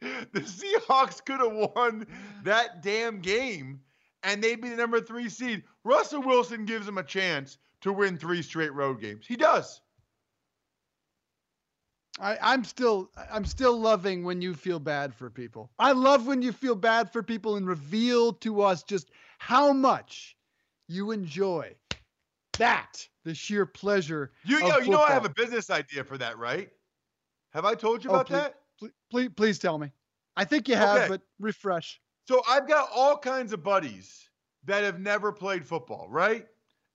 The 0.32 0.40
Seahawks 0.40 1.24
could 1.24 1.40
have 1.40 1.72
won 1.74 2.06
that 2.44 2.82
damn 2.82 3.20
game, 3.20 3.80
and 4.22 4.42
they'd 4.42 4.60
be 4.60 4.68
the 4.68 4.76
number 4.76 5.00
three 5.00 5.30
seed. 5.30 5.62
Russell 5.82 6.20
Wilson 6.20 6.66
gives 6.66 6.84
them 6.84 6.98
a 6.98 7.02
chance 7.02 7.56
to 7.80 7.92
win 7.92 8.18
three 8.18 8.42
straight 8.42 8.74
road 8.74 9.00
games. 9.00 9.24
He 9.26 9.36
does. 9.36 9.80
I, 12.18 12.38
I'm 12.40 12.64
still 12.64 13.10
I'm 13.30 13.44
still 13.44 13.78
loving 13.78 14.24
when 14.24 14.40
you 14.40 14.54
feel 14.54 14.78
bad 14.78 15.14
for 15.14 15.28
people. 15.30 15.70
I 15.78 15.92
love 15.92 16.26
when 16.26 16.42
you 16.42 16.52
feel 16.52 16.74
bad 16.74 17.12
for 17.12 17.22
people 17.22 17.56
and 17.56 17.66
reveal 17.66 18.32
to 18.34 18.62
us 18.62 18.82
just 18.82 19.10
how 19.38 19.72
much 19.72 20.36
you 20.88 21.10
enjoy 21.10 21.74
that, 22.58 23.06
the 23.24 23.34
sheer 23.34 23.66
pleasure. 23.66 24.32
You 24.44 24.60
know, 24.60 24.78
you 24.78 24.90
know 24.90 25.02
I 25.02 25.12
have 25.12 25.26
a 25.26 25.30
business 25.30 25.70
idea 25.70 26.04
for 26.04 26.16
that, 26.18 26.38
right? 26.38 26.70
Have 27.52 27.64
I 27.64 27.74
told 27.74 28.02
you 28.04 28.10
oh, 28.10 28.14
about 28.14 28.26
please, 28.26 28.34
that? 28.34 28.54
Please, 28.78 28.92
please, 29.10 29.30
please 29.36 29.58
tell 29.58 29.78
me. 29.78 29.92
I 30.36 30.44
think 30.44 30.68
you 30.68 30.76
have, 30.76 30.98
okay. 30.98 31.08
but 31.08 31.22
refresh. 31.38 32.00
So 32.28 32.42
I've 32.48 32.68
got 32.68 32.90
all 32.94 33.16
kinds 33.16 33.52
of 33.52 33.62
buddies 33.62 34.28
that 34.64 34.84
have 34.84 35.00
never 35.00 35.32
played 35.32 35.64
football, 35.64 36.08
right? 36.10 36.46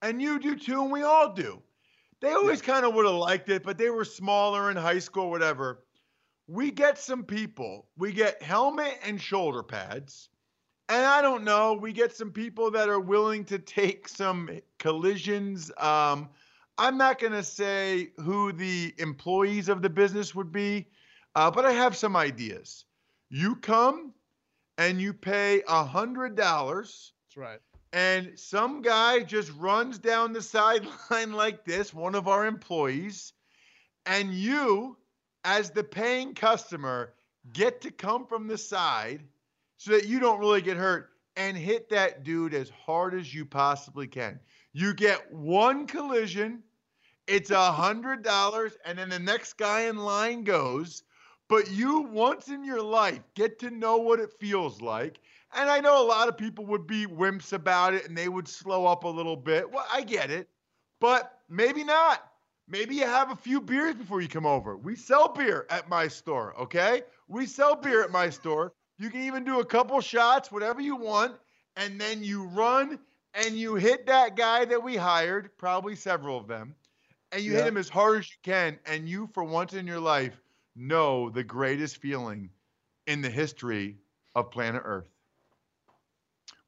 And 0.02 0.22
you 0.22 0.40
do 0.40 0.56
too, 0.56 0.82
and 0.82 0.92
we 0.92 1.04
all 1.04 1.34
do. 1.34 1.62
They 2.22 2.32
always 2.34 2.60
yeah. 2.60 2.74
kind 2.74 2.86
of 2.86 2.94
would 2.94 3.06
have 3.06 3.16
liked 3.16 3.50
it, 3.50 3.64
but 3.64 3.78
they 3.78 3.90
were 3.90 4.06
smaller 4.06 4.70
in 4.70 4.78
high 4.78 5.00
school, 5.00 5.30
whatever. 5.30 5.84
We 6.48 6.70
get 6.72 6.98
some 6.98 7.24
people, 7.24 7.88
we 7.98 8.14
get 8.14 8.42
helmet 8.42 9.00
and 9.04 9.20
shoulder 9.20 9.64
pads. 9.64 10.30
And 10.90 11.06
I 11.06 11.22
don't 11.22 11.44
know, 11.44 11.74
we 11.74 11.94
get 11.94 12.16
some 12.16 12.32
people 12.32 12.70
that 12.72 12.90
are 12.90 13.00
willing 13.00 13.46
to 13.46 13.58
take 13.58 14.08
some 14.08 14.50
collisions. 14.78 15.72
Um, 15.78 16.30
I'm 16.78 16.98
not 16.98 17.20
going 17.20 17.34
to 17.34 17.44
say 17.44 18.12
who 18.18 18.52
the 18.52 18.94
employees 18.98 19.70
of 19.70 19.82
the 19.82 19.90
business 19.90 20.36
would 20.36 20.52
be, 20.52 20.88
uh, 21.36 21.50
but 21.50 21.66
I 21.66 21.72
have 21.72 21.96
some 21.96 22.16
ideas. 22.16 22.86
You 23.30 23.56
come 23.56 24.14
and 24.78 25.00
you 25.00 25.14
pay 25.14 25.64
a 25.68 25.84
hundred 25.84 26.36
dollars. 26.36 27.14
That's 27.30 27.38
right 27.38 27.60
and 27.94 28.38
some 28.40 28.82
guy 28.82 29.20
just 29.22 29.52
runs 29.58 29.98
down 29.98 30.34
the 30.34 30.42
sideline 30.42 31.34
like 31.34 31.66
this, 31.66 31.94
one 31.94 32.16
of 32.16 32.28
our 32.28 32.46
employees, 32.46 33.34
and 34.06 34.34
you, 34.34 34.98
as 35.44 35.72
the 35.72 35.84
paying 35.84 36.34
customer, 36.34 37.14
get 37.54 37.82
to 37.82 37.92
come 37.92 38.26
from 38.26 38.48
the 38.48 38.58
side 38.58 39.22
so 39.78 39.92
that 39.92 40.08
you 40.08 40.20
don't 40.20 40.40
really 40.40 40.62
get 40.62 40.78
hurt 40.78 41.10
and 41.36 41.58
hit 41.58 41.90
that 41.90 42.24
dude 42.24 42.54
as 42.54 42.70
hard 42.70 43.14
as 43.14 43.34
you 43.34 43.46
possibly 43.46 44.08
can. 44.08 44.40
You 44.74 44.94
get 44.94 45.32
one 45.32 45.88
collision, 45.88 46.64
it's 47.28 47.52
a 47.52 47.72
hundred 47.72 48.24
dollars, 48.24 48.78
and 48.86 48.98
then 48.98 49.10
the 49.10 49.20
next 49.20 49.54
guy 49.54 49.82
in 49.82 49.98
line 49.98 50.44
goes. 50.44 51.04
But 51.48 51.70
you 51.70 52.02
once 52.02 52.48
in 52.48 52.64
your 52.64 52.82
life 52.82 53.22
get 53.36 53.60
to 53.60 53.70
know 53.70 53.98
what 53.98 54.22
it 54.22 54.32
feels 54.40 54.82
like 54.82 55.20
and 55.54 55.70
I 55.70 55.80
know 55.80 56.04
a 56.04 56.08
lot 56.08 56.28
of 56.28 56.38
people 56.38 56.66
would 56.68 56.88
be 56.88 57.06
wimps 57.06 57.54
about 57.54 57.94
it 57.94 58.08
and 58.08 58.18
they 58.18 58.30
would 58.30 58.48
slow 58.48 58.86
up 58.86 59.04
a 59.04 59.08
little 59.08 59.36
bit. 59.38 59.70
Well, 59.70 59.86
I 59.92 60.02
get 60.02 60.32
it. 60.32 60.50
But 61.00 61.40
maybe 61.50 61.84
not. 61.84 62.32
Maybe 62.68 62.96
you 62.96 63.06
have 63.06 63.32
a 63.32 63.36
few 63.36 63.60
beers 63.60 63.96
before 63.96 64.22
you 64.22 64.28
come 64.30 64.46
over. 64.46 64.78
We 64.78 64.96
sell 64.96 65.28
beer 65.30 65.66
at 65.70 65.90
my 65.90 66.08
store, 66.08 66.58
okay? 66.60 67.04
We 67.28 67.46
sell 67.46 67.76
beer 67.76 68.04
at 68.04 68.12
my 68.12 68.30
store. 68.30 68.74
You 68.98 69.10
can 69.10 69.22
even 69.22 69.44
do 69.44 69.60
a 69.60 69.66
couple 69.66 70.00
shots, 70.00 70.52
whatever 70.52 70.80
you 70.80 70.96
want, 70.96 71.38
and 71.76 72.00
then 72.00 72.24
you 72.24 72.44
run 72.46 73.00
and 73.34 73.58
you 73.58 73.76
hit 73.76 74.06
that 74.06 74.36
guy 74.36 74.66
that 74.66 74.82
we 74.84 74.96
hired, 74.96 75.58
probably 75.58 75.96
several 75.96 76.38
of 76.38 76.48
them, 76.48 76.76
and 77.32 77.42
you 77.44 77.52
Yeah. 77.52 77.58
hit 77.58 77.68
him 77.68 77.78
as 77.78 77.90
hard 77.90 78.20
as 78.20 78.30
you 78.32 78.38
can, 78.44 78.80
and 78.86 79.08
you, 79.10 79.28
for 79.34 79.44
once 79.44 79.74
in 79.74 79.88
your 79.88 80.00
life, 80.00 80.42
know 80.76 81.30
the 81.30 81.44
greatest 81.44 81.98
feeling 81.98 82.52
in 83.08 83.22
the 83.22 83.30
history 83.30 84.00
of 84.36 84.52
planet 84.52 84.82
Earth. 84.86 85.11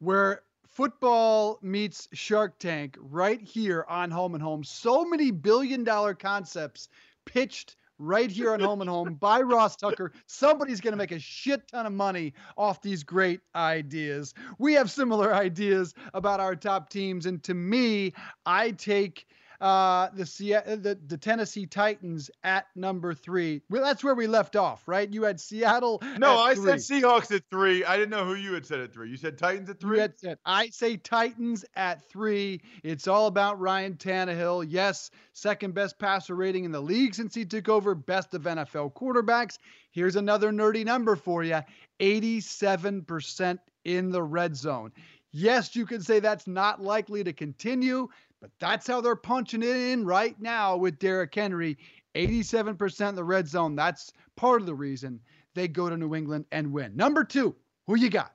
Where 0.04 0.42
football 0.68 1.60
meets 1.62 2.10
Shark 2.14 2.60
Tank 2.60 2.98
right 3.00 3.42
here 3.42 3.86
on 3.88 4.12
Home 4.12 4.34
and 4.34 4.44
Home. 4.44 4.64
So 4.64 5.06
many 5.06 5.32
billion 5.32 5.84
dollar 5.84 6.14
concepts 6.14 6.90
pitched 7.26 7.78
right 8.00 8.30
here 8.30 8.54
on 8.54 8.60
Home 8.60 8.82
and 8.82 8.90
Home 8.90 9.14
by 9.20 9.42
Ross 9.42 9.76
Tucker. 9.78 10.12
Somebody's 10.26 10.82
going 10.82 10.92
to 10.92 10.98
make 10.98 11.12
a 11.12 11.20
shit 11.20 11.68
ton 11.70 11.86
of 11.86 11.94
money 11.94 12.34
off 12.58 12.82
these 12.82 13.04
great 13.04 13.40
ideas. 13.56 14.34
We 14.60 14.74
have 14.74 14.92
similar 14.92 15.34
ideas 15.46 15.94
about 16.14 16.40
our 16.40 16.56
top 16.56 16.90
teams. 16.90 17.26
And 17.26 17.42
to 17.44 17.54
me, 17.54 18.14
I 18.46 18.72
take 18.72 19.26
uh, 19.64 20.10
the, 20.14 20.26
the 20.26 21.00
the 21.08 21.18
Tennessee 21.18 21.66
Titans 21.66 22.30
at 22.44 22.68
number 22.76 23.14
three. 23.14 23.62
Well, 23.70 23.82
that's 23.82 24.04
where 24.04 24.14
we 24.14 24.28
left 24.28 24.58
off, 24.58 24.86
right? 24.90 25.10
You 25.10 25.24
had 25.24 25.40
Seattle. 25.40 26.04
No, 26.18 26.38
I 26.38 26.54
three. 26.54 26.78
said 26.78 27.02
Seahawks 27.02 27.34
at 27.34 27.44
three. 27.50 27.86
I 27.86 27.96
didn't 27.96 28.10
know 28.10 28.26
who 28.26 28.36
you 28.36 28.52
had 28.52 28.66
said 28.66 28.82
at 28.82 28.92
three. 28.94 29.10
You 29.10 29.16
said 29.16 29.38
Titans 29.38 29.70
at 29.70 29.80
three? 29.80 29.96
You 29.96 30.02
had 30.02 30.20
said, 30.20 30.38
I 30.46 30.68
say 30.68 30.98
Titans 30.98 31.64
at 31.78 32.04
three. 32.10 32.60
It's 32.84 33.08
all 33.08 33.28
about 33.28 33.58
Ryan 33.58 33.94
Tannehill. 33.94 34.66
Yes, 34.68 35.12
second 35.32 35.74
best 35.74 35.98
passer 35.98 36.36
rating 36.36 36.66
in 36.66 36.74
the 36.74 36.82
league 36.82 37.16
since 37.16 37.34
he 37.34 37.46
took 37.46 37.70
over, 37.70 37.96
best 37.96 38.34
of 38.34 38.42
NFL 38.42 38.92
quarterbacks. 38.92 39.60
Here's 39.92 40.18
another 40.18 40.52
nerdy 40.52 40.84
number 40.84 41.16
for 41.16 41.42
you 41.42 41.62
87% 42.02 43.60
in 43.86 44.12
the 44.12 44.22
red 44.22 44.58
zone. 44.58 44.92
Yes, 45.32 45.76
you 45.76 45.86
could 45.86 46.06
say 46.06 46.20
that's 46.20 46.46
not 46.46 46.82
likely 46.82 47.24
to 47.24 47.34
continue, 47.34 48.08
but 48.44 48.52
that's 48.60 48.88
how 48.88 49.00
they're 49.00 49.16
punching 49.16 49.64
it 49.64 49.74
in 49.74 50.06
right 50.06 50.36
now 50.42 50.76
with 50.76 51.00
Derrick 51.00 51.34
Henry. 51.34 51.78
87% 52.14 53.08
in 53.08 53.16
the 53.16 53.24
red 53.24 53.48
zone. 53.48 53.74
That's 53.74 54.12
part 54.36 54.60
of 54.60 54.68
the 54.68 54.76
reason 54.76 55.22
they 55.54 55.70
go 55.70 55.90
to 55.90 55.96
New 55.96 56.14
England 56.14 56.44
and 56.52 56.74
win. 56.74 56.94
Number 56.94 57.24
two, 57.24 57.56
who 57.88 57.96
you 57.96 58.10
got? 58.10 58.34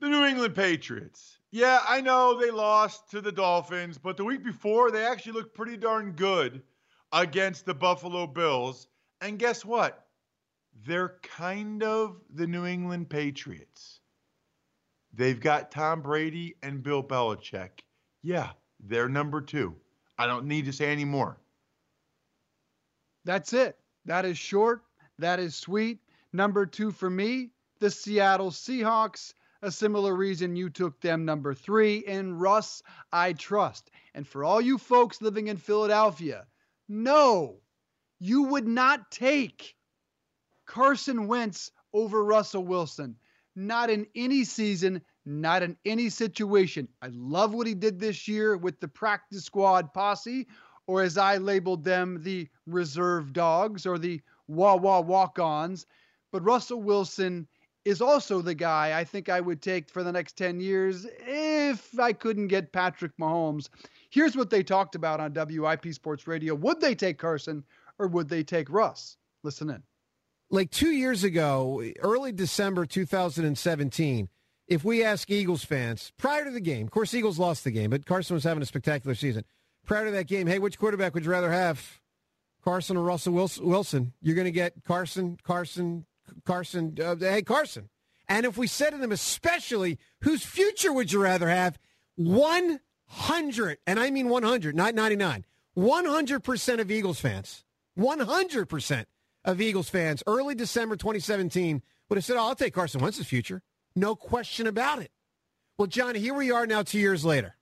The 0.00 0.10
New 0.10 0.26
England 0.26 0.54
Patriots. 0.54 1.38
Yeah, 1.50 1.80
I 1.88 2.02
know 2.02 2.38
they 2.38 2.50
lost 2.50 3.10
to 3.12 3.22
the 3.22 3.32
Dolphins, 3.32 3.96
but 3.96 4.18
the 4.18 4.24
week 4.24 4.44
before 4.44 4.90
they 4.90 5.06
actually 5.06 5.32
looked 5.32 5.54
pretty 5.54 5.78
darn 5.78 6.12
good 6.12 6.60
against 7.10 7.64
the 7.64 7.72
Buffalo 7.72 8.26
Bills. 8.26 8.86
And 9.22 9.38
guess 9.38 9.64
what? 9.64 10.08
They're 10.84 11.16
kind 11.22 11.82
of 11.82 12.20
the 12.34 12.46
New 12.46 12.66
England 12.66 13.08
Patriots. 13.08 14.00
They've 15.14 15.40
got 15.40 15.70
Tom 15.70 16.02
Brady 16.02 16.56
and 16.62 16.82
Bill 16.82 17.02
Belichick. 17.02 17.80
Yeah, 18.22 18.50
they're 18.80 19.08
number 19.08 19.40
two. 19.40 19.74
I 20.18 20.26
don't 20.26 20.46
need 20.46 20.66
to 20.66 20.72
say 20.72 20.92
any 20.92 21.04
more. 21.04 21.38
That's 23.24 23.52
it. 23.52 23.76
That 24.04 24.24
is 24.24 24.38
short. 24.38 24.82
That 25.18 25.40
is 25.40 25.54
sweet. 25.54 26.00
Number 26.32 26.66
two 26.66 26.90
for 26.90 27.10
me, 27.10 27.50
the 27.78 27.90
Seattle 27.90 28.50
Seahawks. 28.50 29.34
A 29.64 29.70
similar 29.70 30.14
reason 30.14 30.56
you 30.56 30.70
took 30.70 31.00
them 31.00 31.24
number 31.24 31.54
three. 31.54 31.98
In 31.98 32.38
Russ, 32.38 32.82
I 33.12 33.32
trust. 33.32 33.90
And 34.12 34.26
for 34.26 34.42
all 34.42 34.60
you 34.60 34.76
folks 34.76 35.22
living 35.22 35.46
in 35.46 35.56
Philadelphia, 35.56 36.46
no, 36.88 37.60
you 38.18 38.42
would 38.42 38.66
not 38.66 39.10
take 39.12 39.76
Carson 40.66 41.28
Wentz 41.28 41.70
over 41.92 42.24
Russell 42.24 42.64
Wilson. 42.64 43.16
Not 43.54 43.90
in 43.90 44.06
any 44.16 44.44
season, 44.44 45.02
not 45.24 45.62
in 45.62 45.76
any 45.84 46.08
situation. 46.08 46.88
I 47.00 47.08
love 47.12 47.54
what 47.54 47.66
he 47.66 47.74
did 47.74 48.00
this 48.00 48.26
year 48.26 48.56
with 48.56 48.80
the 48.80 48.88
practice 48.88 49.44
squad 49.44 49.92
posse, 49.94 50.46
or 50.86 51.02
as 51.02 51.16
I 51.16 51.36
labeled 51.36 51.84
them, 51.84 52.22
the 52.22 52.48
reserve 52.66 53.32
dogs 53.32 53.86
or 53.86 53.98
the 53.98 54.20
wah 54.48 54.76
wah 54.76 55.00
walk 55.00 55.38
ons. 55.38 55.86
But 56.32 56.44
Russell 56.44 56.82
Wilson 56.82 57.46
is 57.84 58.00
also 58.00 58.40
the 58.40 58.54
guy 58.54 58.98
I 58.98 59.04
think 59.04 59.28
I 59.28 59.40
would 59.40 59.60
take 59.60 59.88
for 59.90 60.02
the 60.02 60.12
next 60.12 60.36
10 60.36 60.60
years 60.60 61.06
if 61.26 61.98
I 61.98 62.12
couldn't 62.12 62.48
get 62.48 62.72
Patrick 62.72 63.12
Mahomes. 63.20 63.68
Here's 64.10 64.36
what 64.36 64.50
they 64.50 64.62
talked 64.62 64.94
about 64.94 65.20
on 65.20 65.32
WIP 65.32 65.92
Sports 65.94 66.26
Radio. 66.26 66.54
Would 66.54 66.80
they 66.80 66.94
take 66.94 67.18
Carson 67.18 67.64
or 67.98 68.08
would 68.08 68.28
they 68.28 68.42
take 68.42 68.70
Russ? 68.70 69.16
Listen 69.42 69.70
in. 69.70 69.82
like 70.50 70.70
two 70.70 70.90
years 70.92 71.24
ago, 71.24 71.82
early 72.00 72.30
December 72.32 72.86
2017, 72.86 74.28
if 74.68 74.84
we 74.84 75.02
ask 75.02 75.30
Eagles 75.30 75.64
fans 75.64 76.12
prior 76.16 76.44
to 76.44 76.50
the 76.50 76.60
game, 76.60 76.86
of 76.86 76.90
course, 76.90 77.14
Eagles 77.14 77.38
lost 77.38 77.64
the 77.64 77.70
game, 77.70 77.90
but 77.90 78.06
Carson 78.06 78.34
was 78.34 78.44
having 78.44 78.62
a 78.62 78.66
spectacular 78.66 79.14
season. 79.14 79.44
Prior 79.84 80.04
to 80.06 80.10
that 80.12 80.28
game, 80.28 80.46
hey, 80.46 80.58
which 80.58 80.78
quarterback 80.78 81.14
would 81.14 81.24
you 81.24 81.30
rather 81.30 81.50
have, 81.50 82.00
Carson 82.62 82.96
or 82.96 83.02
Russell 83.02 83.32
Wilson? 83.32 84.12
You're 84.20 84.36
going 84.36 84.44
to 84.46 84.52
get 84.52 84.84
Carson, 84.84 85.36
Carson, 85.42 86.06
Carson, 86.44 86.96
uh, 87.02 87.16
hey, 87.16 87.42
Carson. 87.42 87.88
And 88.28 88.46
if 88.46 88.56
we 88.56 88.66
said 88.66 88.90
to 88.90 88.98
them, 88.98 89.12
especially, 89.12 89.98
whose 90.22 90.44
future 90.44 90.92
would 90.92 91.12
you 91.12 91.20
rather 91.22 91.48
have? 91.48 91.78
100, 92.16 93.78
and 93.86 93.98
I 93.98 94.10
mean 94.10 94.28
100, 94.28 94.76
not 94.76 94.94
99, 94.94 95.44
100% 95.76 96.80
of 96.80 96.90
Eagles 96.90 97.20
fans, 97.20 97.64
100% 97.98 99.04
of 99.44 99.60
Eagles 99.60 99.88
fans, 99.88 100.22
early 100.26 100.54
December 100.54 100.96
2017, 100.96 101.82
would 102.08 102.16
have 102.16 102.24
said, 102.24 102.36
oh, 102.36 102.48
I'll 102.48 102.54
take 102.54 102.74
Carson 102.74 103.00
Wentz's 103.00 103.26
future. 103.26 103.62
No 103.94 104.14
question 104.14 104.66
about 104.66 105.00
it. 105.00 105.10
Well, 105.78 105.86
John, 105.86 106.14
here 106.14 106.34
we 106.34 106.50
are 106.50 106.66
now 106.66 106.82
two 106.82 106.98
years 106.98 107.24
later. 107.24 107.56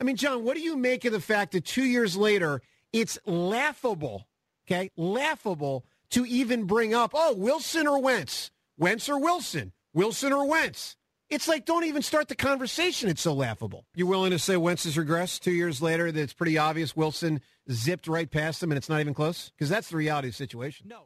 I 0.00 0.04
mean, 0.04 0.16
John, 0.16 0.44
what 0.44 0.56
do 0.56 0.62
you 0.62 0.76
make 0.76 1.04
of 1.04 1.12
the 1.12 1.20
fact 1.20 1.52
that 1.52 1.64
two 1.64 1.84
years 1.84 2.16
later, 2.16 2.62
it's 2.92 3.18
laughable, 3.26 4.26
okay, 4.66 4.90
laughable 4.96 5.84
to 6.10 6.24
even 6.24 6.64
bring 6.64 6.94
up, 6.94 7.12
oh, 7.14 7.34
Wilson 7.34 7.86
or 7.86 8.00
Wentz, 8.00 8.50
Wentz 8.78 9.08
or 9.08 9.18
Wilson, 9.18 9.72
Wilson 9.92 10.32
or 10.32 10.46
Wentz. 10.46 10.96
It's 11.28 11.46
like 11.46 11.64
don't 11.64 11.84
even 11.84 12.02
start 12.02 12.26
the 12.26 12.34
conversation. 12.34 13.08
It's 13.08 13.22
so 13.22 13.32
laughable. 13.32 13.86
You're 13.94 14.08
willing 14.08 14.32
to 14.32 14.38
say 14.38 14.56
Wentz 14.56 14.82
has 14.82 14.96
regressed 14.96 15.40
two 15.40 15.52
years 15.52 15.80
later? 15.80 16.10
That 16.10 16.20
it's 16.20 16.32
pretty 16.32 16.58
obvious 16.58 16.96
Wilson 16.96 17.40
zipped 17.70 18.08
right 18.08 18.28
past 18.28 18.60
him 18.60 18.72
and 18.72 18.76
it's 18.76 18.88
not 18.88 19.00
even 19.00 19.14
close? 19.14 19.50
Because 19.50 19.68
that's 19.68 19.90
the 19.90 19.96
reality 19.96 20.28
of 20.28 20.34
the 20.34 20.36
situation. 20.36 20.88
No. 20.88 21.02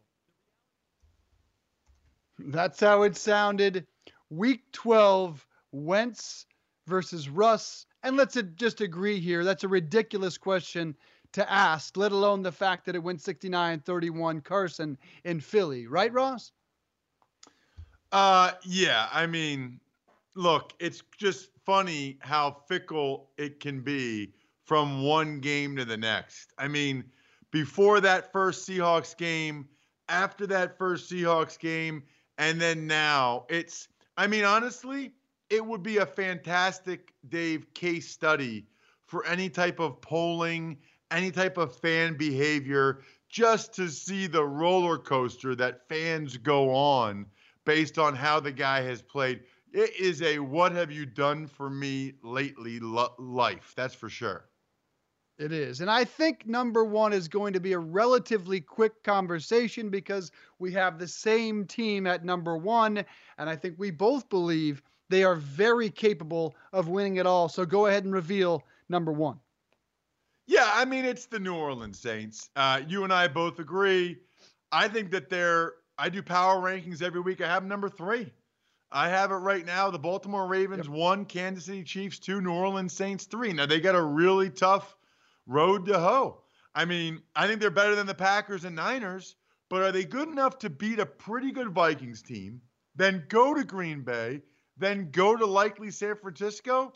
That's 2.38 2.80
how 2.80 3.02
it 3.02 3.16
sounded. 3.16 3.86
Week 4.30 4.62
12, 4.72 5.46
Wentz 5.72 6.46
versus 6.86 7.28
Russ. 7.28 7.86
And 8.02 8.16
let's 8.16 8.36
just 8.56 8.80
agree 8.80 9.20
here 9.20 9.44
that's 9.44 9.64
a 9.64 9.68
ridiculous 9.68 10.36
question 10.36 10.94
to 11.32 11.50
ask, 11.50 11.96
let 11.96 12.12
alone 12.12 12.42
the 12.42 12.52
fact 12.52 12.86
that 12.86 12.94
it 12.94 13.02
went 13.02 13.20
69 13.20 13.80
31 13.80 14.40
Carson 14.40 14.96
in 15.24 15.40
Philly. 15.40 15.86
Right, 15.86 16.12
Ross? 16.12 16.52
Uh, 18.12 18.52
yeah. 18.64 19.08
I 19.12 19.26
mean, 19.26 19.80
look, 20.36 20.72
it's 20.78 21.02
just 21.18 21.50
funny 21.64 22.18
how 22.20 22.58
fickle 22.68 23.30
it 23.36 23.58
can 23.58 23.80
be 23.80 24.32
from 24.64 25.02
one 25.02 25.40
game 25.40 25.76
to 25.76 25.84
the 25.84 25.96
next. 25.96 26.52
I 26.58 26.68
mean, 26.68 27.04
before 27.50 28.00
that 28.00 28.32
first 28.32 28.68
Seahawks 28.68 29.16
game, 29.16 29.68
after 30.08 30.46
that 30.46 30.78
first 30.78 31.10
Seahawks 31.10 31.58
game, 31.58 32.02
and 32.38 32.60
then 32.60 32.86
now, 32.86 33.46
it's, 33.48 33.88
I 34.16 34.26
mean, 34.26 34.44
honestly, 34.44 35.12
it 35.50 35.64
would 35.64 35.82
be 35.82 35.98
a 35.98 36.06
fantastic, 36.06 37.12
Dave, 37.28 37.72
case 37.74 38.08
study 38.08 38.66
for 39.06 39.24
any 39.26 39.50
type 39.50 39.80
of 39.80 40.00
polling, 40.00 40.78
any 41.10 41.30
type 41.30 41.58
of 41.58 41.76
fan 41.76 42.16
behavior, 42.16 43.00
just 43.28 43.74
to 43.74 43.88
see 43.88 44.26
the 44.26 44.44
roller 44.44 44.98
coaster 44.98 45.54
that 45.56 45.88
fans 45.88 46.36
go 46.36 46.72
on 46.72 47.26
based 47.64 47.98
on 47.98 48.14
how 48.14 48.38
the 48.38 48.52
guy 48.52 48.80
has 48.82 49.02
played. 49.02 49.40
It 49.72 49.94
is 49.98 50.22
a 50.22 50.38
what 50.38 50.72
have 50.72 50.92
you 50.92 51.04
done 51.04 51.46
for 51.48 51.68
me 51.68 52.14
lately 52.22 52.78
life, 52.80 53.72
that's 53.76 53.94
for 53.94 54.08
sure. 54.08 54.48
It 55.36 55.50
is. 55.50 55.80
And 55.80 55.90
I 55.90 56.04
think 56.04 56.46
number 56.46 56.84
one 56.84 57.12
is 57.12 57.26
going 57.26 57.52
to 57.54 57.60
be 57.60 57.72
a 57.72 57.78
relatively 57.78 58.60
quick 58.60 59.02
conversation 59.02 59.90
because 59.90 60.30
we 60.60 60.72
have 60.72 60.96
the 60.96 61.08
same 61.08 61.66
team 61.66 62.06
at 62.06 62.24
number 62.24 62.56
one. 62.56 63.04
And 63.38 63.50
I 63.50 63.56
think 63.56 63.74
we 63.76 63.90
both 63.90 64.28
believe 64.28 64.80
they 65.08 65.24
are 65.24 65.34
very 65.34 65.90
capable 65.90 66.54
of 66.72 66.88
winning 66.88 67.16
it 67.16 67.26
all. 67.26 67.48
So 67.48 67.66
go 67.66 67.86
ahead 67.86 68.04
and 68.04 68.14
reveal 68.14 68.62
number 68.88 69.10
one. 69.10 69.40
Yeah, 70.46 70.70
I 70.72 70.84
mean, 70.84 71.04
it's 71.04 71.26
the 71.26 71.40
New 71.40 71.54
Orleans 71.54 71.98
Saints. 71.98 72.50
Uh, 72.54 72.82
you 72.86 73.02
and 73.02 73.12
I 73.12 73.26
both 73.26 73.58
agree. 73.58 74.18
I 74.70 74.86
think 74.86 75.10
that 75.10 75.30
they're, 75.30 75.72
I 75.98 76.10
do 76.10 76.22
power 76.22 76.60
rankings 76.60 77.02
every 77.02 77.20
week. 77.20 77.40
I 77.40 77.48
have 77.48 77.64
number 77.64 77.88
three. 77.88 78.32
I 78.92 79.08
have 79.08 79.32
it 79.32 79.36
right 79.36 79.66
now. 79.66 79.90
The 79.90 79.98
Baltimore 79.98 80.46
Ravens 80.46 80.88
one, 80.88 81.24
Kansas 81.24 81.64
City 81.64 81.82
Chiefs 81.82 82.20
two, 82.20 82.40
New 82.40 82.52
Orleans 82.52 82.92
Saints 82.92 83.24
three. 83.24 83.52
Now 83.52 83.66
they 83.66 83.80
got 83.80 83.96
a 83.96 84.02
really 84.02 84.50
tough 84.50 84.94
road 85.46 85.86
to 85.86 85.98
hoe. 85.98 86.42
I 86.74 86.84
mean, 86.84 87.22
I 87.36 87.46
think 87.46 87.60
they're 87.60 87.70
better 87.70 87.94
than 87.94 88.06
the 88.06 88.14
Packers 88.14 88.64
and 88.64 88.74
Niners, 88.74 89.36
but 89.70 89.82
are 89.82 89.92
they 89.92 90.04
good 90.04 90.28
enough 90.28 90.58
to 90.58 90.70
beat 90.70 90.98
a 90.98 91.06
pretty 91.06 91.52
good 91.52 91.70
Vikings 91.70 92.22
team, 92.22 92.60
then 92.96 93.24
go 93.28 93.54
to 93.54 93.64
Green 93.64 94.02
Bay, 94.02 94.42
then 94.76 95.10
go 95.10 95.36
to 95.36 95.46
likely 95.46 95.90
San 95.90 96.16
Francisco? 96.16 96.92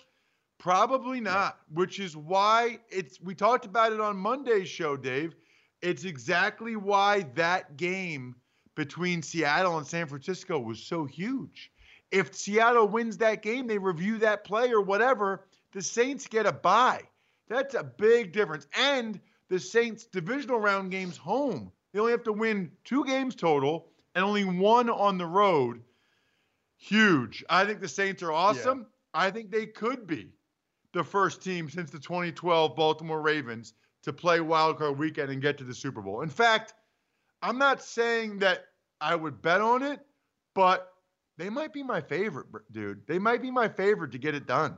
Probably 0.58 1.20
not, 1.20 1.60
which 1.72 2.00
is 2.00 2.16
why 2.16 2.80
it's 2.90 3.20
we 3.20 3.34
talked 3.34 3.64
about 3.64 3.92
it 3.92 4.00
on 4.00 4.16
Monday's 4.16 4.68
show, 4.68 4.96
Dave. 4.96 5.36
It's 5.82 6.04
exactly 6.04 6.74
why 6.74 7.22
that 7.34 7.76
game 7.76 8.34
between 8.74 9.22
Seattle 9.22 9.78
and 9.78 9.86
San 9.86 10.06
Francisco 10.06 10.58
was 10.58 10.80
so 10.82 11.04
huge. 11.04 11.70
If 12.10 12.34
Seattle 12.34 12.88
wins 12.88 13.16
that 13.18 13.42
game, 13.42 13.68
they 13.68 13.78
review 13.78 14.18
that 14.18 14.42
play 14.42 14.70
or 14.72 14.80
whatever, 14.80 15.46
the 15.72 15.82
Saints 15.82 16.26
get 16.26 16.46
a 16.46 16.52
bye. 16.52 17.02
That's 17.48 17.74
a 17.74 17.84
big 17.84 18.32
difference. 18.32 18.66
And 18.78 19.20
the 19.48 19.58
Saints 19.58 20.04
divisional 20.04 20.60
round 20.60 20.90
games 20.90 21.16
home. 21.16 21.72
They 21.92 22.00
only 22.00 22.12
have 22.12 22.24
to 22.24 22.32
win 22.32 22.70
two 22.84 23.04
games 23.04 23.34
total 23.34 23.88
and 24.14 24.24
only 24.24 24.44
one 24.44 24.90
on 24.90 25.18
the 25.18 25.26
road. 25.26 25.82
Huge. 26.76 27.44
I 27.48 27.64
think 27.64 27.80
the 27.80 27.88
Saints 27.88 28.22
are 28.22 28.32
awesome. 28.32 28.80
Yeah. 28.80 28.84
I 29.14 29.30
think 29.30 29.50
they 29.50 29.66
could 29.66 30.06
be 30.06 30.32
the 30.92 31.02
first 31.02 31.42
team 31.42 31.68
since 31.68 31.90
the 31.90 31.98
2012 31.98 32.76
Baltimore 32.76 33.20
Ravens 33.20 33.74
to 34.02 34.12
play 34.12 34.38
wildcard 34.38 34.96
weekend 34.96 35.30
and 35.30 35.42
get 35.42 35.58
to 35.58 35.64
the 35.64 35.74
Super 35.74 36.02
Bowl. 36.02 36.22
In 36.22 36.28
fact, 36.28 36.74
I'm 37.42 37.58
not 37.58 37.82
saying 37.82 38.38
that 38.40 38.66
I 39.00 39.14
would 39.14 39.42
bet 39.42 39.60
on 39.60 39.82
it, 39.82 40.00
but 40.54 40.92
they 41.36 41.50
might 41.50 41.72
be 41.72 41.82
my 41.82 42.00
favorite, 42.00 42.46
dude. 42.72 43.06
They 43.06 43.18
might 43.18 43.42
be 43.42 43.50
my 43.50 43.68
favorite 43.68 44.12
to 44.12 44.18
get 44.18 44.34
it 44.34 44.46
done. 44.46 44.76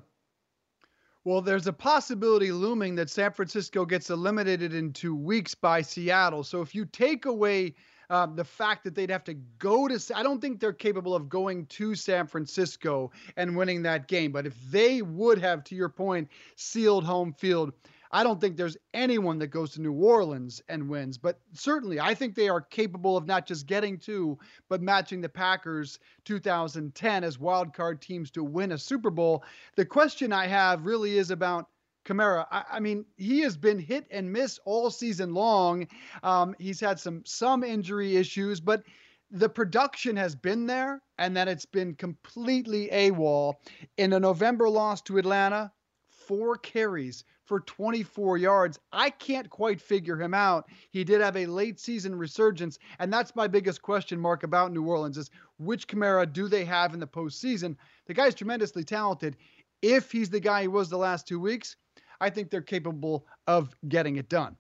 Well, 1.25 1.43
there's 1.43 1.67
a 1.67 1.73
possibility 1.73 2.51
looming 2.51 2.95
that 2.95 3.11
San 3.11 3.33
Francisco 3.33 3.85
gets 3.85 4.09
eliminated 4.09 4.73
in 4.73 4.93
two 4.93 5.15
weeks 5.15 5.55
by 5.55 5.83
Seattle. 5.83 6.43
So 6.43 6.63
if 6.63 6.75
you 6.75 6.87
take 6.87 7.27
away 7.27 7.75
um, 8.09 8.37
the 8.37 8.45
fact 8.45 8.85
that 8.85 8.95
they'd 8.95 9.11
have 9.11 9.25
to 9.25 9.35
go 9.59 9.87
to, 9.87 10.01
I 10.17 10.23
don't 10.23 10.41
think 10.41 10.61
they're 10.61 10.73
capable 10.73 11.15
of 11.15 11.29
going 11.29 11.67
to 11.67 11.95
San 11.95 12.27
Francisco 12.27 13.13
and 13.37 13.55
winning 13.55 13.83
that 13.83 14.09
game. 14.09 14.33
But 14.33 14.47
if 14.47 14.55
they 14.71 15.03
would 15.03 15.39
have, 15.39 15.63
to 15.65 15.75
your 15.75 15.91
point, 15.91 16.29
sealed 16.57 17.05
home 17.05 17.35
field, 17.35 17.75
I 18.13 18.25
don't 18.25 18.41
think 18.41 18.57
there's 18.57 18.77
anyone 18.93 19.39
that 19.39 19.49
goes 19.49 19.73
to 19.73 19.81
New 19.81 19.93
Orleans 19.93 20.61
and 20.69 20.89
wins, 20.89 21.17
but 21.17 21.41
certainly 21.53 22.01
I 22.01 22.15
think 22.15 22.35
they 22.35 22.49
are 22.49 22.61
capable 22.61 23.17
of 23.17 23.27
not 23.27 23.47
just 23.47 23.67
getting 23.67 23.99
to, 24.01 24.39
but 24.69 24.83
matching 24.83 25.21
the 25.21 25.29
Packers 25.29 25.99
2010 26.25 27.25
as 27.25 27.39
wild 27.39 27.73
card 27.73 28.03
teams 28.03 28.31
to 28.33 28.43
win 28.43 28.73
a 28.73 28.79
Super 28.79 29.11
Bowl. 29.11 29.45
The 29.77 29.85
question 29.85 30.33
I 30.33 30.49
have 30.49 30.87
really 30.87 31.19
is 31.19 31.31
about 31.31 31.69
Kamara. 32.05 32.47
I, 32.51 32.65
I 32.73 32.81
mean, 32.81 33.05
he 33.17 33.41
has 33.41 33.57
been 33.57 33.79
hit 33.79 34.07
and 34.11 34.33
miss 34.33 34.59
all 34.65 34.91
season 34.91 35.33
long. 35.33 35.87
Um, 36.23 36.57
he's 36.59 36.81
had 36.81 36.99
some 36.99 37.23
some 37.25 37.63
injury 37.63 38.17
issues, 38.17 38.61
but 38.61 38.83
the 39.31 39.49
production 39.49 40.17
has 40.17 40.35
been 40.35 40.67
there, 40.67 41.03
and 41.19 41.37
then 41.37 41.47
it's 41.47 41.67
been 41.67 41.95
completely 41.95 42.89
AWOL. 42.89 43.55
In 43.97 44.13
a 44.13 44.21
November 44.21 44.69
loss 44.69 45.03
to 45.03 45.19
Atlanta, 45.19 45.71
four 46.09 46.57
carries 46.57 47.25
for 47.51 47.59
24 47.59 48.39
yards. 48.39 48.79
I 48.93 49.11
can't 49.11 49.51
quite 49.51 49.81
figure 49.81 50.17
him 50.17 50.35
out. 50.35 50.69
He 50.93 51.03
did 51.03 51.21
have 51.21 51.37
a 51.37 51.47
late 51.47 51.81
season 51.81 52.15
resurgence, 52.15 52.79
and 53.01 53.13
that's 53.13 53.35
my 53.35 53.49
biggest 53.49 53.83
question 53.83 54.21
mark 54.21 54.45
about 54.45 54.71
New 54.71 54.85
Orleans 54.85 55.19
is 55.19 55.33
which 55.59 55.89
Kamara 55.89 56.33
do 56.33 56.47
they 56.47 56.65
have 56.65 56.95
in 56.95 57.01
the 57.01 57.09
postseason? 57.09 57.75
The 58.07 58.15
guy's 58.15 58.37
tremendously 58.37 58.85
talented. 58.85 59.37
If 59.83 60.13
he's 60.13 60.31
the 60.31 60.39
guy 60.39 60.63
he 60.63 60.69
was 60.69 60.91
the 60.91 60.97
last 60.97 61.27
two 61.27 61.41
weeks, 61.41 61.75
I 62.21 62.31
think 62.31 62.51
they're 62.51 62.63
capable 62.63 63.27
of 63.49 63.75
getting 63.89 64.15
it 64.15 64.29
done. 64.29 64.57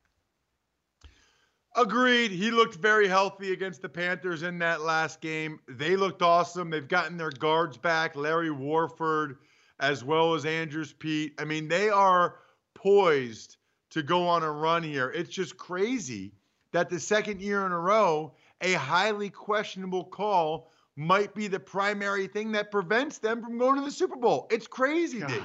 Agreed. 1.76 2.32
He 2.32 2.50
looked 2.50 2.74
very 2.74 3.06
healthy 3.06 3.52
against 3.52 3.82
the 3.82 3.88
Panthers 3.88 4.42
in 4.42 4.58
that 4.58 4.80
last 4.80 5.20
game. 5.20 5.60
They 5.68 5.94
looked 5.94 6.22
awesome. 6.22 6.70
They've 6.70 6.88
gotten 6.88 7.16
their 7.16 7.30
guards 7.30 7.76
back, 7.76 8.16
Larry 8.16 8.50
Warford, 8.50 9.36
as 9.78 10.02
well 10.02 10.34
as 10.34 10.44
Andrus 10.44 10.92
Peat. 10.92 11.34
I 11.38 11.44
mean, 11.44 11.68
they 11.68 11.88
are 11.88 12.34
poised 12.82 13.56
to 13.90 14.02
go 14.02 14.26
on 14.26 14.42
a 14.42 14.50
run 14.50 14.82
here. 14.82 15.10
It's 15.10 15.30
just 15.30 15.56
crazy 15.56 16.32
that 16.72 16.88
the 16.88 17.00
second 17.00 17.40
year 17.40 17.66
in 17.66 17.72
a 17.72 17.78
row, 17.78 18.32
a 18.60 18.72
highly 18.74 19.30
questionable 19.30 20.04
call 20.04 20.70
might 20.96 21.34
be 21.34 21.48
the 21.48 21.60
primary 21.60 22.26
thing 22.26 22.52
that 22.52 22.70
prevents 22.70 23.18
them 23.18 23.42
from 23.42 23.58
going 23.58 23.76
to 23.76 23.84
the 23.84 23.90
Super 23.90 24.16
Bowl. 24.16 24.46
It's 24.50 24.66
crazy, 24.66 25.20
God. 25.20 25.28
Dave. 25.28 25.44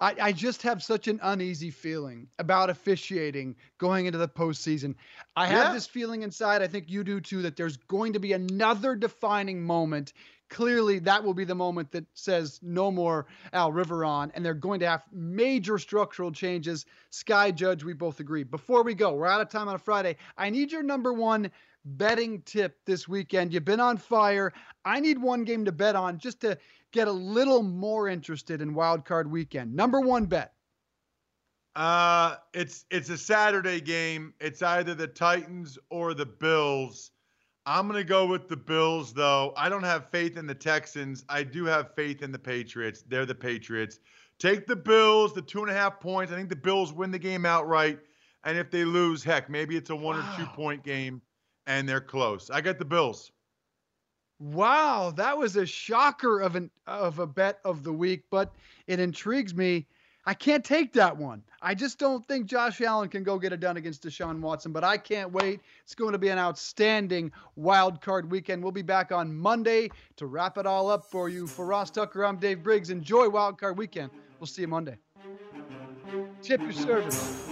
I, 0.00 0.14
I 0.20 0.32
just 0.32 0.62
have 0.62 0.82
such 0.82 1.08
an 1.08 1.20
uneasy 1.22 1.70
feeling 1.70 2.26
about 2.38 2.70
officiating 2.70 3.54
going 3.78 4.06
into 4.06 4.18
the 4.18 4.28
postseason. 4.28 4.94
I 5.36 5.44
yeah. 5.44 5.64
have 5.64 5.74
this 5.74 5.86
feeling 5.86 6.22
inside, 6.22 6.62
I 6.62 6.68
think 6.68 6.88
you 6.88 7.04
do 7.04 7.20
too, 7.20 7.42
that 7.42 7.56
there's 7.56 7.76
going 7.76 8.14
to 8.14 8.18
be 8.18 8.32
another 8.32 8.94
defining 8.94 9.62
moment 9.62 10.14
clearly 10.50 10.98
that 10.98 11.24
will 11.24 11.32
be 11.32 11.44
the 11.44 11.54
moment 11.54 11.90
that 11.92 12.04
says 12.14 12.60
no 12.62 12.90
more 12.90 13.26
Al 13.52 13.72
Riveron, 13.72 14.30
and 14.34 14.44
they're 14.44 14.52
going 14.52 14.80
to 14.80 14.88
have 14.88 15.04
major 15.12 15.78
structural 15.78 16.30
changes. 16.30 16.84
Sky 17.08 17.50
Judge, 17.50 17.82
we 17.82 17.94
both 17.94 18.20
agree. 18.20 18.42
Before 18.42 18.82
we 18.82 18.94
go, 18.94 19.14
we're 19.14 19.26
out 19.26 19.40
of 19.40 19.48
time 19.48 19.68
on 19.68 19.76
a 19.76 19.78
Friday. 19.78 20.16
I 20.36 20.50
need 20.50 20.70
your 20.70 20.82
number 20.82 21.12
one 21.12 21.50
betting 21.84 22.42
tip 22.42 22.76
this 22.84 23.08
weekend. 23.08 23.54
You've 23.54 23.64
been 23.64 23.80
on 23.80 23.96
fire. 23.96 24.52
I 24.84 25.00
need 25.00 25.18
one 25.18 25.44
game 25.44 25.64
to 25.64 25.72
bet 25.72 25.96
on 25.96 26.18
just 26.18 26.40
to 26.40 26.58
get 26.92 27.08
a 27.08 27.12
little 27.12 27.62
more 27.62 28.08
interested 28.08 28.60
in 28.60 28.74
Wild 28.74 29.04
Card 29.04 29.30
Weekend. 29.30 29.74
Number 29.74 30.00
one 30.00 30.26
bet. 30.26 30.52
Uh, 31.76 32.36
it's 32.52 32.84
it's 32.90 33.08
a 33.10 33.16
Saturday 33.16 33.80
game. 33.80 34.34
It's 34.40 34.60
either 34.60 34.94
the 34.94 35.06
Titans 35.06 35.78
or 35.88 36.14
the 36.14 36.26
Bills. 36.26 37.12
I'm 37.66 37.86
going 37.88 38.00
to 38.00 38.08
go 38.08 38.26
with 38.26 38.48
the 38.48 38.56
Bills, 38.56 39.12
though. 39.12 39.52
I 39.56 39.68
don't 39.68 39.82
have 39.82 40.10
faith 40.10 40.36
in 40.36 40.46
the 40.46 40.54
Texans. 40.54 41.24
I 41.28 41.42
do 41.42 41.64
have 41.66 41.94
faith 41.94 42.22
in 42.22 42.32
the 42.32 42.38
Patriots. 42.38 43.04
They're 43.06 43.26
the 43.26 43.34
Patriots. 43.34 44.00
Take 44.38 44.66
the 44.66 44.76
Bills, 44.76 45.34
the 45.34 45.42
two 45.42 45.60
and 45.60 45.70
a 45.70 45.74
half 45.74 46.00
points. 46.00 46.32
I 46.32 46.36
think 46.36 46.48
the 46.48 46.56
Bills 46.56 46.92
win 46.92 47.10
the 47.10 47.18
game 47.18 47.44
outright. 47.44 47.98
And 48.44 48.56
if 48.56 48.70
they 48.70 48.84
lose, 48.84 49.22
heck, 49.22 49.50
maybe 49.50 49.76
it's 49.76 49.90
a 49.90 49.96
one 49.96 50.18
wow. 50.18 50.32
or 50.32 50.38
two 50.38 50.46
point 50.46 50.82
game 50.82 51.20
and 51.66 51.88
they're 51.88 52.00
close. 52.00 52.50
I 52.50 52.60
got 52.60 52.78
the 52.78 52.84
Bills. 52.84 53.30
Wow, 54.38 55.12
that 55.16 55.36
was 55.36 55.56
a 55.56 55.66
shocker 55.66 56.40
of 56.40 56.56
an 56.56 56.70
of 56.86 57.18
a 57.18 57.26
bet 57.26 57.58
of 57.64 57.84
the 57.84 57.92
week, 57.92 58.24
but 58.30 58.54
it 58.86 58.98
intrigues 58.98 59.54
me. 59.54 59.86
I 60.26 60.34
can't 60.34 60.64
take 60.64 60.92
that 60.92 61.16
one. 61.16 61.42
I 61.62 61.74
just 61.74 61.98
don't 61.98 62.26
think 62.26 62.46
Josh 62.46 62.80
Allen 62.80 63.08
can 63.08 63.22
go 63.22 63.38
get 63.38 63.52
it 63.52 63.60
done 63.60 63.76
against 63.76 64.02
Deshaun 64.02 64.40
Watson, 64.40 64.72
but 64.72 64.84
I 64.84 64.96
can't 64.96 65.32
wait. 65.32 65.60
It's 65.82 65.94
going 65.94 66.12
to 66.12 66.18
be 66.18 66.28
an 66.28 66.38
outstanding 66.38 67.32
wild 67.56 68.00
card 68.00 68.30
weekend. 68.30 68.62
We'll 68.62 68.72
be 68.72 68.82
back 68.82 69.12
on 69.12 69.34
Monday 69.34 69.90
to 70.16 70.26
wrap 70.26 70.58
it 70.58 70.66
all 70.66 70.90
up 70.90 71.04
for 71.04 71.28
you. 71.28 71.46
For 71.46 71.66
Ross 71.66 71.90
Tucker, 71.90 72.24
I'm 72.24 72.36
Dave 72.36 72.62
Briggs. 72.62 72.90
Enjoy 72.90 73.28
wild 73.28 73.58
card 73.58 73.76
weekend. 73.78 74.10
We'll 74.38 74.46
see 74.46 74.62
you 74.62 74.68
Monday. 74.68 74.96
Tip 76.42 76.60
your 76.62 76.72
service. 76.72 77.49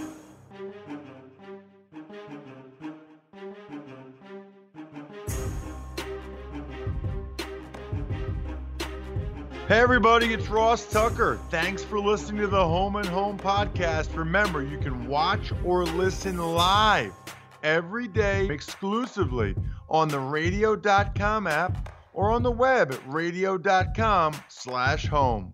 Hey, 9.69 9.81
everybody, 9.81 10.33
it's 10.33 10.49
Ross 10.49 10.83
Tucker. 10.87 11.39
Thanks 11.51 11.83
for 11.83 11.99
listening 11.99 12.41
to 12.41 12.47
the 12.47 12.57
Home 12.57 12.95
and 12.95 13.05
Home 13.05 13.37
podcast. 13.37 14.17
Remember, 14.17 14.63
you 14.63 14.79
can 14.79 15.07
watch 15.07 15.51
or 15.63 15.85
listen 15.85 16.39
live 16.39 17.13
every 17.61 18.07
day 18.07 18.47
exclusively 18.47 19.55
on 19.87 20.07
the 20.07 20.19
radio.com 20.19 21.45
app 21.45 21.95
or 22.13 22.31
on 22.31 22.41
the 22.41 22.49
web 22.49 22.91
at 22.91 22.99
radio.com 23.05 24.33
slash 24.47 25.05
home. 25.05 25.53